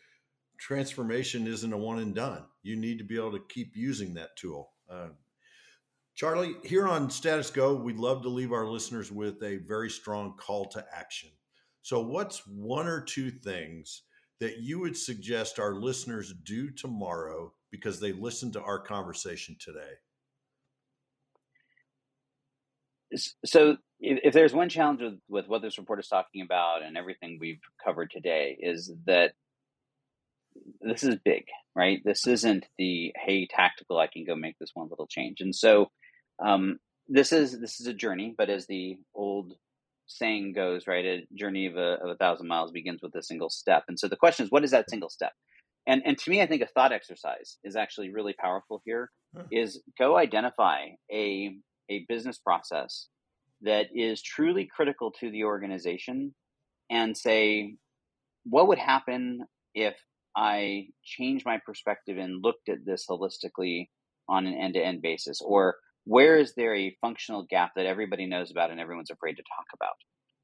transformation 0.58 1.46
isn't 1.46 1.72
a 1.72 1.76
one 1.76 1.98
and 1.98 2.14
done. 2.14 2.44
You 2.62 2.76
need 2.76 2.98
to 2.98 3.04
be 3.04 3.16
able 3.16 3.32
to 3.32 3.44
keep 3.48 3.76
using 3.76 4.14
that 4.14 4.36
tool. 4.36 4.72
Uh, 4.88 5.08
Charlie, 6.14 6.54
here 6.62 6.86
on 6.86 7.10
Status 7.10 7.50
Go, 7.50 7.74
we'd 7.74 7.96
love 7.96 8.22
to 8.22 8.28
leave 8.28 8.52
our 8.52 8.66
listeners 8.66 9.10
with 9.10 9.42
a 9.42 9.56
very 9.56 9.88
strong 9.88 10.36
call 10.36 10.66
to 10.66 10.84
action. 10.94 11.30
So, 11.80 12.00
what's 12.00 12.46
one 12.46 12.86
or 12.86 13.00
two 13.00 13.30
things 13.30 14.02
that 14.38 14.58
you 14.58 14.78
would 14.80 14.96
suggest 14.96 15.58
our 15.58 15.74
listeners 15.74 16.34
do 16.44 16.70
tomorrow 16.70 17.52
because 17.70 17.98
they 17.98 18.12
listened 18.12 18.52
to 18.52 18.62
our 18.62 18.78
conversation 18.78 19.56
today? 19.58 19.94
So, 23.44 23.76
if, 24.02 24.18
if 24.24 24.34
there's 24.34 24.52
one 24.52 24.68
challenge 24.68 25.00
with, 25.00 25.18
with 25.28 25.48
what 25.48 25.62
this 25.62 25.78
report 25.78 26.00
is 26.00 26.08
talking 26.08 26.42
about 26.42 26.82
and 26.82 26.96
everything 26.96 27.38
we've 27.40 27.60
covered 27.82 28.10
today, 28.10 28.58
is 28.60 28.92
that 29.06 29.32
this 30.80 31.04
is 31.04 31.16
big, 31.24 31.44
right? 31.74 32.02
This 32.04 32.26
isn't 32.26 32.66
the 32.76 33.14
hey 33.24 33.46
tactical. 33.46 33.98
I 33.98 34.08
can 34.08 34.24
go 34.24 34.34
make 34.34 34.58
this 34.58 34.72
one 34.74 34.88
little 34.90 35.06
change, 35.06 35.40
and 35.40 35.54
so 35.54 35.90
um, 36.44 36.78
this 37.08 37.32
is 37.32 37.58
this 37.60 37.80
is 37.80 37.86
a 37.86 37.94
journey. 37.94 38.34
But 38.36 38.50
as 38.50 38.66
the 38.66 38.98
old 39.14 39.54
saying 40.08 40.52
goes, 40.52 40.86
right, 40.86 41.04
a 41.04 41.26
journey 41.34 41.66
of 41.66 41.76
a, 41.76 41.98
of 42.02 42.10
a 42.10 42.16
thousand 42.16 42.48
miles 42.48 42.72
begins 42.72 43.00
with 43.02 43.14
a 43.14 43.22
single 43.22 43.48
step. 43.48 43.84
And 43.88 43.98
so 43.98 44.08
the 44.08 44.16
question 44.16 44.44
is, 44.44 44.50
what 44.50 44.64
is 44.64 44.72
that 44.72 44.90
single 44.90 45.10
step? 45.10 45.32
And 45.86 46.02
and 46.04 46.18
to 46.18 46.30
me, 46.30 46.42
I 46.42 46.46
think 46.46 46.62
a 46.62 46.66
thought 46.66 46.92
exercise 46.92 47.56
is 47.64 47.76
actually 47.76 48.12
really 48.12 48.34
powerful 48.34 48.82
here 48.84 49.10
is 49.50 49.80
go 49.98 50.18
identify 50.18 50.88
a 51.10 51.56
a 51.88 52.04
business 52.08 52.38
process 52.38 53.08
that 53.62 53.86
is 53.94 54.22
truly 54.22 54.68
critical 54.74 55.10
to 55.20 55.30
the 55.30 55.44
organization 55.44 56.34
and 56.90 57.16
say, 57.16 57.76
what 58.44 58.68
would 58.68 58.78
happen 58.78 59.44
if 59.74 59.94
I 60.36 60.88
changed 61.04 61.44
my 61.44 61.60
perspective 61.64 62.18
and 62.18 62.42
looked 62.42 62.68
at 62.68 62.84
this 62.84 63.06
holistically 63.08 63.88
on 64.28 64.46
an 64.46 64.54
end 64.54 64.74
to 64.74 64.80
end 64.84 65.02
basis? 65.02 65.40
Or 65.40 65.76
where 66.04 66.36
is 66.36 66.54
there 66.54 66.74
a 66.74 66.96
functional 67.00 67.46
gap 67.48 67.72
that 67.76 67.86
everybody 67.86 68.26
knows 68.26 68.50
about 68.50 68.70
and 68.70 68.80
everyone's 68.80 69.10
afraid 69.10 69.36
to 69.36 69.42
talk 69.42 69.66
about? 69.74 69.94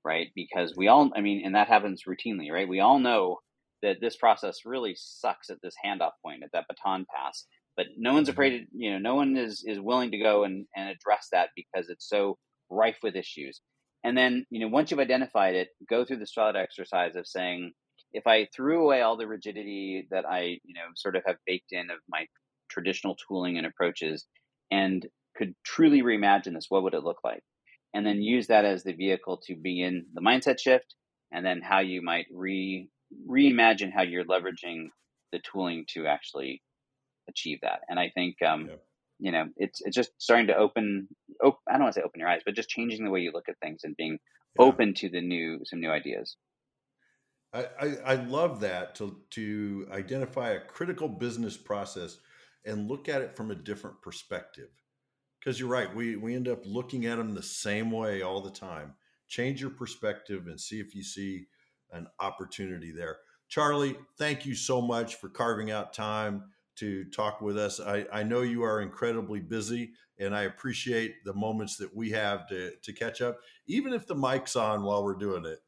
Right? 0.04 0.28
Because 0.34 0.74
we 0.76 0.88
all, 0.88 1.10
I 1.16 1.20
mean, 1.20 1.44
and 1.44 1.54
that 1.54 1.68
happens 1.68 2.04
routinely, 2.08 2.50
right? 2.50 2.68
We 2.68 2.80
all 2.80 2.98
know 2.98 3.38
that 3.82 4.00
this 4.00 4.16
process 4.16 4.60
really 4.64 4.94
sucks 4.96 5.50
at 5.50 5.58
this 5.62 5.74
handoff 5.84 6.12
point, 6.24 6.42
at 6.42 6.50
that 6.52 6.66
baton 6.68 7.06
pass. 7.14 7.44
But 7.76 7.86
no 7.96 8.12
one's 8.12 8.28
mm-hmm. 8.28 8.32
afraid, 8.32 8.58
to, 8.58 8.64
you 8.72 8.92
know, 8.92 8.98
no 8.98 9.14
one 9.14 9.36
is, 9.36 9.64
is 9.66 9.78
willing 9.78 10.10
to 10.10 10.18
go 10.18 10.44
and, 10.44 10.66
and 10.76 10.88
address 10.88 11.28
that 11.32 11.50
because 11.54 11.88
it's 11.88 12.08
so 12.08 12.38
rife 12.70 12.98
with 13.02 13.16
issues. 13.16 13.60
And 14.04 14.16
then, 14.16 14.46
you 14.50 14.60
know, 14.60 14.68
once 14.68 14.90
you've 14.90 15.00
identified 15.00 15.54
it, 15.54 15.68
go 15.88 16.04
through 16.04 16.18
the 16.18 16.26
thought 16.26 16.56
exercise 16.56 17.16
of 17.16 17.26
saying, 17.26 17.72
if 18.12 18.26
I 18.26 18.48
threw 18.54 18.82
away 18.82 19.02
all 19.02 19.16
the 19.16 19.26
rigidity 19.26 20.06
that 20.10 20.24
I, 20.24 20.58
you 20.64 20.74
know, 20.74 20.86
sort 20.94 21.16
of 21.16 21.22
have 21.26 21.36
baked 21.46 21.72
in 21.72 21.90
of 21.90 21.98
my 22.08 22.26
traditional 22.70 23.16
tooling 23.16 23.58
and 23.58 23.66
approaches 23.66 24.26
and 24.70 25.06
could 25.36 25.54
truly 25.64 26.02
reimagine 26.02 26.54
this, 26.54 26.66
what 26.68 26.82
would 26.82 26.94
it 26.94 27.04
look 27.04 27.18
like? 27.24 27.42
And 27.94 28.06
then 28.06 28.22
use 28.22 28.46
that 28.48 28.64
as 28.64 28.82
the 28.82 28.92
vehicle 28.92 29.40
to 29.46 29.56
begin 29.56 30.06
the 30.14 30.20
mindset 30.20 30.60
shift 30.60 30.94
and 31.32 31.44
then 31.44 31.60
how 31.62 31.80
you 31.80 32.02
might 32.02 32.26
re 32.32 32.88
reimagine 33.28 33.92
how 33.92 34.02
you're 34.02 34.24
leveraging 34.24 34.88
the 35.32 35.40
tooling 35.50 35.86
to 35.94 36.06
actually 36.06 36.62
achieve 37.28 37.58
that. 37.62 37.80
And 37.88 37.98
I 37.98 38.10
think 38.14 38.36
um, 38.42 38.70
you 39.18 39.32
know, 39.32 39.46
it's 39.56 39.80
it's 39.84 39.96
just 39.96 40.10
starting 40.18 40.46
to 40.48 40.56
open. 40.56 41.08
Op- 41.42 41.60
I 41.68 41.72
don't 41.72 41.82
want 41.82 41.94
to 41.94 42.00
say 42.00 42.04
open 42.04 42.20
your 42.20 42.28
eyes, 42.28 42.42
but 42.44 42.54
just 42.54 42.68
changing 42.68 43.04
the 43.04 43.10
way 43.10 43.20
you 43.20 43.32
look 43.32 43.48
at 43.48 43.58
things 43.60 43.80
and 43.84 43.96
being 43.96 44.18
yeah. 44.58 44.66
open 44.66 44.94
to 44.94 45.08
the 45.08 45.20
new 45.20 45.60
some 45.64 45.80
new 45.80 45.90
ideas. 45.90 46.36
I, 47.52 47.66
I, 47.80 47.96
I 48.04 48.14
love 48.14 48.60
that 48.60 48.94
to 48.96 49.16
to 49.30 49.88
identify 49.92 50.50
a 50.50 50.60
critical 50.60 51.08
business 51.08 51.56
process 51.56 52.18
and 52.64 52.88
look 52.88 53.08
at 53.08 53.22
it 53.22 53.36
from 53.36 53.50
a 53.50 53.56
different 53.56 54.02
perspective. 54.02 54.68
Because 55.40 55.58
you're 55.58 55.68
right, 55.68 55.94
we 55.94 56.16
we 56.16 56.34
end 56.34 56.48
up 56.48 56.62
looking 56.64 57.06
at 57.06 57.16
them 57.16 57.34
the 57.34 57.42
same 57.42 57.90
way 57.90 58.22
all 58.22 58.40
the 58.40 58.50
time. 58.50 58.94
Change 59.28 59.60
your 59.60 59.70
perspective 59.70 60.46
and 60.46 60.60
see 60.60 60.80
if 60.80 60.94
you 60.94 61.02
see 61.02 61.46
an 61.92 62.06
opportunity 62.20 62.92
there. 62.92 63.18
Charlie, 63.48 63.96
thank 64.18 64.44
you 64.44 64.54
so 64.54 64.80
much 64.80 65.14
for 65.16 65.28
carving 65.28 65.70
out 65.70 65.94
time 65.94 66.44
to 66.78 67.04
talk 67.06 67.40
with 67.40 67.58
us. 67.58 67.80
I, 67.80 68.06
I 68.12 68.22
know 68.22 68.42
you 68.42 68.62
are 68.62 68.80
incredibly 68.80 69.40
busy, 69.40 69.92
and 70.18 70.34
I 70.34 70.42
appreciate 70.42 71.24
the 71.24 71.34
moments 71.34 71.76
that 71.76 71.94
we 71.94 72.10
have 72.10 72.48
to, 72.48 72.72
to 72.82 72.92
catch 72.92 73.20
up, 73.20 73.38
even 73.66 73.92
if 73.92 74.06
the 74.06 74.14
mic's 74.14 74.56
on 74.56 74.82
while 74.82 75.04
we're 75.04 75.14
doing 75.14 75.44
it. 75.44 75.58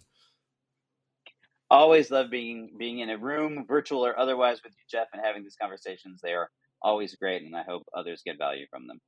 Always 1.71 2.11
love 2.11 2.31
being 2.31 2.71
being 2.77 2.99
in 2.99 3.11
a 3.11 3.19
room, 3.19 3.65
virtual 3.69 4.05
or 4.05 4.19
otherwise, 4.19 4.61
with 4.65 4.73
you, 4.73 4.85
Jeff, 4.91 5.07
and 5.13 5.23
having 5.25 5.45
these 5.45 5.57
conversations. 5.61 6.21
They 6.21 6.33
are 6.33 6.51
always 6.83 7.15
great, 7.15 7.43
and 7.43 7.55
I 7.55 7.63
hope 7.63 7.85
others 7.97 8.23
get 8.25 8.39
value 8.39 8.67
from 8.71 8.89
them. 8.89 9.01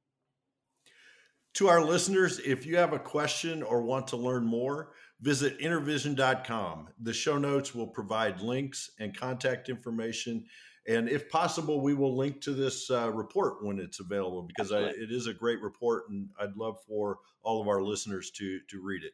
To 1.54 1.68
our 1.68 1.84
listeners, 1.84 2.38
if 2.38 2.64
you 2.64 2.76
have 2.76 2.92
a 2.92 2.98
question 2.98 3.62
or 3.62 3.82
want 3.82 4.06
to 4.08 4.16
learn 4.16 4.44
more, 4.44 4.92
visit 5.20 5.58
intervision.com. 5.58 6.88
The 7.02 7.12
show 7.12 7.36
notes 7.36 7.74
will 7.74 7.88
provide 7.88 8.40
links 8.40 8.90
and 8.98 9.16
contact 9.16 9.68
information 9.68 10.46
and 10.88 11.08
if 11.08 11.28
possible, 11.30 11.80
we 11.80 11.94
will 11.94 12.16
link 12.16 12.40
to 12.42 12.52
this 12.52 12.90
uh, 12.90 13.10
report 13.10 13.64
when 13.64 13.78
it's 13.78 14.00
available 14.00 14.42
because 14.42 14.72
I, 14.72 14.80
it 14.80 15.10
is 15.10 15.26
a 15.26 15.34
great 15.34 15.60
report, 15.60 16.08
and 16.08 16.28
I'd 16.40 16.56
love 16.56 16.78
for 16.86 17.18
all 17.42 17.60
of 17.60 17.68
our 17.68 17.82
listeners 17.82 18.30
to 18.32 18.60
to 18.68 18.82
read 18.82 19.04
it. 19.04 19.12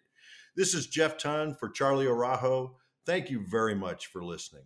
This 0.56 0.74
is 0.74 0.86
Jeff 0.86 1.18
Ton 1.18 1.54
for 1.54 1.68
Charlie 1.68 2.06
Araujo. 2.06 2.76
Thank 3.06 3.30
you 3.30 3.44
very 3.48 3.74
much 3.74 4.06
for 4.06 4.24
listening. 4.24 4.64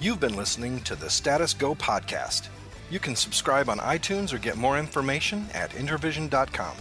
You've 0.00 0.20
been 0.20 0.36
listening 0.36 0.80
to 0.82 0.94
the 0.94 1.08
Status 1.08 1.54
Go 1.54 1.74
podcast. 1.74 2.48
You 2.90 2.98
can 2.98 3.16
subscribe 3.16 3.68
on 3.68 3.78
iTunes 3.78 4.32
or 4.32 4.38
get 4.38 4.56
more 4.56 4.78
information 4.78 5.46
at 5.54 5.70
intervision.com. 5.70 6.76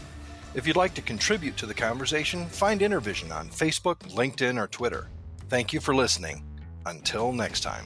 If 0.54 0.68
you'd 0.68 0.76
like 0.76 0.94
to 0.96 1.02
contribute 1.02 1.58
to 1.58 1.66
the 1.66 1.74
conversation, 1.74 2.46
find 2.48 2.82
Intervision 2.82 3.34
on 3.34 3.50
Facebook, 3.50 4.00
LinkedIn, 4.14 4.62
or 4.62 4.68
Twitter. 4.68 5.10
Thank 5.50 5.74
you 5.74 5.80
for 5.80 5.96
listening. 5.96 6.44
Until 6.86 7.32
next 7.32 7.62
time. 7.62 7.86